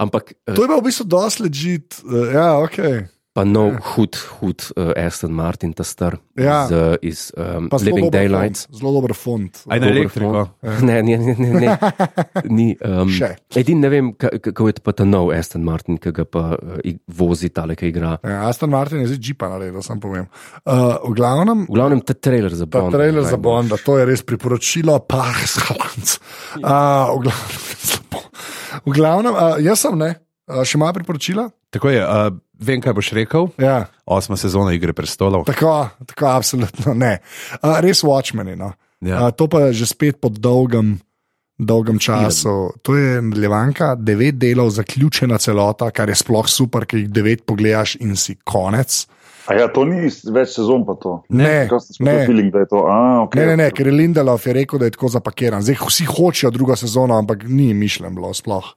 [0.02, 2.02] Ampak To je pa v bistvu dosti ležit.
[2.02, 3.06] Uh, ja, ok.
[3.36, 6.16] Pa nov, hud, hud uh, Aston Martin, ta star.
[6.40, 6.62] Ja.
[6.70, 8.62] Z, uh, iz um, Living Daylights.
[8.70, 9.52] font, Zelo dober font.
[9.68, 10.46] Aj na elektriko.
[10.64, 10.80] font.
[10.88, 11.36] Ne, ne, ne.
[11.36, 11.74] ne, ne.
[12.56, 13.12] Ni, um,
[13.60, 16.80] edin ne vem, ka- kako je pa ta nov Aston Martin, ki ga pa uh,
[17.12, 18.14] vozi tale, ki igra.
[18.24, 20.32] Ja, Aston Martin je zdaj džipa naredil, sam povem.
[20.64, 22.96] Uh, v glavnem, V glavnem, ta trailer za ta Bond.
[22.96, 23.36] trailer za.
[23.36, 26.16] Bonda, to je res priporočilo, pa sklanc.
[26.64, 27.60] Uh, v glavnem,
[28.88, 30.14] v glavnem uh, jaz sem ne,
[30.48, 31.50] uh, še malo priporočila.
[31.76, 33.50] Tako je, uh, vem, kaj boš rekel.
[33.62, 33.86] Ja.
[34.06, 35.46] Osma sezona Igre prestolov.
[35.50, 37.20] Tako, tako absolutno ne.
[37.62, 38.56] Uh, res Watchmeni.
[38.60, 38.74] No.
[39.02, 39.26] Ja.
[39.26, 40.98] Uh, to pa je že spet po dolgem,
[41.58, 42.76] dolgem času.
[42.84, 47.98] To je nadaljevanka, devet delov, zaključena celota, kar je sploh super, ker jih devet pogledaš
[48.00, 49.06] in si konec.
[49.46, 51.20] A ja, to ni več sezon, pa to.
[51.30, 51.80] Ne, ne.
[52.00, 52.82] imel feeling, je to?
[52.90, 53.44] A, okay.
[53.44, 55.62] Ne, ne, ne, ker je Lindelof je rekel, da je tako zapakiran.
[55.62, 58.74] Zdaj vsi hočejo drugo sezono, ampak ni mišljen bilo sploh.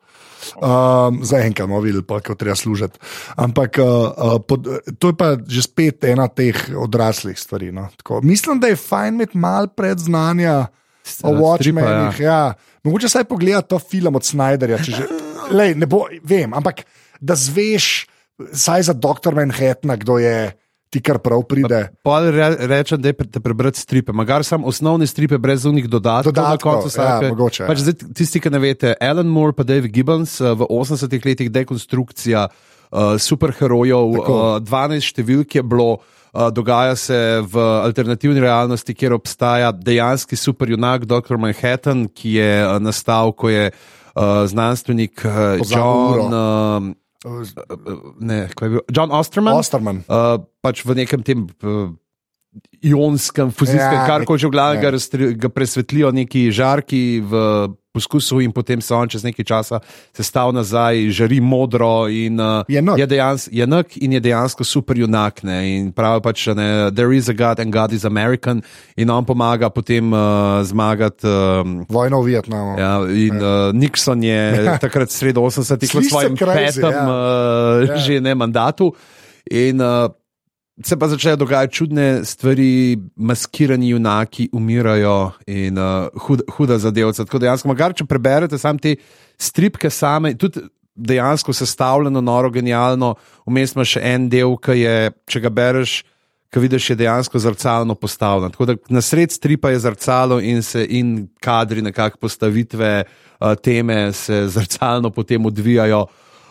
[0.57, 2.99] Um, Zaenkrat bomo videli, pa, kako treba služiti.
[3.37, 4.69] Ampak uh, pod,
[4.99, 7.73] to je pa že spet ena teh odraslih stvari.
[7.73, 7.89] No.
[7.97, 10.69] Tako, mislim, da je fajn imeti malo predznanja
[11.23, 12.21] o stripa, Watchmenih.
[12.21, 12.55] Ja.
[12.85, 14.79] Mogoče saj pogledati to film od Snyderja.
[14.85, 15.05] če Že,
[15.51, 16.85] lej, ne bo, vem, ampak
[17.21, 18.07] da zveš,
[18.53, 20.53] saj za doktor Manhattna, kdo je
[20.91, 21.89] ti kar prav pride.
[22.03, 26.33] Pa re, rečem, da je te prebrati stripe, magar sam osnovne stripe brez unih dodatkov.
[26.33, 27.85] na Dodatkov, koncu ja, vsake- mogoče, Pač ja.
[27.85, 32.49] zdaj, tisti, ki ne veste, Alan Moore in David Gibbons eh, v 80-ih letih dekonstrukcija
[32.49, 34.39] uh, superherojev, Tako.
[34.57, 35.99] uh, 12 številk je bilo.
[36.29, 41.37] Uh, dogaja se v alternativni realnosti, kjer obstaja dejanski superjunak Dr.
[41.41, 42.51] Manhattan, ki je
[42.85, 46.93] nastal, ko je uh, znanstvenik uh, John, uh,
[48.21, 49.59] ne, ko je bil, John Osterman.
[49.59, 50.03] Osterman.
[50.07, 51.91] Uh, pač v nekem tem uh,
[52.83, 54.91] ionskem, fuzijskem, Ja, ja, kar koli že v glavi, ja.
[54.91, 57.33] ga, ga presvetlijo neki žarki v
[57.99, 59.81] poskusu, in potem se on čez nekaj časa
[60.15, 62.07] sestavlja nazaj, žari modro.
[62.07, 65.43] In, uh, Je je, dejans, je nek in je dejansko super junak.
[65.43, 68.63] Ne, in pravi pač, ne, there is a God and God is American,
[68.95, 71.27] in on pomaga potem uh, zmagati.
[71.27, 72.79] Um, Vojna v Vietnamu.
[72.79, 74.39] Ja, in uh, Nixon je
[74.85, 77.03] takrat sredo 80-ih v svojem crazy, petem ja.
[77.03, 77.97] uh, Ja.
[77.99, 78.95] že ne mandatu.
[79.49, 80.13] In uh,
[80.85, 87.25] se pa začnejo dogajati čudne stvari, maskirani junaki umirajo in uh, hud, huda zadevca.
[87.25, 88.97] Tako dejansko, magar, če preberete sam te
[89.39, 90.63] stripke same, tudi
[90.95, 93.15] dejansko sestavljeno, noro, genialno,
[93.47, 94.97] vmes ima še en del, ki je,
[95.31, 96.01] če ga bereš.
[96.49, 98.55] Ki vidiš, je dejansko zrcalno postavljen.
[98.55, 104.15] Tako da na sred stripa je zrcalo in se in kadri, nekakšne postavitve, uh, teme
[104.17, 106.07] se zrcalno potem odvijajo.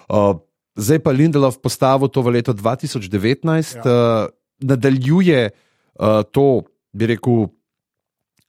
[0.05, 0.35] Uh,
[0.77, 3.81] zdaj pa Lindelov postavil to v letu 2019, ja.
[3.83, 4.29] uh,
[4.61, 6.63] nadaljuje uh, to,
[6.93, 7.49] bi rekel,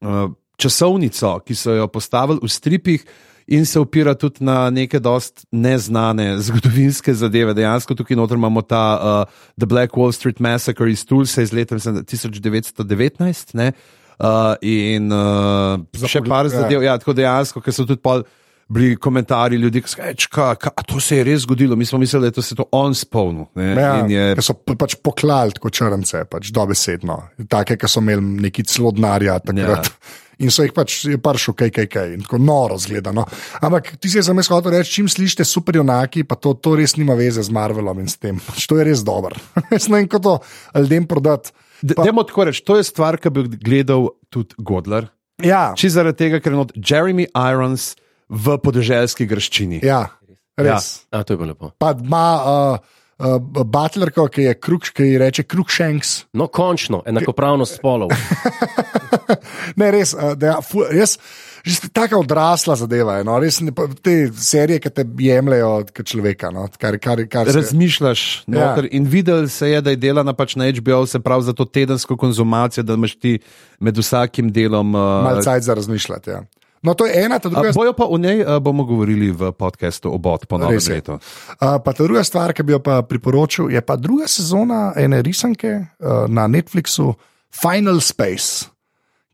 [0.05, 3.03] uh, časovnico, ki so jo postavili v stripih.
[3.49, 7.55] In se opira tudi na neke dost neznane zgodovinske zadeve.
[7.57, 11.73] Dejansko tukaj noter imamo ta uh, The Black Wall Street Massacre iz Tulsa iz leta
[11.75, 13.55] mislim, da 1919.
[13.57, 13.71] Ne?
[14.19, 16.61] Uh, in uh, še pogled- par ja.
[16.61, 18.21] zadev, ja, tako dejansko, ker so tudi pol
[18.69, 21.75] bili komentarji ljudi, ki so rekli, to se je res zgodilo.
[21.75, 23.45] Mi smo mislili, da je to se to on spolnil.
[23.55, 27.17] Ja, je- so pač poklali tako črnce, pač dobesedno.
[27.47, 29.85] Take, ki so imeli neki celo denarja takrat.
[29.85, 30.17] Ja.
[30.39, 33.25] In so jih pač je prišel, kaj, kaj, kaj, in tako noro zgledano.
[33.59, 37.11] Ampak ti si sem jaz hotel reči, čim slišite superjunaki, pa to, to res nima
[37.13, 38.39] veze z Marvelom in s tem.
[38.39, 39.35] Pač to je res dobro.
[39.69, 40.35] Jaz ne vem, kako to
[40.79, 41.51] ljudem prodati.
[41.89, 45.09] Pa- Dajmo tako reči, to je stvar, ki bi gledal tudi Godler.
[45.43, 47.97] Ja, Če zaradi tega, ker je not Jeremy Irons
[48.29, 49.81] v podeželski grščini.
[49.83, 50.05] ja,
[50.57, 51.05] res.
[51.11, 51.71] A, to je bilo lepo.
[51.77, 52.77] Pa ima uh,
[53.19, 56.25] uh, Butlerko, ki je kruk, ki ji reče Krukshanks.
[56.33, 58.09] No, končno, enakopravnost spolov.
[59.77, 61.17] Ne, res, uh, da, ja, fu, res
[61.59, 63.17] že ste tako odrasla zadeva.
[63.19, 66.49] je, No, res, ne, pa te serije, ki te jemljajo kot človeka.
[66.55, 68.53] No, kar, kar, kar se, Razmišljaš Ja.
[68.53, 71.65] noter, in videl se je, da je delana pač na HBO, se pravi za to
[71.65, 73.39] tedensko konzumacijo, da imaš ti
[73.79, 74.95] med vsakim delom.
[74.95, 76.29] Uh, malce za razmišljati.
[76.29, 76.41] Ja.
[76.81, 77.69] No, to je ena, ta druga.
[77.69, 80.95] a, bojo pa o njej uh, bomo govorili v podkastu obot po novem Res je.
[80.95, 81.19] letu.
[81.19, 85.21] Uh, pa ta druga stvar, ki bi jo pa priporočil, je pa druga sezona ene
[85.21, 87.13] risanke uh, na Netflixu,
[87.51, 88.69] Final Space,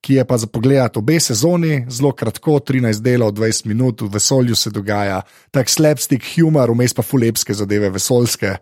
[0.01, 4.55] ki je pa za pogled obe sezoni, zelo kratko, 13 delov, 20 minut, v vesolju
[4.55, 8.57] se dogaja, tak slapstick humor, vmes pa fulepske zadeve, vesoljske,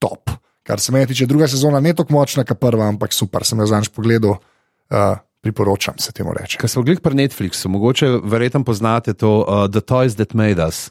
[0.00, 0.32] top.
[0.68, 3.68] Kar se meni tiče, druga sezona ne tako močna, kot prva, ampak super, sem jo
[3.68, 6.58] zanj pogledal, uh, priporočam se temu reči.
[6.58, 10.90] Ker smo gledali pri Netflixu, mogoče verjetno poznate to uh, The Toys That Made Us.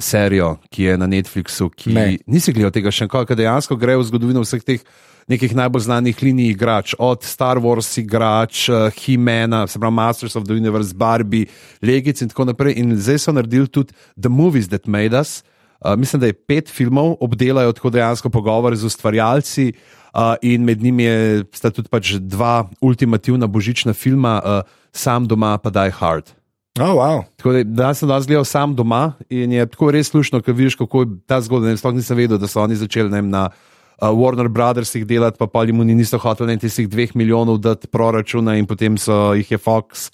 [0.00, 2.18] Serijo, ki je na Netflixu, ki Ne.
[2.26, 4.80] nisi gledal tega še enkrat, ker dejansko gre v zgodovino vseh teh
[5.28, 10.48] nekih najbolj znanih linij igrač, od Star Wars igrač, uh, He-Mana, se pravi Masters of
[10.48, 11.46] the Universe, Barbie,
[11.82, 12.78] Legic in tako naprej.
[12.80, 15.42] In zdaj so naredili tudi The Movies That Made Us,
[15.80, 19.72] uh, mislim, da je pet filmov, obdelajo tako dejansko pogovore z ustvarjalci.
[20.14, 25.58] Uh, in med njimi je, sta tudi pač dva ultimativna božična filma, uh, Sam doma,
[25.58, 26.32] pa Die Hard.
[26.80, 27.22] Oh, wow.
[27.36, 30.74] Tako da danes sem danes gledal sam doma in je tako res slušno, ker vidiš,
[30.74, 31.76] kako je ta zgodba.
[31.76, 35.62] Sploh nisem vedel, da so oni začeli ne, na uh, Warner Brothersih delati, pa pa
[35.64, 40.10] jim niso hoteli tistih dveh milijonov dati proračuna in potem so jih je Fox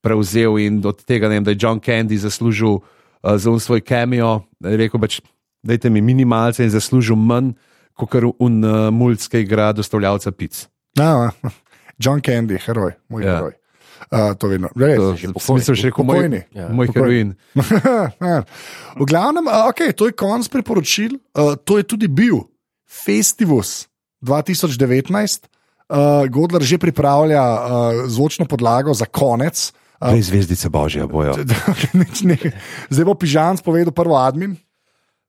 [0.00, 2.93] prevzel in od tega, vem, da je John Candy zaslužil uh,
[3.24, 5.20] za un svoj cameo, rekel pač,
[5.64, 7.54] dajte mi minimalce in zaslužil manj,
[7.96, 10.66] kot kar un uh, mulj, ki igra dostavljavca pic.
[11.00, 11.32] Ah,
[11.98, 13.36] John Candy, heroj, moj Ja.
[13.38, 13.54] heroj.
[14.10, 14.68] Uh, to vedno.
[14.76, 15.00] Res.
[15.16, 16.40] Še rekel moj, Pokojni.
[16.52, 16.68] Ja.
[16.68, 17.32] moj Pokojni.
[17.54, 18.44] heroin.
[19.00, 21.16] v glavnem, okay, to je konc priporočil.
[21.32, 22.44] Uh, to je tudi bil
[22.84, 23.86] Festivus
[24.20, 25.48] 2019.
[25.88, 27.60] Uh, Godler že pripravlja uh,
[28.10, 29.72] zvočno podlago za konec.
[29.72, 31.32] Uh, Dve zvezdice božje bojo.
[32.90, 34.56] Zdaj bo Pižan povedal prvo admin.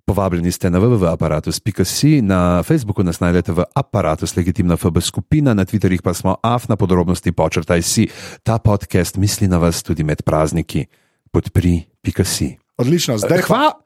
[0.03, 5.97] Povabljeni ste na www.apparatus.si, na Facebooku nas najdete v Apparatus Legitimna FB skupina, na Twitterjih
[5.99, 8.06] pa smo AF na podrobnosti počrtaj si.
[8.43, 10.85] Ta podcast misli na vas tudi med prazniki.
[11.31, 12.53] Podpri.si.
[12.77, 13.81] Odlično, zdaj Hva-.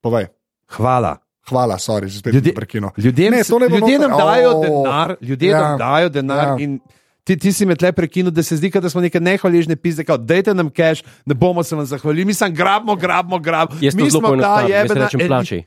[0.00, 0.32] Povej.
[0.70, 1.20] Hvala.
[1.44, 2.90] Hvala, sorry, že spet Ljudje- prekino.
[2.96, 6.46] Ljudem, Ne, ne ljudje nam dajo O, denar, ljudje ja, nam dajo denar.
[6.48, 6.56] ja.
[6.58, 6.80] in
[7.28, 10.00] Ti, ti si me tle prekinil, da se zdi, kot da smo neke nehvaležne pizde,
[10.02, 13.76] kot dajte nam cash, ne bomo se vam zahvalili, mi samo grabimo, grabimo, grabimo.
[13.82, 15.62] Jaz Mi smo ta jebena rečem eli- plačaj.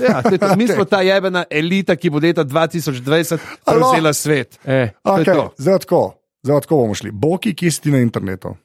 [0.00, 0.56] Ja, to.
[0.56, 3.92] Mi smo ta jebena elita, ki bo leta 2020 Alo?
[3.92, 4.58] prevzela svet.
[4.64, 5.22] Eh, Okay,
[5.58, 6.02] zdaj tako,
[6.42, 7.10] zdaj tako bomo šli.
[7.12, 8.56] Boki, kje si ti na internetu?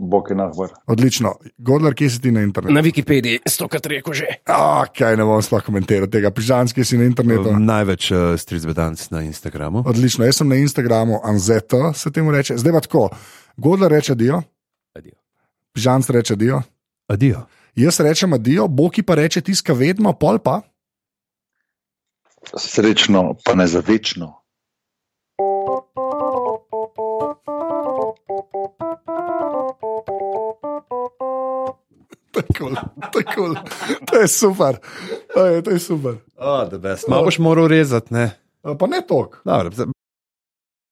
[0.00, 0.72] Bog je nahvar.
[0.86, 1.34] Odlično.
[1.58, 2.74] Godler, kje si ti na internetu?
[2.74, 4.40] na Wikipediji, stokrat rekel že.
[4.48, 6.32] Ok, ne bom sploh komentiral tega.
[6.32, 7.52] Pižan, kje si na internetu?
[7.52, 9.84] Največ uh, stricbedanc na Instagramu.
[9.86, 12.56] Odlično, jaz sem na Instagramu, Anzeta se temu reče.
[12.56, 13.08] Zdaj pa tako.
[13.60, 14.40] Godler reče dio,
[14.96, 15.20] Adijo.
[15.72, 16.62] Pižan reče dio.
[17.08, 17.46] Adijo.
[17.76, 20.60] Jaz rečem adijo, Boki pa reče tiska vedno, pol pa.
[22.56, 24.34] Srečno, pa ne za večno.
[25.36, 25.90] Tako,
[33.12, 33.54] tako.
[34.10, 34.76] To je super.
[35.34, 36.14] To je, to je super.
[36.36, 36.68] Oh,
[37.08, 38.30] Malo boš moral rezati, ne?
[38.78, 39.40] Pa ne tok.
[39.44, 39.70] Dobro,